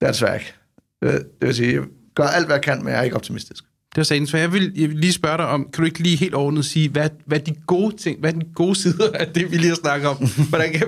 det 0.00 0.06
er 0.06 0.12
desværre 0.12 0.34
ikke. 0.34 0.54
Det 1.02 1.26
vil 1.40 1.54
sige, 1.54 1.74
jeg 1.74 1.82
gør 2.14 2.24
alt, 2.24 2.46
hvad 2.46 2.56
jeg 2.56 2.62
kan, 2.62 2.78
men 2.84 2.92
jeg 2.92 2.98
er 2.98 3.02
ikke 3.02 3.16
optimistisk. 3.16 3.64
Det 3.96 4.00
var 4.00 4.04
sagen, 4.04 4.26
så 4.26 4.36
jeg 4.36 4.52
vil, 4.52 4.72
jeg 4.76 4.88
vil 4.88 4.98
lige 4.98 5.12
spørge 5.12 5.36
dig 5.36 5.46
om, 5.46 5.68
kan 5.72 5.82
du 5.82 5.84
ikke 5.84 5.98
lige 5.98 6.16
helt 6.16 6.34
ordentligt 6.34 6.66
sige, 6.66 6.88
hvad, 6.88 7.10
hvad 7.26 7.40
de 7.40 7.54
gode 7.66 7.96
ting, 7.96 8.20
hvad 8.20 8.34
er 8.34 8.38
de 8.38 8.46
gode 8.54 8.74
sider 8.74 9.12
af 9.14 9.26
det, 9.26 9.52
vi 9.52 9.56
lige 9.56 9.68
har 9.68 9.76
snakket 9.76 10.08
om? 10.08 10.16
Hvordan, 10.48 10.72
kan, 10.72 10.86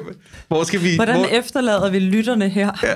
hvor 0.49 0.65
skal 0.65 0.83
vi... 0.83 0.95
Hvordan 0.95 1.17
hvor... 1.17 1.27
efterlader 1.27 1.91
vi 1.91 1.99
lytterne 1.99 2.49
her 2.49 2.71
ja. 2.83 2.95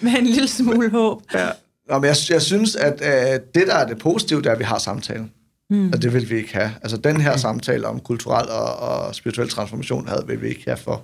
med 0.04 0.18
en 0.18 0.26
lille 0.26 0.48
smule 0.48 0.90
håb? 0.90 1.22
Ja. 1.34 1.48
Nå, 1.88 1.98
men 1.98 2.04
jeg, 2.04 2.16
jeg 2.30 2.42
synes, 2.42 2.76
at 2.76 3.00
uh, 3.00 3.06
det, 3.54 3.66
der 3.66 3.74
er 3.74 3.86
det 3.86 3.98
positive, 3.98 4.42
det 4.42 4.46
er, 4.46 4.52
at 4.52 4.58
vi 4.58 4.64
har 4.64 4.78
samtalen. 4.78 5.30
Mm. 5.70 5.92
Og 5.92 6.02
det 6.02 6.14
vil 6.14 6.30
vi 6.30 6.36
ikke 6.36 6.54
have. 6.54 6.70
Altså 6.82 6.96
den 6.96 7.20
her 7.20 7.30
okay. 7.30 7.40
samtale 7.40 7.86
om 7.86 8.00
kulturel 8.00 8.48
og, 8.48 8.76
og 8.76 9.14
spirituel 9.14 9.48
transformation 9.48 10.08
havde 10.08 10.24
vi 10.40 10.48
ikke 10.48 10.62
have 10.66 10.76
for, 10.76 11.02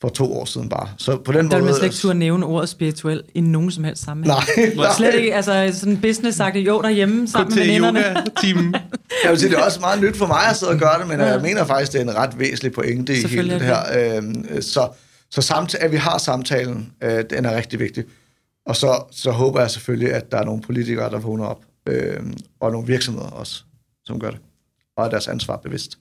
for 0.00 0.08
to 0.08 0.32
år 0.32 0.44
siden 0.44 0.68
bare. 0.68 0.88
Så 0.98 1.16
på 1.16 1.32
den 1.32 1.36
der 1.38 1.42
måde... 1.42 1.50
Der 1.50 1.66
vil 1.66 1.74
slet 1.74 1.84
ikke 1.84 1.96
turde 1.96 2.18
nævne 2.18 2.46
ordet 2.46 2.68
spirituel 2.68 3.22
i 3.34 3.40
nogen 3.40 3.70
som 3.70 3.84
helst 3.84 4.04
sammenhæng. 4.04 4.38
Nej, 4.56 4.74
nej. 4.76 4.92
Slet 4.96 5.14
ikke, 5.14 5.34
altså 5.34 5.70
sådan 5.72 6.00
business 6.00 6.36
sagt, 6.36 6.56
jo 6.56 6.82
derhjemme 6.82 7.28
sammen 7.28 7.54
med 7.54 7.64
veninderne. 7.64 8.02
team. 8.42 8.74
jeg 9.24 9.30
vil 9.30 9.38
sige, 9.38 9.50
det 9.50 9.58
er 9.58 9.64
også 9.64 9.80
meget 9.80 10.00
nyt 10.00 10.16
for 10.16 10.26
mig 10.26 10.46
at 10.50 10.56
sidde 10.56 10.72
og 10.72 10.78
gøre 10.78 10.98
det, 11.00 11.08
men 11.08 11.20
ja. 11.20 11.26
jeg 11.26 11.42
mener 11.42 11.64
faktisk, 11.64 11.92
det 11.92 11.98
er 12.00 12.02
en 12.04 12.14
ret 12.14 12.38
væsentlig 12.38 12.72
pointe 12.72 13.12
i 13.12 13.26
hele 13.26 13.54
det 13.54 13.62
her. 13.62 14.16
Øh, 14.16 14.62
så 14.62 14.88
så 15.30 15.42
samtale, 15.42 15.84
at 15.84 15.92
vi 15.92 15.96
har 15.96 16.18
samtalen, 16.18 16.92
øh, 17.02 17.24
den 17.30 17.44
er 17.44 17.56
rigtig 17.56 17.78
vigtig. 17.78 18.04
Og 18.66 18.76
så, 18.76 19.04
så 19.10 19.30
håber 19.30 19.60
jeg 19.60 19.70
selvfølgelig, 19.70 20.12
at 20.12 20.32
der 20.32 20.38
er 20.38 20.44
nogle 20.44 20.62
politikere, 20.62 21.10
der 21.10 21.18
vågner 21.18 21.44
op, 21.44 21.64
øh, 21.86 22.20
og 22.60 22.72
nogle 22.72 22.86
virksomheder 22.86 23.28
også, 23.28 23.64
som 24.04 24.20
gør 24.20 24.30
det, 24.30 24.40
og 24.96 25.04
er 25.04 25.10
deres 25.10 25.28
ansvar 25.28 25.56
bevidst. 25.56 25.98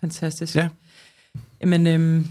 Fantastisk. 0.00 0.54
Ja. 0.54 0.68
Jamen, 1.60 1.86
øhm, 1.86 2.26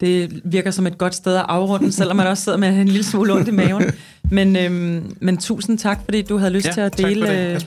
det 0.00 0.40
virker 0.44 0.70
som 0.70 0.86
et 0.86 0.98
godt 0.98 1.14
sted 1.14 1.36
at 1.36 1.44
afrunde, 1.48 1.92
selvom 2.00 2.16
man 2.16 2.26
også 2.26 2.44
sidder 2.44 2.58
med 2.58 2.68
en 2.68 2.88
lille 2.88 3.04
smule 3.04 3.32
ondt 3.32 3.48
i 3.48 3.50
maven. 3.50 3.82
Men, 4.30 4.56
øhm, 4.56 5.16
men 5.20 5.36
tusind 5.36 5.78
tak, 5.78 5.98
fordi 6.04 6.22
du 6.22 6.36
havde 6.36 6.52
lyst 6.52 6.66
ja, 6.66 6.72
til 6.72 6.80
at 6.80 6.98
dele, 6.98 7.26
det, 7.26 7.54
øh, 7.54 7.60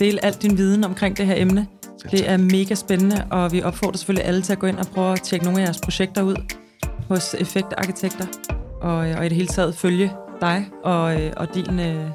dele 0.00 0.24
alt 0.24 0.42
din 0.42 0.58
viden 0.58 0.84
omkring 0.84 1.16
det 1.16 1.26
her 1.26 1.34
emne. 1.36 1.66
Det 2.10 2.30
er 2.30 2.36
mega 2.36 2.74
spændende, 2.74 3.24
og 3.30 3.52
vi 3.52 3.62
opfordrer 3.62 3.96
selvfølgelig 3.96 4.26
alle 4.26 4.42
til 4.42 4.52
at 4.52 4.58
gå 4.58 4.66
ind 4.66 4.78
og 4.78 4.86
prøve 4.86 5.12
at 5.12 5.22
tjekke 5.22 5.44
nogle 5.44 5.60
af 5.60 5.64
jeres 5.64 5.78
projekter 5.84 6.22
ud 6.22 6.36
hos 7.08 7.34
Effektarkitekter, 7.38 8.26
og, 8.80 8.96
og 8.96 9.26
i 9.26 9.28
det 9.28 9.36
hele 9.36 9.48
taget 9.48 9.74
følge 9.74 10.12
dig 10.40 10.66
og, 10.84 11.22
øh, 11.22 11.32
og 11.36 11.54
din, 11.54 11.80
øh, 11.80 12.10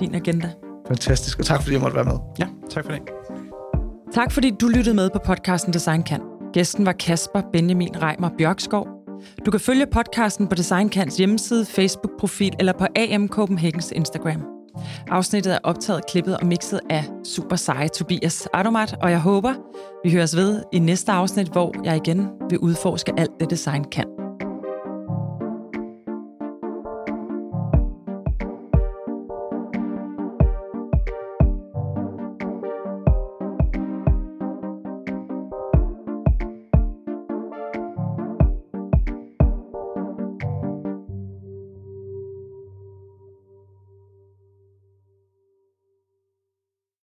din 0.00 0.14
agenda. 0.14 0.50
Fantastisk, 0.88 1.38
og 1.38 1.46
tak 1.46 1.62
fordi 1.62 1.72
jeg 1.72 1.80
måtte 1.80 1.96
være 1.96 2.04
med. 2.04 2.16
Ja, 2.38 2.46
tak 2.70 2.84
for 2.84 2.92
det. 2.92 3.00
Tak 4.14 4.32
fordi 4.32 4.50
du 4.60 4.68
lyttede 4.68 4.96
med 4.96 5.10
på 5.10 5.18
podcasten 5.26 5.72
Design 5.72 6.02
Kan. 6.02 6.20
Gæsten 6.52 6.86
var 6.86 6.92
Kasper 6.92 7.42
Benjamin 7.52 8.02
Reimer 8.02 8.30
Bjørkskov. 8.38 8.99
Du 9.46 9.50
kan 9.50 9.60
følge 9.60 9.86
podcasten 9.86 10.46
på 10.46 10.54
Designkants 10.54 11.16
hjemmeside, 11.16 11.66
Facebook-profil 11.66 12.52
eller 12.58 12.72
på 12.72 12.86
AM 12.96 13.28
Copenhagens 13.28 13.92
Instagram. 13.92 14.42
Afsnittet 15.08 15.54
er 15.54 15.58
optaget, 15.64 16.06
klippet 16.06 16.36
og 16.36 16.46
mixet 16.46 16.80
af 16.90 17.04
super 17.24 17.56
seje 17.56 17.88
Tobias 17.88 18.48
Adomat, 18.54 18.96
og 19.02 19.10
jeg 19.10 19.20
håber, 19.20 19.54
vi 20.04 20.12
høres 20.12 20.36
ved 20.36 20.62
i 20.72 20.78
næste 20.78 21.12
afsnit, 21.12 21.48
hvor 21.48 21.74
jeg 21.84 21.96
igen 21.96 22.28
vil 22.50 22.58
udforske 22.58 23.12
alt 23.16 23.40
det 23.40 23.50
design 23.50 23.84
kan. 23.84 24.19